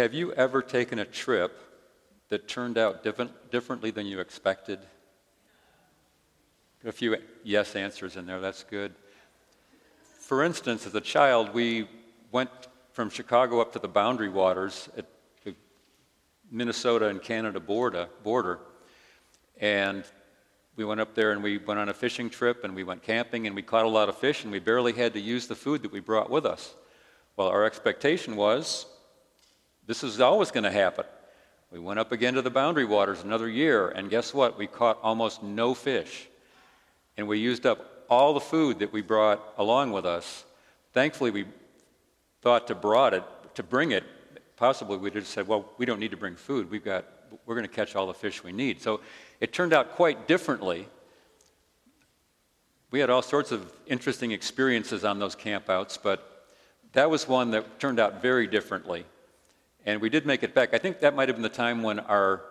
Have 0.00 0.14
you 0.14 0.32
ever 0.32 0.62
taken 0.62 0.98
a 0.98 1.04
trip 1.04 1.60
that 2.30 2.48
turned 2.48 2.78
out 2.78 3.04
different, 3.04 3.50
differently 3.50 3.90
than 3.90 4.06
you 4.06 4.18
expected? 4.18 4.78
A 6.86 6.90
few 6.90 7.18
yes 7.44 7.76
answers 7.76 8.16
in 8.16 8.24
there, 8.24 8.40
that's 8.40 8.64
good. 8.64 8.94
For 10.18 10.42
instance, 10.42 10.86
as 10.86 10.94
a 10.94 11.02
child, 11.02 11.52
we 11.52 11.86
went 12.32 12.48
from 12.92 13.10
Chicago 13.10 13.60
up 13.60 13.74
to 13.74 13.78
the 13.78 13.88
boundary 13.88 14.30
waters 14.30 14.88
at 14.96 15.04
the 15.44 15.54
Minnesota 16.50 17.08
and 17.08 17.20
Canada 17.20 17.60
border, 17.60 18.08
border. 18.22 18.58
And 19.60 20.02
we 20.76 20.84
went 20.86 21.02
up 21.02 21.14
there 21.14 21.32
and 21.32 21.42
we 21.42 21.58
went 21.58 21.78
on 21.78 21.90
a 21.90 21.94
fishing 21.94 22.30
trip 22.30 22.64
and 22.64 22.74
we 22.74 22.84
went 22.84 23.02
camping 23.02 23.46
and 23.46 23.54
we 23.54 23.60
caught 23.60 23.84
a 23.84 23.90
lot 23.90 24.08
of 24.08 24.16
fish 24.16 24.44
and 24.44 24.50
we 24.50 24.60
barely 24.60 24.94
had 24.94 25.12
to 25.12 25.20
use 25.20 25.46
the 25.46 25.54
food 25.54 25.82
that 25.82 25.92
we 25.92 26.00
brought 26.00 26.30
with 26.30 26.46
us. 26.46 26.74
Well, 27.36 27.48
our 27.48 27.66
expectation 27.66 28.34
was 28.34 28.86
this 29.90 30.04
is 30.04 30.20
always 30.20 30.52
going 30.52 30.62
to 30.62 30.70
happen. 30.70 31.04
We 31.72 31.80
went 31.80 31.98
up 31.98 32.12
again 32.12 32.34
to 32.34 32.42
the 32.42 32.50
boundary 32.50 32.84
waters 32.84 33.24
another 33.24 33.48
year, 33.48 33.88
and 33.88 34.08
guess 34.08 34.32
what? 34.32 34.56
We 34.56 34.68
caught 34.68 35.00
almost 35.02 35.42
no 35.42 35.74
fish. 35.74 36.28
And 37.16 37.26
we 37.26 37.40
used 37.40 37.66
up 37.66 38.04
all 38.08 38.32
the 38.32 38.38
food 38.38 38.78
that 38.78 38.92
we 38.92 39.02
brought 39.02 39.42
along 39.58 39.90
with 39.90 40.06
us. 40.06 40.44
Thankfully, 40.92 41.32
we 41.32 41.44
thought 42.40 42.68
to 42.68 42.76
brought 42.76 43.14
it, 43.14 43.24
to 43.56 43.64
bring 43.64 43.90
it, 43.90 44.04
possibly 44.54 44.96
we'd 44.96 45.16
have 45.16 45.26
said, 45.26 45.48
well, 45.48 45.68
we 45.76 45.86
don't 45.86 45.98
need 45.98 46.12
to 46.12 46.16
bring 46.16 46.36
food. 46.36 46.70
We've 46.70 46.84
got, 46.84 47.04
we're 47.44 47.56
going 47.56 47.66
to 47.66 47.74
catch 47.74 47.96
all 47.96 48.06
the 48.06 48.14
fish 48.14 48.44
we 48.44 48.52
need. 48.52 48.80
So 48.80 49.00
it 49.40 49.52
turned 49.52 49.72
out 49.72 49.96
quite 49.96 50.28
differently. 50.28 50.86
We 52.92 53.00
had 53.00 53.10
all 53.10 53.22
sorts 53.22 53.50
of 53.50 53.72
interesting 53.88 54.30
experiences 54.30 55.04
on 55.04 55.18
those 55.18 55.34
campouts, 55.34 55.98
but 56.00 56.46
that 56.92 57.10
was 57.10 57.26
one 57.26 57.50
that 57.50 57.80
turned 57.80 57.98
out 57.98 58.22
very 58.22 58.46
differently. 58.46 59.04
And 59.86 60.00
we 60.00 60.10
did 60.10 60.26
make 60.26 60.42
it 60.42 60.54
back. 60.54 60.74
I 60.74 60.78
think 60.78 61.00
that 61.00 61.14
might 61.14 61.28
have 61.28 61.36
been 61.36 61.42
the 61.42 61.48
time 61.48 61.82
when 61.82 62.00
our 62.00 62.42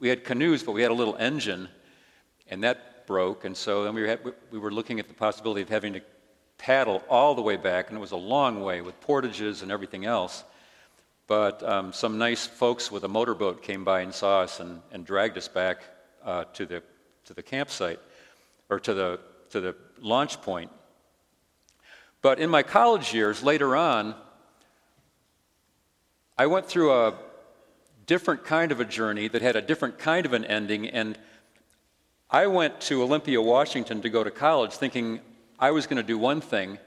we 0.00 0.08
had 0.08 0.24
canoes, 0.24 0.62
but 0.62 0.72
we 0.72 0.82
had 0.82 0.90
a 0.90 0.94
little 0.94 1.16
engine, 1.16 1.68
and 2.48 2.62
that 2.64 3.06
broke. 3.06 3.44
And 3.44 3.56
so 3.56 3.84
then 3.84 3.94
we, 3.94 4.08
had, 4.08 4.20
we 4.50 4.58
were 4.58 4.70
looking 4.70 4.98
at 4.98 5.08
the 5.08 5.14
possibility 5.14 5.62
of 5.62 5.68
having 5.68 5.92
to 5.94 6.02
paddle 6.58 7.02
all 7.08 7.34
the 7.34 7.42
way 7.42 7.56
back, 7.56 7.88
and 7.88 7.96
it 7.96 8.00
was 8.00 8.12
a 8.12 8.16
long 8.16 8.62
way 8.62 8.80
with 8.80 9.00
portages 9.00 9.62
and 9.62 9.70
everything 9.70 10.04
else. 10.04 10.44
But 11.26 11.62
um, 11.62 11.92
some 11.92 12.18
nice 12.18 12.46
folks 12.46 12.90
with 12.90 13.04
a 13.04 13.08
motorboat 13.08 13.62
came 13.62 13.84
by 13.84 14.00
and 14.00 14.12
saw 14.12 14.40
us 14.40 14.60
and, 14.60 14.82
and 14.92 15.06
dragged 15.06 15.38
us 15.38 15.48
back 15.48 15.78
uh, 16.24 16.44
to, 16.54 16.66
the, 16.66 16.82
to 17.24 17.34
the 17.34 17.42
campsite 17.42 18.00
or 18.68 18.78
to 18.80 18.92
the, 18.92 19.20
to 19.50 19.60
the 19.60 19.74
launch 20.00 20.40
point. 20.42 20.70
But 22.20 22.38
in 22.40 22.50
my 22.50 22.62
college 22.62 23.14
years, 23.14 23.42
later 23.42 23.76
on, 23.76 24.14
I 26.36 26.46
went 26.46 26.66
through 26.66 26.92
a 26.92 27.14
different 28.06 28.44
kind 28.44 28.72
of 28.72 28.80
a 28.80 28.84
journey 28.84 29.28
that 29.28 29.40
had 29.40 29.54
a 29.54 29.62
different 29.62 29.98
kind 29.98 30.26
of 30.26 30.32
an 30.32 30.44
ending, 30.44 30.88
and 30.88 31.16
I 32.28 32.48
went 32.48 32.80
to 32.82 33.04
Olympia, 33.04 33.40
Washington 33.40 34.02
to 34.02 34.10
go 34.10 34.24
to 34.24 34.32
college 34.32 34.72
thinking 34.72 35.20
I 35.60 35.70
was 35.70 35.86
going 35.86 35.98
to 35.98 36.02
do 36.02 36.18
one 36.18 36.40
thing, 36.40 36.78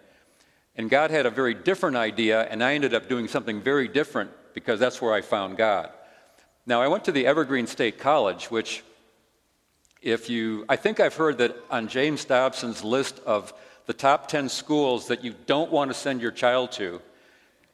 and 0.76 0.90
God 0.90 1.12
had 1.12 1.26
a 1.26 1.30
very 1.30 1.54
different 1.54 1.96
idea, 1.96 2.42
and 2.44 2.62
I 2.62 2.74
ended 2.74 2.94
up 2.94 3.08
doing 3.08 3.30
something 3.30 3.62
very 3.62 3.88
different 3.88 4.32
because 4.54 4.82
that's 4.82 5.02
where 5.02 5.14
I 5.14 5.22
found 5.22 5.56
God. 5.56 5.92
Now, 6.66 6.82
I 6.82 6.90
went 6.90 7.06
to 7.06 7.14
the 7.14 7.26
Evergreen 7.26 7.68
State 7.68 8.00
College, 8.00 8.52
which, 8.52 8.84
if 10.02 10.30
you, 10.30 10.66
I 10.68 10.76
think 10.76 11.00
I've 11.00 11.16
heard 11.16 11.38
that 11.38 11.56
on 11.72 11.88
James 11.88 12.26
Dobson's 12.26 12.84
list 12.84 13.22
of 13.26 13.54
the 13.86 13.94
top 13.94 14.28
10 14.28 14.50
schools 14.50 15.08
that 15.08 15.24
you 15.24 15.34
don't 15.46 15.72
want 15.72 15.90
to 15.90 15.94
send 15.94 16.22
your 16.22 16.32
child 16.32 16.74
to, 16.74 17.02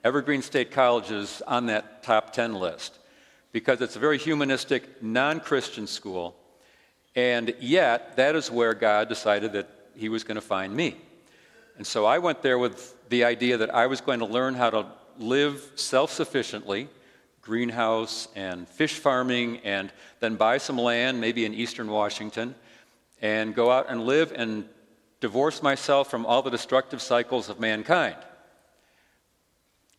Evergreen 0.03 0.41
State 0.41 0.71
College 0.71 1.11
is 1.11 1.41
on 1.47 1.67
that 1.67 2.03
top 2.03 2.33
10 2.33 2.55
list 2.55 2.99
because 3.53 3.79
it's 3.79 3.95
a 3.95 3.99
very 3.99 4.17
humanistic, 4.17 5.01
non 5.01 5.39
Christian 5.39 5.87
school. 5.87 6.35
And 7.15 7.55
yet, 7.61 8.17
that 8.17 8.35
is 8.35 8.51
where 8.51 8.73
God 8.73 9.07
decided 9.07 9.53
that 9.53 9.69
He 9.95 10.09
was 10.09 10.25
going 10.25 10.35
to 10.35 10.41
find 10.41 10.75
me. 10.75 10.97
And 11.78 11.88
so 11.88 12.05
I 12.05 12.17
went 12.17 12.41
there 12.41 12.59
with 12.59 12.95
the 13.09 13.23
idea 13.23 13.57
that 13.57 13.73
I 13.73 13.88
was 13.88 14.01
going 14.01 14.19
to 14.19 14.25
learn 14.25 14.55
how 14.55 14.72
to 14.72 14.88
live 15.17 15.72
self 15.75 16.11
sufficiently, 16.11 16.89
greenhouse 17.41 18.28
and 18.35 18.67
fish 18.67 18.95
farming, 18.95 19.59
and 19.59 19.89
then 20.19 20.35
buy 20.35 20.57
some 20.57 20.78
land, 20.78 21.22
maybe 21.22 21.45
in 21.45 21.53
eastern 21.53 21.88
Washington, 21.88 22.55
and 23.22 23.55
go 23.55 23.72
out 23.72 23.85
and 23.89 24.03
live 24.05 24.33
and 24.35 24.67
divorce 25.22 25.63
myself 25.63 26.09
from 26.09 26.25
all 26.25 26.41
the 26.41 26.49
destructive 26.49 27.01
cycles 27.01 27.47
of 27.47 27.61
mankind. 27.61 28.17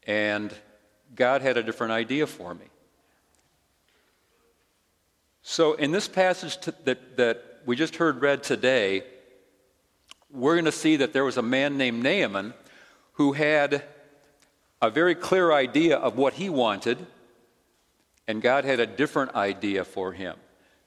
And 0.06 0.52
God 1.14 1.42
had 1.42 1.56
a 1.56 1.62
different 1.62 1.92
idea 1.92 2.26
for 2.26 2.54
me. 2.54 2.66
So, 5.42 5.74
in 5.74 5.92
this 5.92 6.08
passage 6.08 6.56
to, 6.62 6.74
that, 6.84 7.16
that 7.16 7.60
we 7.66 7.76
just 7.76 7.96
heard 7.96 8.22
read 8.22 8.42
today, 8.42 9.04
we're 10.30 10.54
going 10.54 10.64
to 10.64 10.72
see 10.72 10.96
that 10.96 11.12
there 11.12 11.24
was 11.24 11.36
a 11.36 11.42
man 11.42 11.76
named 11.76 12.02
Naaman 12.02 12.54
who 13.12 13.32
had 13.32 13.84
a 14.82 14.90
very 14.90 15.14
clear 15.14 15.52
idea 15.52 15.96
of 15.96 16.16
what 16.16 16.34
he 16.34 16.48
wanted, 16.48 17.06
and 18.26 18.42
God 18.42 18.64
had 18.64 18.80
a 18.80 18.86
different 18.86 19.34
idea 19.34 19.84
for 19.84 20.12
him. 20.12 20.36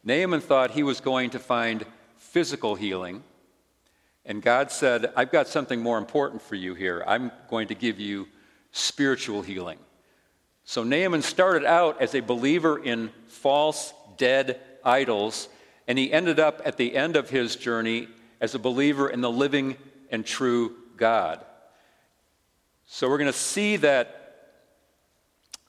Naaman 0.04 0.42
thought 0.42 0.72
he 0.72 0.84
was 0.84 1.02
going 1.02 1.30
to 1.32 1.40
find 1.40 1.86
physical 2.18 2.76
healing, 2.76 3.24
and 4.26 4.42
God 4.42 4.72
said, 4.72 5.14
I've 5.16 5.32
got 5.32 5.48
something 5.48 5.82
more 5.82 5.98
important 5.98 6.42
for 6.42 6.56
you 6.56 6.74
here. 6.74 7.04
I'm 7.08 7.32
going 7.50 7.68
to 7.70 7.76
give 7.76 8.00
you 8.00 8.28
spiritual 8.72 9.42
healing. 9.42 9.80
So 10.64 10.84
Naaman 10.84 11.22
started 11.22 11.66
out 11.66 12.02
as 12.02 12.14
a 12.14 12.20
believer 12.20 12.78
in 12.78 13.10
false, 13.28 13.94
dead 14.18 14.60
idols, 14.84 15.48
and 15.88 15.98
he 15.98 16.12
ended 16.12 16.40
up 16.40 16.62
at 16.66 16.78
the 16.78 16.96
end 16.96 17.16
of 17.16 17.30
his 17.30 17.56
journey 17.56 18.10
as 18.42 18.54
a 18.54 18.60
believer 18.60 19.10
in 19.10 19.22
the 19.22 19.32
living 19.32 19.78
and 20.10 20.26
true 20.26 20.76
God. 20.98 21.44
So 22.86 23.10
we're 23.10 23.18
going 23.18 23.32
to 23.32 23.38
see 23.38 23.78
that 23.78 24.18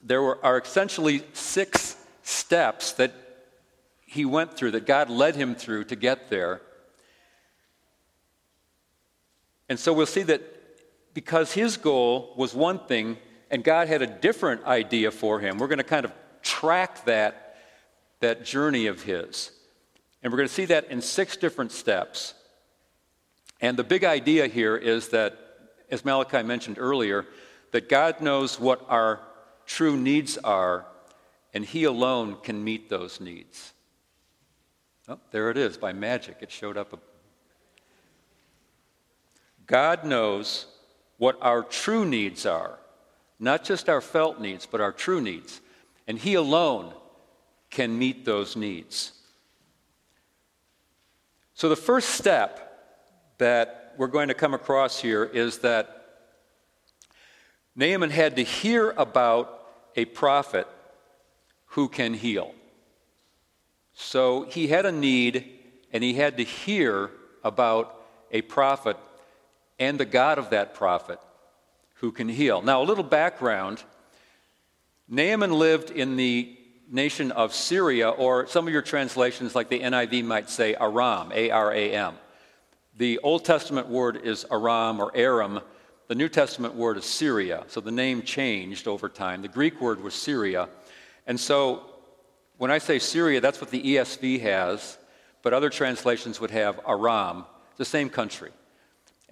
there 0.01 0.21
were, 0.21 0.43
are 0.43 0.59
essentially 0.59 1.23
six 1.33 1.95
steps 2.23 2.93
that 2.93 3.13
he 4.05 4.25
went 4.25 4.55
through, 4.55 4.71
that 4.71 4.85
God 4.85 5.09
led 5.09 5.35
him 5.35 5.55
through 5.55 5.85
to 5.85 5.95
get 5.95 6.29
there. 6.29 6.61
And 9.67 9.79
so 9.79 9.93
we'll 9.93 10.07
see 10.07 10.23
that 10.23 10.41
because 11.13 11.53
his 11.53 11.77
goal 11.77 12.33
was 12.37 12.53
one 12.53 12.79
thing 12.79 13.17
and 13.51 13.63
God 13.63 13.87
had 13.87 14.01
a 14.01 14.07
different 14.07 14.63
idea 14.65 15.11
for 15.11 15.39
him. 15.39 15.57
We're 15.57 15.67
going 15.67 15.79
to 15.79 15.83
kind 15.83 16.05
of 16.05 16.13
track 16.41 17.05
that, 17.05 17.57
that 18.19 18.45
journey 18.45 18.87
of 18.87 19.01
his. 19.01 19.51
And 20.21 20.31
we're 20.31 20.37
going 20.37 20.49
to 20.49 20.53
see 20.53 20.65
that 20.65 20.91
in 20.91 21.01
six 21.01 21.37
different 21.37 21.71
steps. 21.71 22.33
And 23.61 23.77
the 23.77 23.83
big 23.83 24.03
idea 24.03 24.47
here 24.47 24.75
is 24.77 25.09
that, 25.09 25.37
as 25.89 26.05
Malachi 26.05 26.43
mentioned 26.43 26.77
earlier, 26.79 27.25
that 27.71 27.89
God 27.89 28.21
knows 28.21 28.59
what 28.59 28.85
our 28.89 29.21
true 29.65 29.97
needs 29.97 30.37
are, 30.39 30.85
and 31.53 31.63
He 31.65 31.83
alone 31.83 32.37
can 32.41 32.63
meet 32.63 32.89
those 32.89 33.19
needs. 33.19 33.73
Oh, 35.07 35.19
there 35.31 35.49
it 35.49 35.57
is. 35.57 35.77
By 35.77 35.93
magic, 35.93 36.37
it 36.41 36.51
showed 36.51 36.77
up. 36.77 37.01
God 39.65 40.03
knows 40.03 40.67
what 41.19 41.37
our 41.41 41.61
true 41.61 42.03
needs 42.03 42.47
are, 42.47 42.79
not 43.39 43.63
just 43.63 43.87
our 43.87 44.01
felt 44.01 44.41
needs, 44.41 44.65
but 44.65 44.81
our 44.81 44.91
true 44.91 45.21
needs. 45.21 45.61
And 46.07 46.17
He 46.17 46.33
alone 46.33 46.93
can 47.69 47.99
meet 47.99 48.25
those 48.25 48.55
needs. 48.55 49.11
So, 51.53 51.69
the 51.69 51.75
first 51.75 52.09
step 52.09 52.65
that 53.37 53.93
we're 53.97 54.07
going 54.07 54.29
to 54.29 54.33
come 54.33 54.55
across 54.55 54.99
here 54.99 55.23
is 55.23 55.59
that 55.59 55.99
Naaman 57.75 58.09
had 58.09 58.37
to 58.37 58.43
hear 58.43 58.91
about 58.91 59.67
a 59.95 60.05
prophet 60.05 60.67
who 61.67 61.87
can 61.87 62.13
heal. 62.13 62.53
So 63.93 64.43
he 64.43 64.67
had 64.67 64.85
a 64.85 64.91
need, 64.91 65.45
and 65.91 66.03
he 66.03 66.13
had 66.13 66.37
to 66.37 66.43
hear 66.43 67.11
about 67.43 68.01
a 68.31 68.41
prophet 68.41 68.97
and 69.79 69.99
the 69.99 70.05
God 70.05 70.37
of 70.37 70.49
that 70.51 70.73
prophet 70.73 71.19
who 71.95 72.11
can 72.11 72.29
heal. 72.29 72.61
Now, 72.61 72.81
a 72.81 72.85
little 72.85 73.03
background 73.03 73.83
Naaman 75.11 75.51
lived 75.51 75.89
in 75.89 76.17
the 76.17 76.55
nation 76.87 77.31
of 77.31 77.51
Syria, 77.51 78.09
or 78.09 78.45
some 78.45 78.67
of 78.67 78.73
your 78.73 78.83
translations, 78.83 79.55
like 79.55 79.67
the 79.67 79.79
NIV, 79.79 80.23
might 80.23 80.51
say 80.51 80.75
Aram, 80.75 81.31
A 81.33 81.49
R 81.49 81.73
A 81.73 81.91
M. 81.91 82.15
The 82.97 83.17
Old 83.19 83.43
Testament 83.43 83.87
word 83.87 84.17
is 84.17 84.45
Aram 84.51 84.99
or 84.99 85.11
Aram. 85.15 85.61
The 86.09 86.15
New 86.15 86.29
Testament 86.29 86.75
word 86.75 86.97
is 86.97 87.05
Syria. 87.05 87.63
So 87.69 87.81
the 87.81 87.91
name 87.91 88.21
changed 88.21 88.87
over 88.87 89.09
time. 89.09 89.41
The 89.41 89.47
Greek 89.47 89.81
word 89.81 90.03
was 90.03 90.13
Syria. 90.13 90.69
And 91.25 91.39
so 91.39 91.85
when 92.57 92.69
I 92.69 92.77
say 92.77 92.99
Syria, 92.99 93.41
that's 93.41 93.61
what 93.61 93.71
the 93.71 93.81
ESV 93.81 94.41
has, 94.41 94.97
but 95.41 95.53
other 95.53 95.71
translations 95.71 96.39
would 96.39 96.51
have 96.51 96.79
Aram, 96.87 97.45
the 97.77 97.85
same 97.85 98.09
country. 98.09 98.51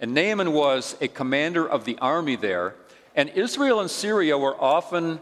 And 0.00 0.14
Naaman 0.14 0.52
was 0.52 0.96
a 1.00 1.08
commander 1.08 1.68
of 1.68 1.84
the 1.84 1.98
army 1.98 2.36
there. 2.36 2.74
And 3.14 3.28
Israel 3.30 3.80
and 3.80 3.90
Syria 3.90 4.38
were 4.38 4.54
often 4.60 5.20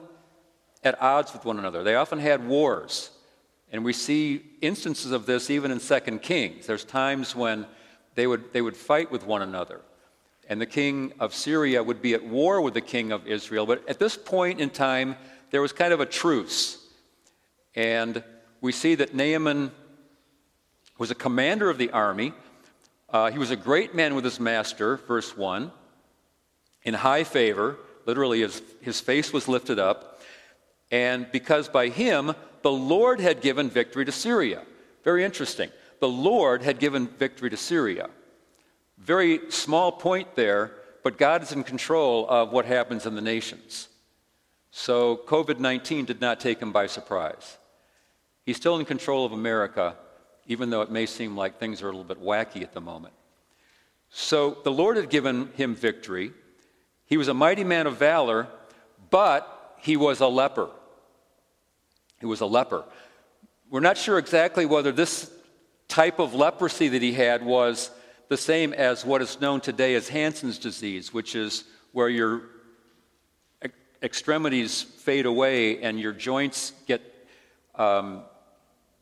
at 0.84 1.00
odds 1.00 1.32
with 1.32 1.44
one 1.44 1.58
another. 1.58 1.82
They 1.82 1.94
often 1.94 2.18
had 2.18 2.46
wars. 2.46 3.10
And 3.72 3.84
we 3.84 3.92
see 3.92 4.42
instances 4.60 5.12
of 5.12 5.26
this 5.26 5.50
even 5.50 5.70
in 5.70 5.80
2 5.80 6.18
Kings. 6.18 6.66
There's 6.66 6.84
times 6.84 7.34
when 7.34 7.66
they 8.14 8.26
would, 8.26 8.52
they 8.52 8.62
would 8.62 8.76
fight 8.76 9.10
with 9.10 9.26
one 9.26 9.42
another. 9.42 9.80
And 10.48 10.60
the 10.60 10.66
king 10.66 11.12
of 11.18 11.34
Syria 11.34 11.82
would 11.82 12.00
be 12.00 12.14
at 12.14 12.24
war 12.24 12.60
with 12.60 12.74
the 12.74 12.80
king 12.80 13.12
of 13.12 13.26
Israel. 13.26 13.66
But 13.66 13.88
at 13.88 13.98
this 13.98 14.16
point 14.16 14.60
in 14.60 14.70
time, 14.70 15.16
there 15.50 15.60
was 15.60 15.72
kind 15.72 15.92
of 15.92 16.00
a 16.00 16.06
truce. 16.06 16.86
And 17.74 18.22
we 18.60 18.72
see 18.72 18.94
that 18.94 19.14
Naaman 19.14 19.72
was 20.98 21.10
a 21.10 21.14
commander 21.14 21.68
of 21.68 21.78
the 21.78 21.90
army. 21.90 22.32
Uh, 23.16 23.30
he 23.30 23.38
was 23.38 23.50
a 23.50 23.56
great 23.56 23.94
man 23.94 24.14
with 24.14 24.24
his 24.24 24.38
master, 24.38 24.98
verse 25.08 25.34
1, 25.34 25.72
in 26.82 26.92
high 26.92 27.24
favor. 27.24 27.78
Literally, 28.04 28.40
his, 28.40 28.60
his 28.82 29.00
face 29.00 29.32
was 29.32 29.48
lifted 29.48 29.78
up. 29.78 30.20
And 30.90 31.26
because 31.32 31.66
by 31.66 31.88
him, 31.88 32.34
the 32.60 32.70
Lord 32.70 33.18
had 33.18 33.40
given 33.40 33.70
victory 33.70 34.04
to 34.04 34.12
Syria. 34.12 34.64
Very 35.02 35.24
interesting. 35.24 35.70
The 35.98 36.10
Lord 36.10 36.60
had 36.60 36.78
given 36.78 37.08
victory 37.08 37.48
to 37.48 37.56
Syria. 37.56 38.10
Very 38.98 39.50
small 39.50 39.92
point 39.92 40.36
there, 40.36 40.72
but 41.02 41.16
God 41.16 41.42
is 41.42 41.52
in 41.52 41.64
control 41.64 42.26
of 42.28 42.52
what 42.52 42.66
happens 42.66 43.06
in 43.06 43.14
the 43.14 43.22
nations. 43.22 43.88
So 44.72 45.22
COVID 45.24 45.58
19 45.58 46.04
did 46.04 46.20
not 46.20 46.38
take 46.38 46.60
him 46.60 46.70
by 46.70 46.86
surprise. 46.86 47.56
He's 48.44 48.58
still 48.58 48.76
in 48.76 48.84
control 48.84 49.24
of 49.24 49.32
America, 49.32 49.96
even 50.46 50.70
though 50.70 50.82
it 50.82 50.90
may 50.90 51.06
seem 51.06 51.36
like 51.36 51.58
things 51.58 51.82
are 51.82 51.86
a 51.86 51.90
little 51.90 52.04
bit 52.04 52.22
wacky 52.22 52.62
at 52.62 52.72
the 52.72 52.80
moment. 52.80 53.14
So 54.10 54.58
the 54.64 54.72
Lord 54.72 54.96
had 54.96 55.10
given 55.10 55.50
him 55.54 55.74
victory. 55.74 56.32
He 57.06 57.16
was 57.16 57.28
a 57.28 57.34
mighty 57.34 57.64
man 57.64 57.86
of 57.86 57.96
valor, 57.96 58.46
but 59.10 59.74
he 59.78 59.96
was 59.96 60.20
a 60.20 60.26
leper. 60.26 60.68
He 62.20 62.26
was 62.26 62.40
a 62.40 62.46
leper. 62.46 62.84
We're 63.70 63.80
not 63.80 63.98
sure 63.98 64.18
exactly 64.18 64.64
whether 64.64 64.92
this 64.92 65.30
type 65.88 66.18
of 66.18 66.34
leprosy 66.34 66.88
that 66.88 67.02
he 67.02 67.12
had 67.12 67.44
was 67.44 67.90
the 68.28 68.36
same 68.36 68.72
as 68.72 69.04
what 69.04 69.22
is 69.22 69.40
known 69.40 69.60
today 69.60 69.94
as 69.94 70.08
Hansen's 70.08 70.58
disease, 70.58 71.12
which 71.12 71.34
is 71.34 71.64
where 71.92 72.08
your 72.08 72.42
extremities 74.02 74.82
fade 74.82 75.26
away 75.26 75.82
and 75.82 75.98
your 75.98 76.12
joints 76.12 76.72
get 76.86 77.02
um, 77.74 78.22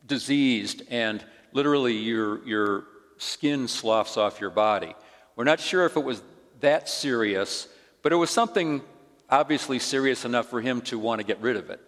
diseased 0.07 0.83
and 0.91 1.25
literally 1.55 1.97
your, 1.97 2.47
your 2.47 2.85
skin 3.17 3.67
sloughs 3.67 4.19
off 4.19 4.41
your 4.41 4.51
body. 4.51 4.95
We're 5.37 5.45
not 5.45 5.61
sure 5.61 5.87
if 5.87 5.97
it 5.97 6.05
was 6.05 6.23
that 6.61 6.89
serious, 6.89 7.67
but 8.03 8.13
it 8.13 8.17
was 8.17 8.29
something 8.29 8.83
obviously 9.31 9.79
serious 9.79 10.27
enough 10.27 10.51
for 10.51 10.61
him 10.61 10.83
to 10.83 10.99
want 10.99 11.21
to 11.21 11.27
get 11.27 11.41
rid 11.41 11.57
of 11.57 11.71
it. 11.71 11.81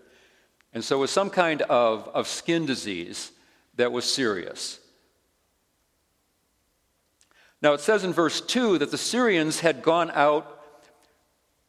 And 0.72 0.82
so 0.82 0.96
it 0.96 1.00
was 1.00 1.10
some 1.10 1.30
kind 1.30 1.62
of, 1.62 2.08
of 2.08 2.26
skin 2.26 2.64
disease 2.64 3.30
that 3.76 3.92
was 3.92 4.10
serious. 4.10 4.80
Now 7.60 7.72
it 7.72 7.80
says 7.80 8.04
in 8.04 8.12
verse 8.12 8.40
2 8.40 8.78
that 8.78 8.90
the 8.90 8.98
Syrians 8.98 9.60
had 9.60 9.82
gone 9.82 10.10
out 10.12 10.52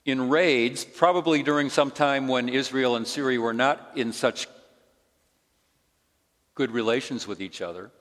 in 0.05 0.29
raids, 0.29 0.85
probably 0.85 1.43
during 1.43 1.69
some 1.69 1.91
time 1.91 2.27
when 2.27 2.47
Israel 2.47 2.95
and 2.95 3.05
Syria 3.05 3.41
were 3.41 3.53
not 3.53 3.91
in 3.95 4.13
such 4.13 4.47
good 6.57 6.71
relations 6.71 7.25
with 7.25 7.39
each 7.39 7.61
other. 7.61 7.91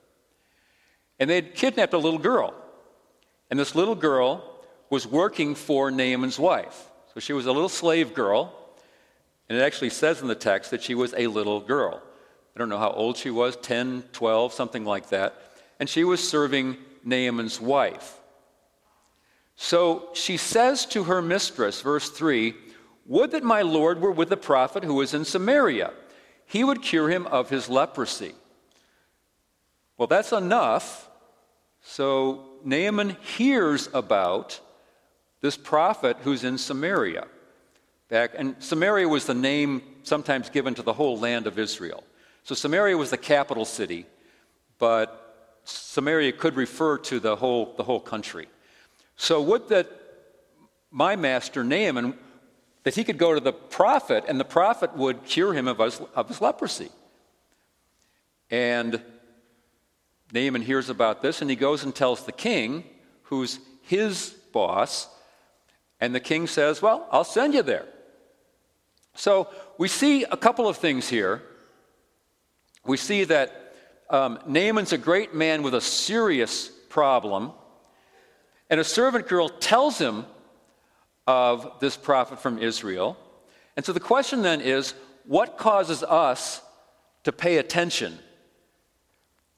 And 1.19 1.29
they 1.29 1.35
had 1.35 1.55
kidnapped 1.55 1.93
a 1.93 1.97
little 1.97 2.19
girl. 2.19 2.53
And 3.49 3.57
this 3.57 3.75
little 3.75 3.95
girl 3.95 4.43
was 4.89 5.07
working 5.07 5.55
for 5.55 5.89
Naaman's 5.91 6.37
wife. 6.37 6.89
So 7.13 7.21
she 7.21 7.31
was 7.31 7.45
a 7.45 7.51
little 7.53 7.69
slave 7.69 8.13
girl 8.13 8.53
and 9.49 9.57
it 9.57 9.61
actually 9.61 9.91
says 9.91 10.21
in 10.21 10.27
the 10.27 10.35
text 10.35 10.71
that 10.71 10.83
she 10.83 10.95
was 10.95 11.13
a 11.15 11.27
little 11.27 11.61
girl. 11.61 12.01
I 12.55 12.59
don't 12.59 12.69
know 12.69 12.79
how 12.79 12.91
old 12.91 13.17
she 13.17 13.29
was 13.29 13.55
10, 13.57 14.03
12, 14.11 14.53
something 14.53 14.83
like 14.83 15.09
that. 15.09 15.35
And 15.79 15.87
she 15.87 16.03
was 16.03 16.27
serving 16.27 16.77
Naaman's 17.03 17.61
wife. 17.61 18.19
So 19.55 20.09
she 20.13 20.37
says 20.37 20.85
to 20.87 21.05
her 21.05 21.21
mistress, 21.21 21.81
verse 21.81 22.09
3 22.09 22.55
Would 23.05 23.31
that 23.31 23.43
my 23.43 23.61
Lord 23.61 24.01
were 24.01 24.11
with 24.11 24.29
the 24.29 24.37
prophet 24.37 24.83
who 24.83 25.01
is 25.01 25.13
in 25.13 25.23
Samaria. 25.23 25.93
He 26.45 26.63
would 26.63 26.81
cure 26.81 27.09
him 27.09 27.27
of 27.27 27.49
his 27.49 27.69
leprosy. 27.69 28.33
Well, 29.97 30.07
that's 30.07 30.31
enough. 30.31 31.09
So 31.81 32.45
Naaman 32.63 33.17
hears 33.21 33.89
about 33.93 34.59
this 35.41 35.57
prophet 35.57 36.17
who's 36.23 36.43
in 36.43 36.57
Samaria 36.57 37.27
back. 38.09 38.31
And 38.35 38.55
Samaria 38.59 39.07
was 39.07 39.25
the 39.25 39.33
name 39.33 39.81
sometimes 40.03 40.49
given 40.49 40.73
to 40.75 40.81
the 40.81 40.93
whole 40.93 41.19
land 41.19 41.47
of 41.47 41.59
Israel. 41.59 42.03
So 42.43 42.55
Samaria 42.55 42.97
was 42.97 43.09
the 43.09 43.17
capital 43.17 43.65
city, 43.65 44.05
but 44.79 45.59
Samaria 45.65 46.31
could 46.31 46.55
refer 46.55 46.97
to 46.99 47.19
the 47.19 47.35
whole, 47.35 47.73
the 47.75 47.83
whole 47.83 47.99
country. 47.99 48.47
So 49.17 49.41
would 49.41 49.67
that 49.69 49.91
my 50.91 51.15
master 51.15 51.63
Naaman, 51.63 52.17
that 52.83 52.95
he 52.95 53.03
could 53.03 53.17
go 53.17 53.33
to 53.33 53.41
the 53.41 53.51
prophet 53.51 54.23
and 54.27 54.39
the 54.39 54.45
prophet 54.45 54.95
would 54.95 55.25
cure 55.25 55.53
him 55.53 55.67
of 55.67 55.79
his, 55.79 55.99
of 56.15 56.29
his 56.29 56.39
leprosy. 56.39 56.89
And 58.49 59.01
Naaman 60.31 60.61
hears 60.61 60.89
about 60.89 61.21
this 61.21 61.41
and 61.41 61.49
he 61.49 61.55
goes 61.55 61.83
and 61.83 61.93
tells 61.95 62.25
the 62.25 62.31
king, 62.31 62.83
who's 63.23 63.59
his 63.81 64.35
boss, 64.51 65.07
and 65.99 66.13
the 66.13 66.19
king 66.19 66.47
says, 66.47 66.81
Well, 66.81 67.07
I'll 67.11 67.23
send 67.23 67.53
you 67.53 67.63
there. 67.63 67.85
So 69.15 69.49
we 69.77 69.87
see 69.87 70.23
a 70.23 70.37
couple 70.37 70.67
of 70.67 70.77
things 70.77 71.09
here. 71.09 71.41
We 72.85 72.97
see 72.97 73.23
that 73.25 73.73
um, 74.09 74.39
Naaman's 74.45 74.93
a 74.93 74.97
great 74.97 75.33
man 75.33 75.63
with 75.63 75.73
a 75.73 75.81
serious 75.81 76.69
problem, 76.89 77.51
and 78.69 78.79
a 78.79 78.83
servant 78.83 79.27
girl 79.27 79.49
tells 79.49 79.97
him 79.97 80.25
of 81.25 81.79
this 81.79 81.97
prophet 81.97 82.39
from 82.39 82.59
Israel. 82.59 83.17
And 83.75 83.85
so 83.85 83.91
the 83.91 83.99
question 83.99 84.41
then 84.41 84.61
is 84.61 84.93
what 85.25 85.57
causes 85.57 86.03
us 86.03 86.61
to 87.23 87.31
pay 87.31 87.57
attention? 87.57 88.17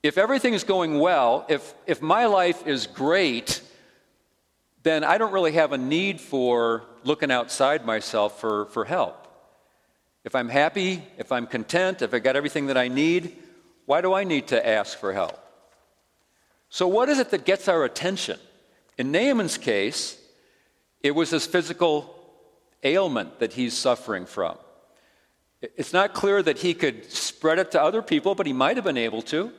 If 0.02 0.18
everything 0.18 0.54
is 0.54 0.64
going 0.64 1.00
well, 1.00 1.46
if, 1.50 1.74
if 1.86 2.02
my 2.02 2.26
life 2.26 2.66
is 2.66 2.88
great, 2.88 3.62
then 4.84 5.04
I 5.04 5.18
don't 5.18 5.34
really 5.34 5.52
have 5.54 5.74
a 5.74 5.78
need 5.78 6.22
for 6.22 6.86
looking 7.04 7.32
outside 7.32 7.86
myself 7.86 8.40
for, 8.40 8.68
for 8.68 8.86
help. 8.86 9.28
If 10.24 10.36
I'm 10.36 10.48
happy, 10.48 11.04
if 11.18 11.32
I'm 11.32 11.48
content, 11.48 12.02
if 12.02 12.14
I 12.14 12.20
got 12.20 12.38
everything 12.38 12.68
that 12.68 12.78
I 12.78 12.88
need, 12.88 13.36
why 13.86 14.00
do 14.02 14.14
I 14.14 14.24
need 14.24 14.48
to 14.50 14.68
ask 14.68 14.98
for 14.98 15.12
help? 15.12 15.38
So, 16.70 16.88
what 16.88 17.10
is 17.10 17.20
it 17.20 17.32
that 17.32 17.46
gets 17.46 17.68
our 17.68 17.84
attention? 17.84 18.40
In 18.98 19.12
Naaman's 19.12 19.58
case, 19.58 20.22
it 21.02 21.12
was 21.12 21.32
his 21.32 21.48
physical 21.48 22.16
ailment 22.84 23.40
that 23.40 23.54
he's 23.54 23.74
suffering 23.74 24.26
from. 24.26 24.58
It's 25.62 25.94
not 25.94 26.14
clear 26.14 26.44
that 26.44 26.60
he 26.60 26.74
could 26.74 27.12
spread 27.12 27.60
it 27.60 27.72
to 27.72 27.82
other 27.82 28.02
people, 28.02 28.36
but 28.36 28.46
he 28.46 28.54
might 28.54 28.78
have 28.78 28.86
been 28.86 28.98
able 28.98 29.22
to. 29.24 29.52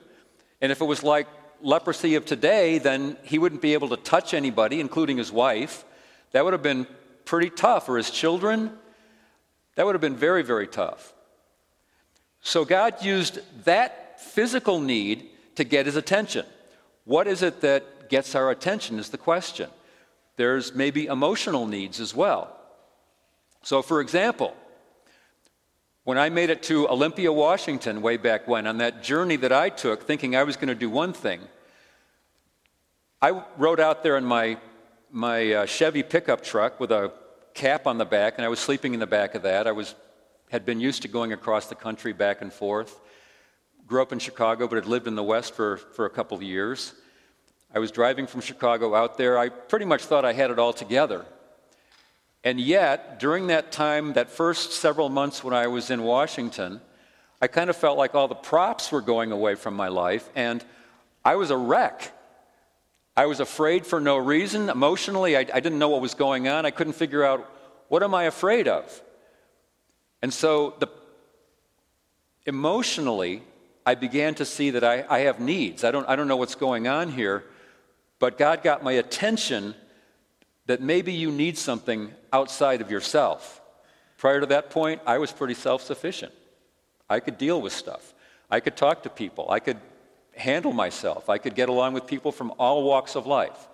And 0.61 0.71
if 0.73 0.81
it 0.81 0.85
was 0.85 1.03
like 1.03 1.27
leprosy 1.63 2.15
of 2.15 2.25
today, 2.25 2.79
then 2.79 3.17
he 3.23 3.39
wouldn't 3.39 3.63
be 3.63 3.75
able 3.75 3.89
to 3.91 3.97
touch 3.97 4.35
anybody, 4.35 4.81
including 4.81 5.17
his 5.17 5.33
wife. 5.33 5.85
That 6.33 6.45
would 6.45 6.53
have 6.53 6.63
been 6.63 6.87
pretty 7.25 7.51
tough, 7.51 7.89
or 7.89 7.97
his 7.97 8.11
children, 8.11 8.73
that 9.75 9.87
would 9.87 9.95
have 9.95 10.01
been 10.01 10.17
very, 10.17 10.43
very 10.43 10.67
tough. 10.67 11.13
So 12.43 12.65
God 12.65 13.05
used 13.05 13.41
that 13.65 14.21
physical 14.21 14.81
need 14.81 15.29
to 15.57 15.65
get 15.65 15.87
his 15.87 15.97
attention. 15.97 16.45
What 17.05 17.27
is 17.27 17.43
it 17.43 17.61
that 17.61 18.09
gets 18.11 18.35
our 18.35 18.51
attention 18.51 18.99
is 18.99 19.09
the 19.09 19.19
question. 19.19 19.71
There's 20.37 20.75
maybe 20.75 21.07
emotional 21.07 21.67
needs 21.67 22.01
as 22.01 22.15
well. 22.15 22.57
So, 23.63 23.83
for 23.83 24.01
example, 24.01 24.55
when 26.11 26.19
I 26.19 26.29
made 26.29 26.51
it 26.51 26.65
to 26.65 26.89
Olympia, 26.89 27.33
Washington, 27.33 28.03
way 28.03 28.17
back 28.17 28.49
when, 28.49 28.67
on 28.67 28.79
that 28.79 29.01
journey 29.01 29.37
that 29.37 29.53
I 29.53 29.69
took, 29.69 30.03
thinking 30.03 30.35
I 30.35 30.43
was 30.43 30.57
going 30.57 30.67
to 30.67 30.75
do 30.75 30.91
one 30.91 31.13
thing, 31.13 31.41
I 33.23 33.45
rode 33.57 33.79
out 33.79 34.03
there 34.03 34.17
in 34.17 34.25
my, 34.25 34.59
my 35.13 35.53
uh, 35.53 35.67
Chevy 35.67 36.03
pickup 36.03 36.43
truck 36.43 36.81
with 36.81 36.91
a 36.91 37.13
cap 37.55 37.87
on 37.87 37.97
the 37.97 38.05
back, 38.05 38.35
and 38.39 38.45
I 38.45 38.49
was 38.49 38.59
sleeping 38.59 38.93
in 38.93 38.99
the 38.99 39.07
back 39.07 39.37
of 39.37 39.43
that. 39.43 39.69
I 39.69 39.71
was, 39.71 39.95
had 40.51 40.67
been 40.67 40.81
used 40.81 41.03
to 41.03 41.09
going 41.09 41.33
across 41.33 41.69
the 41.69 41.77
country 41.77 42.13
back 42.13 42.43
and 42.43 42.53
forth. 42.53 42.99
Grew 43.87 44.03
up 44.03 44.11
in 44.11 44.19
Chicago, 44.19 44.67
but 44.67 44.75
had 44.75 44.87
lived 44.87 45.07
in 45.07 45.15
the 45.15 45.23
West 45.23 45.55
for, 45.55 45.77
for 45.77 46.07
a 46.07 46.11
couple 46.11 46.37
of 46.37 46.43
years. 46.43 46.93
I 47.73 47.79
was 47.79 47.93
driving 47.93 48.27
from 48.27 48.41
Chicago 48.41 48.97
out 48.97 49.17
there. 49.17 49.39
I 49.39 49.49
pretty 49.49 49.85
much 49.85 50.07
thought 50.07 50.25
I 50.25 50.33
had 50.33 50.51
it 50.51 50.59
all 50.59 50.73
together. 50.73 51.25
And 52.43 52.59
yet, 52.59 53.21
during 53.21 53.49
that 53.49 53.71
time, 53.71 54.15
that 54.15 54.31
first 54.31 54.73
several 54.73 55.09
months 55.11 55.45
when 55.45 55.53
I 55.53 55.67
was 55.67 55.91
in 55.91 56.03
Washington, 56.03 56.81
I 57.41 57.49
kind 57.49 57.69
of 57.69 57.77
felt 57.77 57.99
like 57.99 58.15
all 58.15 58.29
the 58.29 58.35
props 58.35 58.91
were 58.91 59.03
going 59.03 59.33
away 59.33 59.55
from 59.55 59.75
my 59.75 59.89
life, 59.89 60.29
and 60.35 60.65
I 61.25 61.37
was 61.37 61.51
a 61.51 61.57
wreck. 61.57 62.13
I 63.17 63.27
was 63.27 63.41
afraid 63.41 63.87
for 63.87 64.01
no 64.01 64.17
reason. 64.17 64.71
Emotionally, 64.71 65.37
I, 65.37 65.41
I, 65.41 65.61
didn't 65.61 65.79
know 65.79 65.91
what 65.91 66.01
was 66.01 66.15
going 66.15 66.49
on. 66.49 66.65
I 66.65 66.71
couldn't 66.71 66.95
figure 66.95 67.25
out 67.25 67.47
what 67.89 68.03
am 68.03 68.15
I 68.15 68.25
afraid 68.25 68.69
of? 68.69 69.03
And 70.23 70.33
so 70.33 70.75
the, 70.79 70.87
emotionally, 72.47 73.43
I 73.85 73.95
began 73.95 74.35
to 74.37 74.45
see 74.45 74.71
that 74.71 74.85
I, 74.85 75.05
I 75.09 75.21
have 75.21 75.41
needs. 75.41 75.85
I 75.85 75.91
don't, 75.91 76.09
I 76.09 76.17
don't 76.17 76.29
know 76.29 76.37
what's 76.37 76.55
going 76.55 76.89
on 76.89 77.11
here, 77.11 77.45
but 78.19 78.39
God 78.39 78.63
got 78.63 78.83
my 78.83 78.93
attention 78.93 79.75
that 80.67 80.81
maybe 80.81 81.13
you 81.13 81.31
need 81.31 81.59
something 81.59 82.13
outside 82.33 82.81
of 82.81 82.91
yourself. 82.91 83.61
Prior 84.17 84.41
to 84.41 84.47
that 84.47 84.71
point, 84.71 85.01
I 85.07 85.19
was 85.19 85.33
pretty 85.33 85.55
self 85.55 85.83
sufficient. 85.83 86.33
I 87.09 87.21
could 87.21 87.39
deal 87.39 87.61
with 87.61 87.73
stuff, 87.73 88.15
I 88.51 88.61
could 88.61 88.77
talk 88.77 89.03
to 89.03 89.11
people, 89.11 89.51
I 89.51 89.61
could 89.61 89.79
handle 90.37 90.73
myself, 90.73 91.29
I 91.29 91.39
could 91.39 91.55
get 91.55 91.69
along 91.69 91.95
with 91.95 92.07
people 92.07 92.33
from 92.33 92.53
all 92.59 92.83
walks 92.85 93.17
of 93.17 93.27
life. 93.27 93.69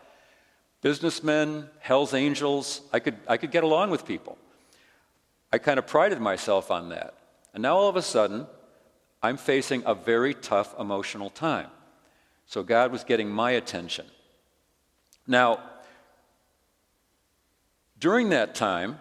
Businessmen, 0.80 1.68
Hell's 1.80 2.14
Angels, 2.14 2.80
I 2.92 3.00
could, 3.00 3.16
I 3.26 3.36
could 3.36 3.50
get 3.50 3.64
along 3.64 3.90
with 3.90 4.06
people. 4.06 4.38
I 5.52 5.58
kind 5.58 5.78
of 5.78 5.86
prided 5.86 6.20
myself 6.20 6.70
on 6.70 6.90
that. 6.90 7.14
And 7.54 7.62
now 7.62 7.76
all 7.76 7.88
of 7.88 7.96
a 7.96 8.02
sudden, 8.02 8.46
I'm 9.22 9.36
facing 9.36 9.82
a 9.86 9.94
very 9.94 10.34
tough 10.34 10.78
emotional 10.78 11.30
time. 11.30 11.68
So 12.46 12.62
God 12.62 12.92
was 12.92 13.04
getting 13.04 13.30
my 13.30 13.52
attention. 13.52 14.06
Now, 15.26 15.60
during 17.98 18.30
that 18.30 18.54
time, 18.54 18.98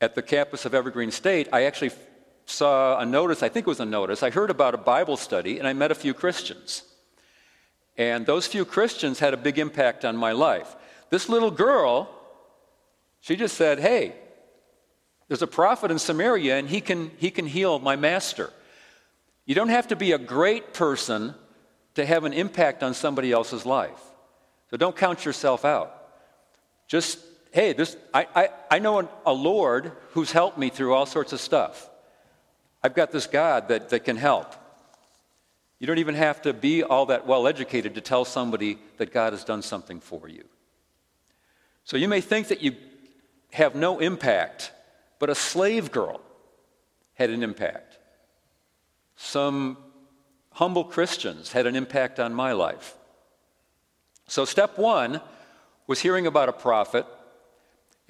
at 0.00 0.14
the 0.14 0.22
campus 0.22 0.64
of 0.64 0.74
Evergreen 0.74 1.10
State, 1.10 1.48
I 1.52 1.64
actually 1.64 1.92
saw 2.44 2.98
a 2.98 3.06
notice, 3.06 3.42
I 3.42 3.48
think 3.48 3.66
it 3.66 3.70
was 3.70 3.80
a 3.80 3.84
notice. 3.84 4.22
I 4.22 4.30
heard 4.30 4.50
about 4.50 4.74
a 4.74 4.78
Bible 4.78 5.16
study 5.16 5.58
and 5.58 5.66
I 5.66 5.72
met 5.72 5.90
a 5.90 5.94
few 5.94 6.12
Christians. 6.12 6.82
And 7.96 8.26
those 8.26 8.46
few 8.46 8.64
Christians 8.64 9.20
had 9.20 9.32
a 9.32 9.36
big 9.36 9.58
impact 9.58 10.04
on 10.04 10.16
my 10.16 10.32
life. 10.32 10.74
This 11.10 11.28
little 11.28 11.50
girl, 11.50 12.08
she 13.20 13.36
just 13.36 13.56
said, 13.56 13.78
Hey, 13.78 14.14
there's 15.28 15.42
a 15.42 15.46
prophet 15.46 15.90
in 15.90 15.98
Samaria 15.98 16.58
and 16.58 16.68
he 16.68 16.80
can, 16.80 17.10
he 17.18 17.30
can 17.30 17.46
heal 17.46 17.78
my 17.78 17.96
master. 17.96 18.50
You 19.46 19.54
don't 19.54 19.68
have 19.68 19.88
to 19.88 19.96
be 19.96 20.12
a 20.12 20.18
great 20.18 20.74
person 20.74 21.34
to 21.94 22.04
have 22.04 22.24
an 22.24 22.32
impact 22.32 22.82
on 22.82 22.94
somebody 22.94 23.30
else's 23.30 23.66
life. 23.66 24.00
So 24.70 24.76
don't 24.76 24.96
count 24.96 25.24
yourself 25.24 25.64
out. 25.64 25.94
Just, 26.88 27.18
hey, 27.52 27.74
this, 27.74 27.96
I, 28.12 28.26
I, 28.34 28.48
I 28.70 28.78
know 28.80 29.08
a 29.24 29.32
Lord 29.32 29.92
who's 30.10 30.32
helped 30.32 30.58
me 30.58 30.70
through 30.70 30.94
all 30.94 31.06
sorts 31.06 31.32
of 31.32 31.40
stuff. 31.40 31.88
I've 32.82 32.94
got 32.94 33.12
this 33.12 33.26
God 33.26 33.68
that, 33.68 33.90
that 33.90 34.00
can 34.00 34.16
help. 34.16 34.54
You 35.78 35.86
don't 35.86 35.98
even 35.98 36.14
have 36.14 36.42
to 36.42 36.52
be 36.52 36.82
all 36.82 37.06
that 37.06 37.26
well 37.26 37.46
educated 37.46 37.94
to 37.94 38.00
tell 38.00 38.24
somebody 38.24 38.78
that 38.96 39.12
God 39.12 39.32
has 39.32 39.44
done 39.44 39.62
something 39.62 40.00
for 40.00 40.28
you. 40.28 40.44
So 41.84 41.96
you 41.96 42.08
may 42.08 42.20
think 42.20 42.48
that 42.48 42.62
you 42.62 42.74
have 43.52 43.74
no 43.74 43.98
impact, 43.98 44.72
but 45.18 45.28
a 45.28 45.34
slave 45.34 45.92
girl 45.92 46.20
had 47.14 47.30
an 47.30 47.42
impact. 47.42 47.98
Some 49.16 49.76
humble 50.52 50.84
Christians 50.84 51.52
had 51.52 51.66
an 51.66 51.76
impact 51.76 52.18
on 52.18 52.32
my 52.32 52.52
life. 52.52 52.94
So, 54.26 54.44
step 54.44 54.78
one 54.78 55.20
was 55.86 56.00
hearing 56.00 56.26
about 56.26 56.48
a 56.48 56.52
prophet 56.52 57.06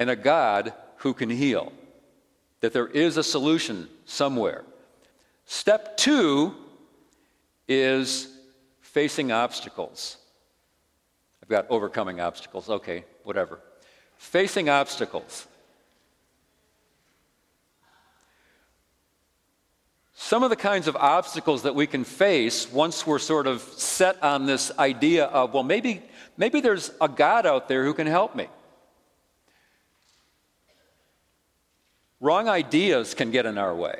and 0.02 0.10
a 0.10 0.16
God 0.16 0.72
who 0.96 1.14
can 1.14 1.30
heal, 1.30 1.72
that 2.60 2.72
there 2.72 2.88
is 2.88 3.16
a 3.16 3.22
solution 3.22 3.88
somewhere. 4.04 4.64
Step 5.46 5.96
two 5.96 6.56
is 7.68 8.26
facing 8.80 9.30
obstacles. 9.30 10.16
I've 11.40 11.48
got 11.48 11.66
overcoming 11.70 12.20
obstacles. 12.20 12.68
Okay, 12.68 13.04
whatever. 13.22 13.60
Facing 14.16 14.68
obstacles. 14.68 15.46
Some 20.14 20.42
of 20.42 20.50
the 20.50 20.56
kinds 20.56 20.88
of 20.88 20.96
obstacles 20.96 21.62
that 21.62 21.76
we 21.76 21.86
can 21.86 22.02
face 22.02 22.70
once 22.72 23.06
we're 23.06 23.20
sort 23.20 23.46
of 23.46 23.62
set 23.62 24.20
on 24.20 24.46
this 24.46 24.72
idea 24.80 25.26
of, 25.26 25.54
well, 25.54 25.62
maybe, 25.62 26.02
maybe 26.36 26.60
there's 26.60 26.90
a 27.00 27.08
God 27.08 27.46
out 27.46 27.68
there 27.68 27.84
who 27.84 27.94
can 27.94 28.08
help 28.08 28.34
me. 28.34 28.48
Wrong 32.22 32.48
ideas 32.48 33.14
can 33.14 33.32
get 33.32 33.46
in 33.46 33.58
our 33.58 33.74
way. 33.74 33.98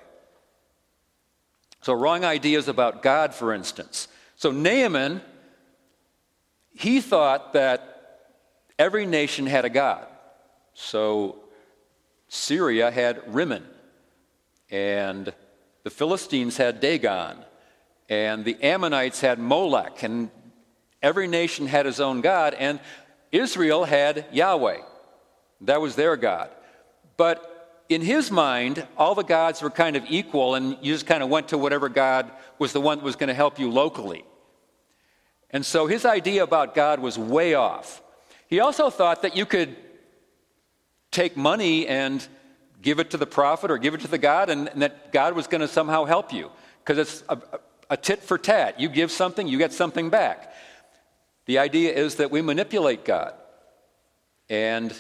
So, 1.83 1.93
wrong 1.93 2.25
ideas 2.25 2.69
about 2.69 3.03
God, 3.03 3.35
for 3.35 3.53
instance. 3.53 4.07
So, 4.37 4.53
Naaman, 4.53 5.21
he 6.73 7.01
thought 7.01 7.53
that 7.55 8.21
every 8.79 9.07
nation 9.07 9.47
had 9.47 9.65
a 9.65 9.69
God. 9.69 10.07
So, 10.73 11.41
Syria 12.29 12.93
had 12.93 13.35
Rimmon, 13.35 13.67
and 14.71 15.35
the 15.83 15.91
Philistines 15.91 16.57
had 16.57 16.79
Dagon, 16.79 17.39
and 18.09 18.45
the 18.45 18.57
Ammonites 18.63 19.21
had 19.21 19.41
Molech, 19.41 20.05
and 20.05 20.31
every 21.03 21.27
nation 21.27 21.67
had 21.67 21.87
his 21.87 21.99
own 21.99 22.21
God, 22.21 22.55
and 22.55 22.79
Israel 23.33 23.83
had 23.83 24.27
Yahweh. 24.31 24.79
That 25.63 25.81
was 25.81 25.97
their 25.97 26.17
God. 26.17 26.51
But 27.17 27.52
in 27.95 28.03
his 28.03 28.31
mind, 28.31 28.87
all 28.97 29.15
the 29.15 29.23
gods 29.23 29.63
were 29.63 29.71
kind 29.71 29.97
of 29.97 30.05
equal, 30.09 30.55
and 30.55 30.77
you 30.83 30.93
just 30.93 31.07
kind 31.07 31.23
of 31.23 31.29
went 31.29 31.49
to 31.49 31.59
whatever 31.59 31.89
God 31.89 32.31
was 32.59 32.73
the 32.73 32.81
one 32.81 32.99
that 32.99 33.05
was 33.05 33.17
going 33.17 33.29
to 33.29 33.35
help 33.35 33.59
you 33.59 33.71
locally. 33.71 34.25
And 35.51 35.65
so 35.65 35.87
his 35.87 36.05
idea 36.05 36.43
about 36.43 36.75
God 36.75 37.01
was 37.01 37.19
way 37.19 37.55
off. 37.55 38.03
He 38.47 38.61
also 38.61 38.91
thought 38.91 39.23
that 39.23 39.37
you 39.37 39.47
could 39.47 39.77
take 41.11 41.37
money 41.37 41.87
and 41.87 42.27
give 42.81 42.99
it 42.99 43.11
to 43.11 43.17
the 43.17 43.27
prophet 43.27 43.71
or 43.71 43.79
give 43.79 43.95
it 43.95 44.01
to 44.01 44.09
the 44.09 44.19
God, 44.19 44.51
and, 44.51 44.69
and 44.69 44.83
that 44.83 45.13
God 45.13 45.35
was 45.35 45.47
going 45.47 45.61
to 45.61 45.69
somehow 45.69 46.05
help 46.05 46.33
you. 46.33 46.51
Because 46.85 46.99
it's 46.99 47.25
a, 47.29 47.39
a 47.91 47.97
tit 47.97 48.23
for 48.23 48.39
tat. 48.39 48.81
You 48.81 48.89
give 48.89 49.11
something, 49.11 49.47
you 49.47 49.59
get 49.59 49.73
something 49.73 50.11
back. 50.11 50.53
The 51.47 51.59
idea 51.59 51.93
is 51.95 52.17
that 52.17 52.31
we 52.31 52.43
manipulate 52.43 53.05
God. 53.05 53.35
And 54.49 54.93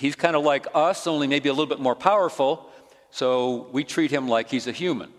he's 0.00 0.16
kind 0.16 0.34
of 0.34 0.42
like 0.42 0.66
us, 0.74 1.06
only 1.06 1.26
maybe 1.26 1.50
a 1.50 1.52
little 1.52 1.66
bit 1.66 1.78
more 1.78 1.94
powerful, 1.94 2.70
so 3.10 3.68
we 3.70 3.84
treat 3.84 4.10
him 4.10 4.28
like 4.28 4.50
he's 4.50 4.66
a 4.66 4.72
human. 4.72 5.12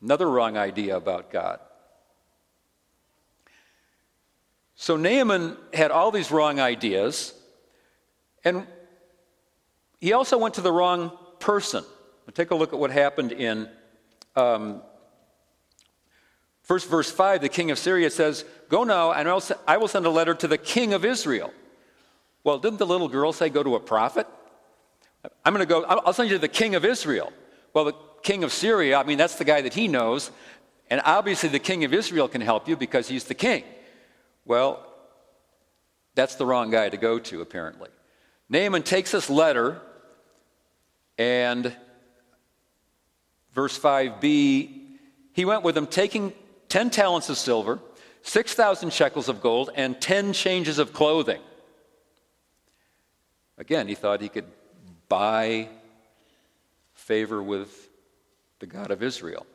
Another 0.00 0.28
wrong 0.28 0.56
idea 0.56 0.96
about 0.96 1.30
God. 1.30 1.60
So 4.74 4.96
Naaman 4.96 5.56
had 5.74 5.90
all 5.90 6.10
these 6.10 6.30
wrong 6.30 6.60
ideas, 6.60 7.34
and 8.42 8.66
he 10.00 10.14
also 10.14 10.38
went 10.38 10.54
to 10.54 10.62
the 10.62 10.72
wrong 10.72 11.12
person. 11.38 11.84
take 12.32 12.50
a 12.52 12.54
look 12.54 12.72
at 12.72 12.78
what 12.78 12.90
happened 12.90 13.32
in 13.32 13.68
um, 14.34 14.80
first 16.62 16.88
verse 16.88 17.10
5. 17.10 17.42
The 17.42 17.48
king 17.50 17.70
of 17.70 17.78
Syria 17.78 18.08
says, 18.08 18.46
Go 18.70 18.84
now, 18.84 19.12
and 19.12 19.28
I 19.66 19.76
will 19.76 19.88
send 19.88 20.06
a 20.06 20.10
letter 20.10 20.34
to 20.34 20.48
the 20.48 20.58
king 20.58 20.94
of 20.94 21.04
Israel. 21.04 21.52
Well, 22.44 22.58
didn't 22.58 22.78
the 22.78 22.86
little 22.86 23.08
girl 23.08 23.32
say, 23.32 23.48
Go 23.48 23.62
to 23.62 23.76
a 23.76 23.80
prophet? 23.80 24.26
I'm 25.44 25.52
going 25.52 25.66
to 25.66 25.68
go, 25.68 25.84
I'll 25.84 26.12
send 26.12 26.30
you 26.30 26.36
to 26.36 26.40
the 26.40 26.48
king 26.48 26.74
of 26.74 26.84
Israel. 26.84 27.32
Well, 27.74 27.84
the 27.84 27.94
king 28.22 28.44
of 28.44 28.52
Syria, 28.52 28.98
I 28.98 29.04
mean, 29.04 29.18
that's 29.18 29.34
the 29.34 29.44
guy 29.44 29.60
that 29.62 29.74
he 29.74 29.88
knows. 29.88 30.30
And 30.90 31.02
obviously, 31.04 31.48
the 31.48 31.58
king 31.58 31.84
of 31.84 31.92
Israel 31.92 32.28
can 32.28 32.40
help 32.40 32.68
you 32.68 32.76
because 32.76 33.08
he's 33.08 33.24
the 33.24 33.34
king. 33.34 33.64
Well, 34.44 34.86
that's 36.14 36.36
the 36.36 36.46
wrong 36.46 36.70
guy 36.70 36.88
to 36.88 36.96
go 36.96 37.18
to, 37.18 37.40
apparently. 37.42 37.90
Naaman 38.48 38.82
takes 38.82 39.10
this 39.10 39.28
letter 39.28 39.80
and 41.18 41.74
verse 43.52 43.78
5b, 43.78 44.82
he 45.32 45.44
went 45.44 45.62
with 45.64 45.76
him 45.76 45.86
taking 45.86 46.32
10 46.68 46.90
talents 46.90 47.28
of 47.28 47.36
silver, 47.36 47.80
6,000 48.22 48.92
shekels 48.92 49.28
of 49.28 49.40
gold, 49.40 49.70
and 49.74 50.00
10 50.00 50.32
changes 50.32 50.78
of 50.78 50.92
clothing. 50.92 51.40
Again, 53.58 53.88
he 53.88 53.94
thought 53.94 54.20
he 54.20 54.28
could 54.28 54.46
buy 55.08 55.68
favor 56.94 57.42
with 57.42 57.88
the 58.60 58.66
God 58.66 58.90
of 58.90 59.02
Israel. 59.02 59.46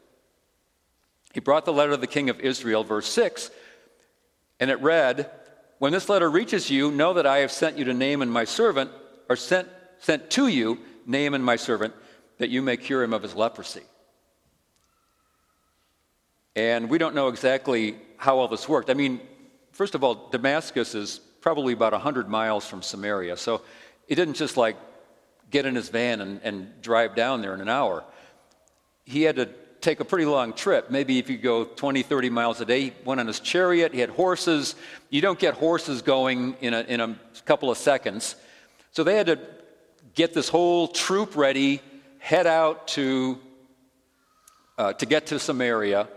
He 1.33 1.39
brought 1.39 1.65
the 1.65 1.73
letter 1.73 1.91
to 1.91 1.97
the 1.97 2.07
king 2.07 2.29
of 2.29 2.39
Israel, 2.39 2.83
verse 2.83 3.07
6, 3.07 3.49
and 4.59 4.69
it 4.69 4.79
read, 4.81 5.31
When 5.79 5.91
this 5.91 6.09
letter 6.09 6.29
reaches 6.29 6.69
you, 6.69 6.91
know 6.91 7.13
that 7.13 7.25
I 7.25 7.39
have 7.39 7.51
sent 7.51 7.77
you 7.77 7.85
to 7.85 7.93
Naaman 7.93 8.29
my 8.29 8.43
servant, 8.43 8.91
or 9.29 9.35
sent, 9.35 9.67
sent 9.99 10.29
to 10.31 10.47
you 10.47 10.79
Naaman 11.05 11.41
my 11.41 11.55
servant, 11.55 11.93
that 12.37 12.49
you 12.49 12.61
may 12.61 12.77
cure 12.77 13.03
him 13.03 13.13
of 13.13 13.23
his 13.23 13.35
leprosy. 13.35 13.83
And 16.55 16.89
we 16.89 16.97
don't 16.97 17.15
know 17.15 17.29
exactly 17.29 17.95
how 18.17 18.37
all 18.37 18.47
this 18.47 18.69
worked. 18.69 18.89
I 18.89 18.93
mean, 18.93 19.21
first 19.71 19.95
of 19.95 20.03
all, 20.03 20.29
Damascus 20.29 20.93
is 20.93 21.19
probably 21.41 21.73
about 21.73 21.93
100 21.93 22.29
miles 22.29 22.65
from 22.65 22.81
Samaria. 22.81 23.37
So 23.37 23.63
he 24.07 24.15
didn't 24.15 24.35
just 24.35 24.57
like 24.57 24.77
get 25.49 25.65
in 25.65 25.75
his 25.75 25.89
van 25.89 26.21
and, 26.21 26.41
and 26.43 26.81
drive 26.81 27.15
down 27.15 27.41
there 27.41 27.53
in 27.53 27.61
an 27.61 27.69
hour. 27.69 28.03
He 29.05 29.23
had 29.23 29.35
to 29.35 29.49
take 29.81 29.99
a 29.99 30.05
pretty 30.05 30.25
long 30.25 30.53
trip. 30.53 30.89
Maybe 30.89 31.19
if 31.19 31.29
you 31.29 31.37
go 31.37 31.65
20, 31.65 32.03
30 32.03 32.29
miles 32.29 32.61
a 32.61 32.65
day, 32.65 32.81
he 32.81 32.93
went 33.03 33.19
on 33.19 33.27
his 33.27 33.39
chariot, 33.39 33.93
he 33.93 33.99
had 33.99 34.09
horses. 34.09 34.75
You 35.09 35.21
don't 35.21 35.37
get 35.37 35.55
horses 35.55 36.01
going 36.01 36.55
in 36.61 36.73
a, 36.73 36.81
in 36.81 37.01
a 37.01 37.15
couple 37.45 37.69
of 37.69 37.77
seconds. 37.77 38.35
So 38.91 39.03
they 39.03 39.15
had 39.15 39.27
to 39.27 39.39
get 40.15 40.33
this 40.33 40.47
whole 40.47 40.87
troop 40.87 41.35
ready 41.35 41.81
head 42.19 42.47
out 42.47 42.87
to, 42.89 43.37
uh, 44.77 44.93
to 44.93 45.05
get 45.05 45.27
to 45.27 45.39
Samaria. 45.39 46.07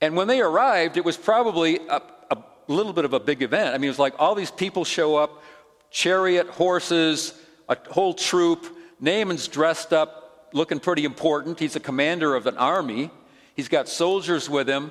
And 0.00 0.16
when 0.16 0.26
they 0.26 0.40
arrived, 0.40 0.96
it 0.96 1.04
was 1.04 1.16
probably 1.16 1.78
a, 1.88 2.02
a 2.30 2.38
little 2.66 2.92
bit 2.92 3.04
of 3.04 3.12
a 3.12 3.20
big 3.20 3.42
event. 3.42 3.74
I 3.74 3.78
mean, 3.78 3.84
it 3.84 3.90
was 3.90 3.98
like 3.98 4.14
all 4.18 4.34
these 4.34 4.50
people 4.50 4.84
show 4.84 5.16
up 5.16 5.42
chariot, 5.90 6.48
horses, 6.48 7.34
a 7.68 7.76
whole 7.90 8.14
troop. 8.14 8.66
Naaman's 9.00 9.48
dressed 9.48 9.92
up, 9.92 10.48
looking 10.52 10.80
pretty 10.80 11.04
important. 11.04 11.58
He's 11.58 11.76
a 11.76 11.80
commander 11.80 12.34
of 12.34 12.46
an 12.46 12.56
army, 12.56 13.10
he's 13.54 13.68
got 13.68 13.88
soldiers 13.88 14.48
with 14.48 14.68
him. 14.68 14.90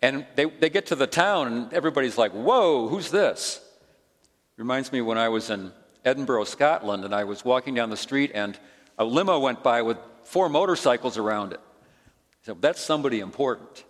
And 0.00 0.24
they, 0.36 0.44
they 0.44 0.70
get 0.70 0.86
to 0.86 0.94
the 0.94 1.08
town, 1.08 1.48
and 1.48 1.72
everybody's 1.72 2.16
like, 2.16 2.30
Whoa, 2.30 2.86
who's 2.88 3.10
this? 3.10 3.60
Reminds 4.56 4.92
me 4.92 5.00
when 5.00 5.18
I 5.18 5.28
was 5.28 5.50
in 5.50 5.72
Edinburgh, 6.04 6.44
Scotland, 6.44 7.04
and 7.04 7.14
I 7.14 7.24
was 7.24 7.44
walking 7.44 7.74
down 7.74 7.90
the 7.90 7.96
street, 7.96 8.30
and 8.34 8.58
a 8.96 9.04
limo 9.04 9.38
went 9.38 9.62
by 9.62 9.82
with 9.82 9.98
four 10.24 10.48
motorcycles 10.48 11.18
around 11.18 11.52
it. 11.52 11.60
So 12.42 12.54
that's 12.54 12.80
somebody 12.80 13.20
important. 13.20 13.84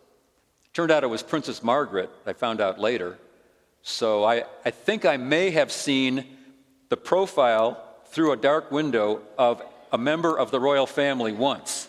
Turned 0.72 0.90
out 0.90 1.04
it 1.04 1.08
was 1.08 1.22
Princess 1.22 1.62
Margaret, 1.62 2.10
I 2.26 2.32
found 2.32 2.60
out 2.60 2.78
later. 2.78 3.18
So 3.82 4.24
I, 4.24 4.44
I 4.64 4.70
think 4.70 5.04
I 5.04 5.16
may 5.16 5.50
have 5.50 5.72
seen 5.72 6.24
the 6.88 6.96
profile 6.96 7.82
through 8.06 8.32
a 8.32 8.36
dark 8.36 8.70
window 8.70 9.22
of 9.36 9.62
a 9.92 9.98
member 9.98 10.38
of 10.38 10.50
the 10.50 10.60
royal 10.60 10.86
family 10.86 11.32
once. 11.32 11.88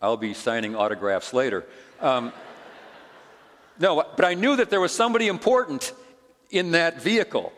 I'll 0.00 0.16
be 0.16 0.34
signing 0.34 0.76
autographs 0.76 1.32
later. 1.32 1.64
Um, 2.00 2.32
no, 3.80 4.04
but 4.16 4.24
I 4.24 4.34
knew 4.34 4.56
that 4.56 4.70
there 4.70 4.80
was 4.80 4.92
somebody 4.92 5.28
important 5.28 5.92
in 6.50 6.72
that 6.72 7.02
vehicle. 7.02 7.52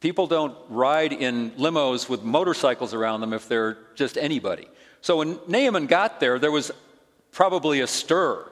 People 0.00 0.26
don't 0.26 0.56
ride 0.68 1.12
in 1.12 1.52
limos 1.52 2.08
with 2.08 2.22
motorcycles 2.22 2.94
around 2.94 3.20
them 3.20 3.32
if 3.32 3.48
they're 3.48 3.78
just 3.94 4.16
anybody. 4.16 4.68
So 5.00 5.18
when 5.18 5.38
Naaman 5.46 5.86
got 5.86 6.20
there, 6.20 6.38
there 6.38 6.50
was 6.50 6.70
probably 7.32 7.80
a 7.80 7.86
stir. 7.86 8.44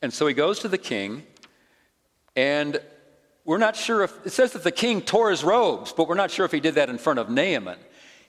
And 0.00 0.12
so 0.12 0.26
he 0.26 0.34
goes 0.34 0.60
to 0.60 0.68
the 0.68 0.78
king, 0.78 1.24
and 2.36 2.80
we're 3.44 3.58
not 3.58 3.76
sure 3.76 4.04
if 4.04 4.26
it 4.26 4.30
says 4.30 4.52
that 4.52 4.62
the 4.62 4.70
king 4.70 5.00
tore 5.02 5.30
his 5.30 5.42
robes, 5.42 5.92
but 5.92 6.06
we're 6.06 6.14
not 6.14 6.30
sure 6.30 6.44
if 6.44 6.52
he 6.52 6.60
did 6.60 6.74
that 6.74 6.88
in 6.88 6.98
front 6.98 7.18
of 7.18 7.30
Naaman. 7.30 7.78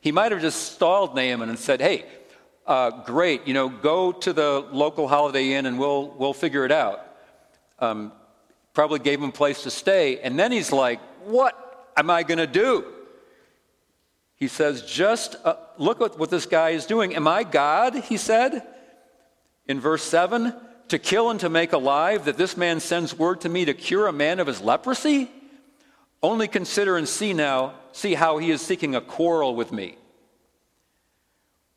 He 0.02 0.12
might 0.12 0.32
have 0.32 0.42
just 0.42 0.74
stalled 0.74 1.16
Naaman 1.16 1.50
and 1.50 1.60
said, 1.60 1.82
Hey, 1.82 2.06
uh, 2.66 3.04
great, 3.04 3.46
you 3.46 3.54
know, 3.54 3.68
go 3.68 4.12
to 4.12 4.32
the 4.32 4.66
local 4.72 5.08
Holiday 5.08 5.54
Inn 5.54 5.66
and 5.66 5.78
we'll, 5.78 6.08
we'll 6.18 6.34
figure 6.34 6.66
it 6.66 6.72
out. 6.72 7.06
Um, 7.80 8.14
probably 8.74 9.00
gave 9.00 9.20
him 9.20 9.30
a 9.30 9.34
place 9.34 9.64
to 9.64 9.72
stay. 9.72 10.20
And 10.22 10.40
then 10.40 10.52
he's 10.52 10.72
like, 10.72 11.00
What 11.26 11.92
am 11.98 12.10
I 12.10 12.24
going 12.24 12.38
to 12.38 12.48
do? 12.48 12.86
He 14.38 14.48
says, 14.48 14.84
Just 14.84 15.36
uh, 15.44 15.56
look 15.78 16.02
at 16.02 16.18
what 16.18 16.30
this 16.30 16.46
guy 16.46 16.70
is 16.70 16.86
doing. 16.86 17.16
Am 17.16 17.28
I 17.28 17.44
God? 17.44 17.94
He 17.94 18.16
said 18.16 18.66
in 19.68 19.82
verse 19.82 20.04
7 20.04 20.54
to 20.90 21.00
kill 21.00 21.30
and 21.30 21.40
to 21.40 21.50
make 21.50 21.74
alive, 21.74 22.26
that 22.26 22.38
this 22.38 22.58
man 22.58 22.80
sends 22.80 23.18
word 23.18 23.42
to 23.42 23.50
me 23.50 23.66
to 23.66 23.74
cure 23.74 24.08
a 24.08 24.14
man 24.14 24.40
of 24.40 24.48
his 24.48 24.62
leprosy? 24.62 25.32
Only 26.22 26.48
consider 26.48 26.98
and 26.98 27.08
see 27.08 27.34
now, 27.34 27.76
see 27.92 28.14
how 28.14 28.38
he 28.38 28.52
is 28.52 28.62
seeking 28.62 28.96
a 28.96 29.02
quarrel 29.02 29.56
with 29.56 29.72
me. 29.72 29.98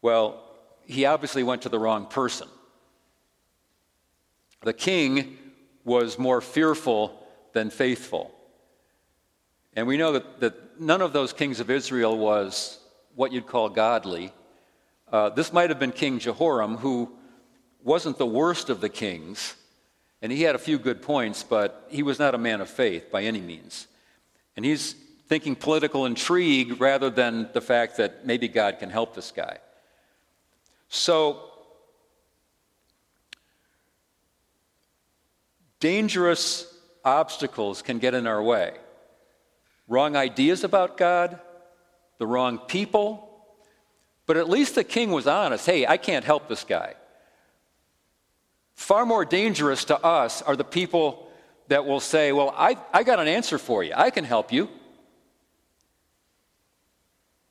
Well, 0.01 0.43
he 0.85 1.05
obviously 1.05 1.43
went 1.43 1.63
to 1.63 1.69
the 1.69 1.79
wrong 1.79 2.07
person. 2.07 2.49
The 4.63 4.73
king 4.73 5.39
was 5.85 6.19
more 6.19 6.41
fearful 6.41 7.25
than 7.53 7.71
faithful. 7.71 8.35
And 9.75 9.87
we 9.87 9.97
know 9.97 10.13
that, 10.13 10.41
that 10.41 10.81
none 10.81 11.01
of 11.01 11.13
those 11.13 11.33
kings 11.33 11.61
of 11.61 11.71
Israel 11.71 12.17
was 12.17 12.79
what 13.15 13.33
you'd 13.33 13.47
call 13.47 13.69
godly. 13.69 14.33
Uh, 15.11 15.31
this 15.31 15.53
might 15.53 15.71
have 15.71 15.79
been 15.79 15.93
King 15.93 16.19
Jehoram, 16.19 16.77
who 16.77 17.13
wasn't 17.85 18.19
the 18.19 18.27
worst 18.27 18.71
of 18.71 18.81
the 18.81 18.89
kings, 18.89 19.55
and 20.21 20.31
he 20.31 20.43
had 20.43 20.55
a 20.55 20.59
few 20.59 20.79
good 20.79 21.03
points, 21.03 21.43
but 21.43 21.87
he 21.91 22.03
was 22.03 22.19
not 22.19 22.35
a 22.35 22.39
man 22.39 22.61
of 22.61 22.69
faith 22.71 23.11
by 23.11 23.23
any 23.23 23.41
means. 23.41 23.89
And 24.57 24.65
he's 24.65 24.95
thinking 25.29 25.57
political 25.57 26.07
intrigue 26.07 26.81
rather 26.81 27.11
than 27.11 27.49
the 27.53 27.61
fact 27.61 27.97
that 27.97 28.27
maybe 28.27 28.49
God 28.49 28.79
can 28.79 28.91
help 28.91 29.15
this 29.15 29.33
guy. 29.33 29.59
So, 30.89 31.51
dangerous 35.81 36.73
obstacles 37.05 37.83
can 37.83 37.99
get 37.99 38.15
in 38.15 38.27
our 38.27 38.43
way. 38.43 38.77
Wrong 39.89 40.17
ideas 40.17 40.65
about 40.65 40.97
God, 40.97 41.41
the 42.19 42.27
wrong 42.27 42.59
people, 42.59 43.29
but 44.27 44.37
at 44.37 44.49
least 44.49 44.75
the 44.75 44.85
king 44.85 45.11
was 45.11 45.27
honest. 45.27 45.67
Hey, 45.67 45.87
I 45.87 45.97
can't 45.97 46.25
help 46.25 46.49
this 46.49 46.63
guy. 46.63 46.95
Far 48.83 49.07
more 49.07 49.25
dangerous 49.25 49.85
to 49.85 50.05
us 50.05 50.43
are 50.43 50.57
the 50.57 50.65
people 50.65 51.31
that 51.69 51.87
will 51.87 52.01
say, 52.01 52.33
Well, 52.33 52.53
I, 52.57 52.77
I 52.93 53.05
got 53.05 53.21
an 53.21 53.29
answer 53.29 53.57
for 53.57 53.85
you. 53.85 53.93
I 53.95 54.11
can 54.11 54.25
help 54.25 54.53
you. 54.53 54.69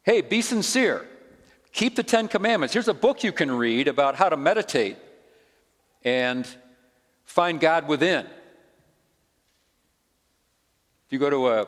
Hey, 0.03 0.19
be 0.19 0.41
sincere. 0.41 1.07
Keep 1.71 1.95
the 1.95 2.03
Ten 2.03 2.27
Commandments. 2.27 2.73
Here's 2.73 2.89
a 2.89 2.93
book 2.93 3.23
you 3.23 3.31
can 3.31 3.49
read 3.49 3.87
about 3.87 4.15
how 4.15 4.27
to 4.27 4.35
meditate 4.35 4.97
and 6.03 6.45
find 7.23 7.61
God 7.61 7.87
within. 7.87 8.25
If 11.05 11.11
you 11.11 11.17
go 11.17 11.29
to 11.29 11.47
a 11.47 11.67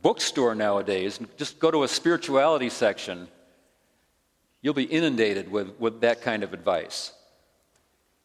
bookstore 0.00 0.54
nowadays, 0.54 1.20
just 1.36 1.58
go 1.58 1.70
to 1.70 1.82
a 1.82 1.88
spirituality 1.88 2.70
section, 2.70 3.28
you'll 4.62 4.72
be 4.72 4.84
inundated 4.84 5.52
with, 5.52 5.78
with 5.78 6.00
that 6.00 6.22
kind 6.22 6.42
of 6.42 6.54
advice. 6.54 7.12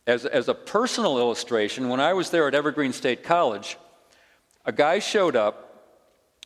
As, 0.08 0.26
as 0.26 0.48
a 0.48 0.54
personal 0.54 1.20
illustration, 1.20 1.90
when 1.90 2.00
I 2.00 2.14
was 2.14 2.32
there 2.32 2.48
at 2.48 2.56
Evergreen 2.56 2.92
State 2.94 3.24
College, 3.24 3.78
a 4.66 4.72
guy 4.72 5.00
showed 5.00 5.36
up. 5.36 5.68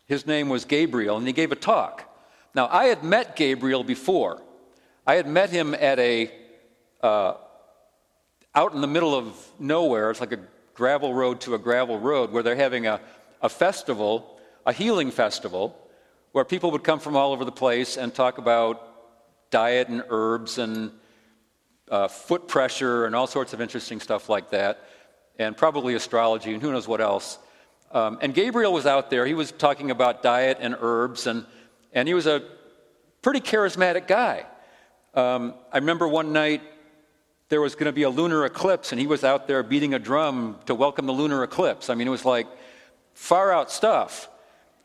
His 0.08 0.28
name 0.28 0.50
was 0.50 0.66
Gabriel, 0.66 1.18
and 1.18 1.26
he 1.26 1.34
gave 1.34 1.52
a 1.52 1.56
talk. 1.56 2.16
Now, 2.54 2.68
I 2.68 2.86
had 2.86 3.04
met 3.04 3.36
Gabriel 3.36 3.84
before. 3.84 4.42
I 5.08 5.16
had 5.16 5.28
met 5.28 5.50
him 5.50 5.74
at 5.74 5.98
a, 6.00 6.32
uh, 7.02 7.34
out 8.54 8.74
in 8.74 8.82
the 8.82 8.88
middle 8.88 9.16
of 9.16 9.36
nowhere. 9.60 10.12
It's 10.12 10.20
like 10.20 10.32
a 10.32 10.40
gravel 10.74 11.14
road 11.14 11.42
to 11.42 11.56
a 11.56 11.58
gravel 11.58 12.00
road 12.00 12.32
where 12.32 12.44
they're 12.44 12.56
having 12.56 12.86
a, 12.88 13.02
a 13.42 13.50
festival, 13.50 14.38
a 14.66 14.74
healing 14.74 15.12
festival, 15.12 15.76
where 16.34 16.46
people 16.46 16.72
would 16.72 16.84
come 16.84 17.00
from 17.00 17.16
all 17.16 17.32
over 17.32 17.46
the 17.46 17.52
place 17.52 17.98
and 17.98 18.14
talk 18.14 18.38
about 18.38 18.82
diet 19.50 19.88
and 19.88 20.04
herbs 20.10 20.58
and 20.58 20.92
uh, 21.90 22.08
foot 22.08 22.48
pressure 22.48 23.06
and 23.06 23.16
all 23.16 23.28
sorts 23.28 23.54
of 23.54 23.62
interesting 23.62 24.00
stuff 24.00 24.30
like 24.30 24.50
that, 24.52 24.84
and 25.38 25.56
probably 25.56 25.96
astrology 25.96 26.54
and 26.54 26.62
who 26.62 26.72
knows 26.72 26.88
what 26.88 27.02
else. 27.02 27.38
Um, 27.92 28.18
and 28.22 28.34
Gabriel 28.34 28.74
was 28.74 28.86
out 28.86 29.10
there. 29.10 29.26
He 29.26 29.34
was 29.34 29.52
talking 29.52 29.92
about 29.92 30.24
diet 30.24 30.58
and 30.60 30.76
herbs, 30.80 31.28
and, 31.28 31.46
and 31.94 32.08
he 32.08 32.14
was 32.14 32.28
a 32.28 32.44
pretty 33.22 33.40
charismatic 33.40 34.08
guy. 34.08 34.46
Um, 35.14 35.54
I 35.72 35.78
remember 35.78 36.08
one 36.08 36.34
night 36.34 36.62
there 37.50 37.62
was 37.62 37.76
going 37.76 37.86
to 37.86 37.94
be 37.94 38.04
a 38.04 38.10
lunar 38.10 38.46
eclipse, 38.46 38.92
and 38.92 39.00
he 39.00 39.08
was 39.08 39.24
out 39.24 39.48
there 39.48 39.62
beating 39.64 39.94
a 39.94 40.00
drum 40.00 40.60
to 40.66 40.76
welcome 40.76 41.06
the 41.06 41.14
lunar 41.14 41.44
eclipse. 41.44 41.90
I 41.90 41.96
mean, 41.96 42.08
it 42.08 42.12
was 42.12 42.26
like 42.26 42.48
far 43.14 43.52
out 43.52 43.72
stuff. 43.72 44.30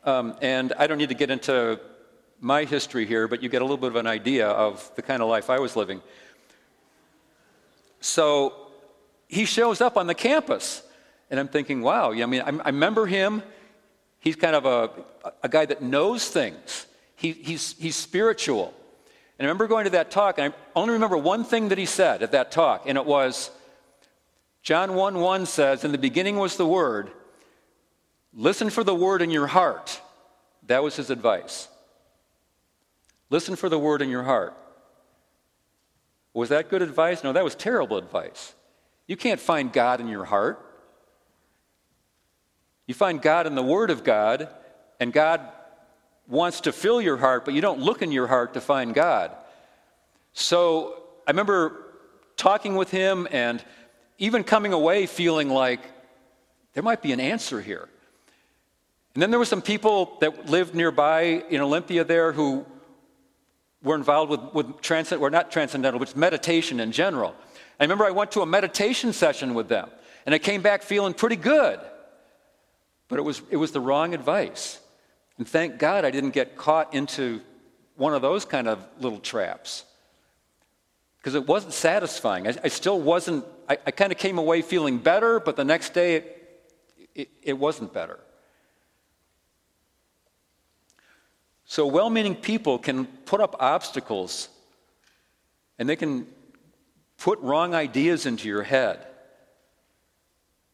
Um, 0.03 0.35
and 0.41 0.73
I 0.77 0.87
don't 0.87 0.97
need 0.97 1.09
to 1.09 1.15
get 1.15 1.29
into 1.29 1.79
my 2.39 2.63
history 2.63 3.05
here, 3.05 3.27
but 3.27 3.43
you 3.43 3.49
get 3.49 3.61
a 3.61 3.65
little 3.65 3.77
bit 3.77 3.89
of 3.89 3.95
an 3.97 4.07
idea 4.07 4.47
of 4.47 4.91
the 4.95 5.01
kind 5.01 5.21
of 5.21 5.29
life 5.29 5.49
I 5.49 5.59
was 5.59 5.75
living. 5.75 6.01
So 8.01 8.53
he 9.27 9.45
shows 9.45 9.79
up 9.79 9.95
on 9.95 10.07
the 10.07 10.13
campus. 10.13 10.83
And 11.29 11.39
I'm 11.39 11.47
thinking, 11.47 11.81
wow, 11.81 12.11
I 12.11 12.25
mean, 12.25 12.41
I, 12.41 12.49
I 12.49 12.67
remember 12.69 13.05
him. 13.05 13.41
He's 14.19 14.35
kind 14.35 14.55
of 14.55 14.65
a, 14.65 14.91
a 15.41 15.47
guy 15.47 15.65
that 15.65 15.81
knows 15.81 16.27
things, 16.27 16.85
he, 17.15 17.31
he's, 17.31 17.75
he's 17.79 17.95
spiritual. 17.95 18.73
And 19.39 19.47
I 19.47 19.49
remember 19.49 19.67
going 19.67 19.85
to 19.85 19.91
that 19.91 20.11
talk, 20.11 20.37
and 20.37 20.53
I 20.53 20.57
only 20.75 20.93
remember 20.93 21.17
one 21.17 21.43
thing 21.43 21.69
that 21.69 21.79
he 21.79 21.87
said 21.87 22.21
at 22.21 22.33
that 22.33 22.51
talk, 22.51 22.83
and 22.85 22.95
it 22.95 23.05
was 23.05 23.49
John 24.61 24.93
1 24.93 25.19
1 25.19 25.45
says, 25.47 25.83
In 25.83 25.91
the 25.91 25.97
beginning 25.97 26.37
was 26.37 26.57
the 26.57 26.67
Word. 26.67 27.11
Listen 28.33 28.69
for 28.69 28.83
the 28.83 28.93
Word 28.93 29.21
in 29.21 29.31
your 29.31 29.47
heart. 29.47 29.99
That 30.67 30.83
was 30.83 30.95
his 30.95 31.09
advice. 31.09 31.67
Listen 33.29 33.55
for 33.55 33.69
the 33.69 33.79
Word 33.79 34.01
in 34.01 34.09
your 34.09 34.23
heart. 34.23 34.55
Was 36.33 36.49
that 36.49 36.69
good 36.69 36.81
advice? 36.81 37.23
No, 37.23 37.33
that 37.33 37.43
was 37.43 37.55
terrible 37.55 37.97
advice. 37.97 38.53
You 39.07 39.17
can't 39.17 39.39
find 39.39 39.71
God 39.71 39.99
in 39.99 40.07
your 40.07 40.25
heart. 40.25 40.65
You 42.87 42.93
find 42.93 43.21
God 43.21 43.47
in 43.47 43.55
the 43.55 43.63
Word 43.63 43.89
of 43.89 44.03
God, 44.03 44.47
and 44.99 45.11
God 45.11 45.41
wants 46.27 46.61
to 46.61 46.71
fill 46.71 47.01
your 47.01 47.17
heart, 47.17 47.45
but 47.45 47.53
you 47.53 47.61
don't 47.61 47.79
look 47.79 48.01
in 48.01 48.11
your 48.11 48.27
heart 48.27 48.53
to 48.53 48.61
find 48.61 48.93
God. 48.93 49.31
So 50.33 51.03
I 51.27 51.31
remember 51.31 51.85
talking 52.37 52.75
with 52.75 52.89
him 52.89 53.27
and 53.31 53.63
even 54.17 54.43
coming 54.43 54.73
away 54.73 55.05
feeling 55.05 55.49
like 55.49 55.81
there 56.73 56.83
might 56.83 57.01
be 57.01 57.11
an 57.11 57.19
answer 57.19 57.61
here. 57.61 57.89
And 59.13 59.21
then 59.21 59.29
there 59.29 59.39
were 59.39 59.45
some 59.45 59.61
people 59.61 60.17
that 60.21 60.49
lived 60.49 60.73
nearby 60.73 61.43
in 61.49 61.59
Olympia 61.59 62.03
there 62.03 62.31
who 62.31 62.65
were 63.83 63.95
involved 63.95 64.29
with, 64.29 64.53
with 64.53 64.81
transcend, 64.81 65.21
or 65.21 65.29
not 65.29 65.51
transcendental, 65.51 65.99
but 65.99 66.15
meditation 66.15 66.79
in 66.79 66.91
general. 66.91 67.35
I 67.79 67.83
remember 67.83 68.05
I 68.05 68.11
went 68.11 68.31
to 68.33 68.41
a 68.41 68.45
meditation 68.45 69.11
session 69.13 69.53
with 69.53 69.67
them, 69.67 69.89
and 70.25 70.35
I 70.35 70.39
came 70.39 70.61
back 70.61 70.83
feeling 70.83 71.13
pretty 71.13 71.35
good. 71.35 71.79
But 73.07 73.19
it 73.19 73.23
was, 73.23 73.41
it 73.49 73.57
was 73.57 73.71
the 73.71 73.81
wrong 73.81 74.13
advice. 74.13 74.79
And 75.37 75.47
thank 75.47 75.79
God 75.79 76.05
I 76.05 76.11
didn't 76.11 76.29
get 76.29 76.55
caught 76.55 76.93
into 76.93 77.41
one 77.95 78.13
of 78.13 78.21
those 78.21 78.45
kind 78.45 78.67
of 78.67 78.85
little 78.99 79.19
traps. 79.19 79.83
Because 81.17 81.35
it 81.35 81.47
wasn't 81.47 81.73
satisfying. 81.73 82.47
I, 82.47 82.55
I 82.63 82.67
still 82.67 82.99
wasn't, 82.99 83.45
I, 83.67 83.77
I 83.85 83.91
kind 83.91 84.11
of 84.11 84.17
came 84.17 84.37
away 84.37 84.61
feeling 84.61 84.97
better, 84.97 85.39
but 85.39 85.55
the 85.55 85.65
next 85.65 85.93
day 85.93 86.15
it, 86.15 86.61
it, 87.15 87.29
it 87.43 87.53
wasn't 87.57 87.93
better. 87.93 88.19
So, 91.71 91.87
well 91.87 92.09
meaning 92.09 92.35
people 92.35 92.77
can 92.77 93.05
put 93.05 93.39
up 93.39 93.55
obstacles 93.61 94.49
and 95.79 95.87
they 95.87 95.95
can 95.95 96.27
put 97.17 97.39
wrong 97.39 97.73
ideas 97.73 98.25
into 98.25 98.49
your 98.49 98.63
head. 98.63 99.07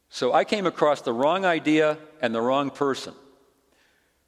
So, 0.09 0.33
I 0.33 0.43
came 0.43 0.65
across 0.65 1.01
the 1.01 1.13
wrong 1.13 1.45
idea 1.45 1.99
and 2.19 2.33
the 2.33 2.41
wrong 2.41 2.71
person. 2.71 3.13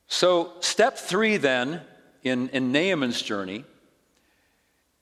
So, 0.08 0.54
step 0.60 0.96
three 1.00 1.38
then 1.38 1.82
in, 2.22 2.50
in 2.50 2.72
Naaman's 2.72 3.20
journey 3.20 3.66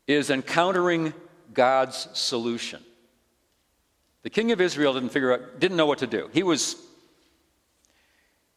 is 0.08 0.30
encountering 0.30 1.13
God's 1.53 2.08
solution. 2.13 2.82
The 4.23 4.30
king 4.30 4.53
of 4.53 4.62
Israel 4.62 4.93
didn't 4.93 5.10
figure 5.10 5.34
out, 5.34 5.60
didn't 5.60 5.75
know 5.75 5.86
what 5.86 5.99
to 5.99 6.08
do. 6.08 6.30
He 6.32 6.43
was, 6.43 6.77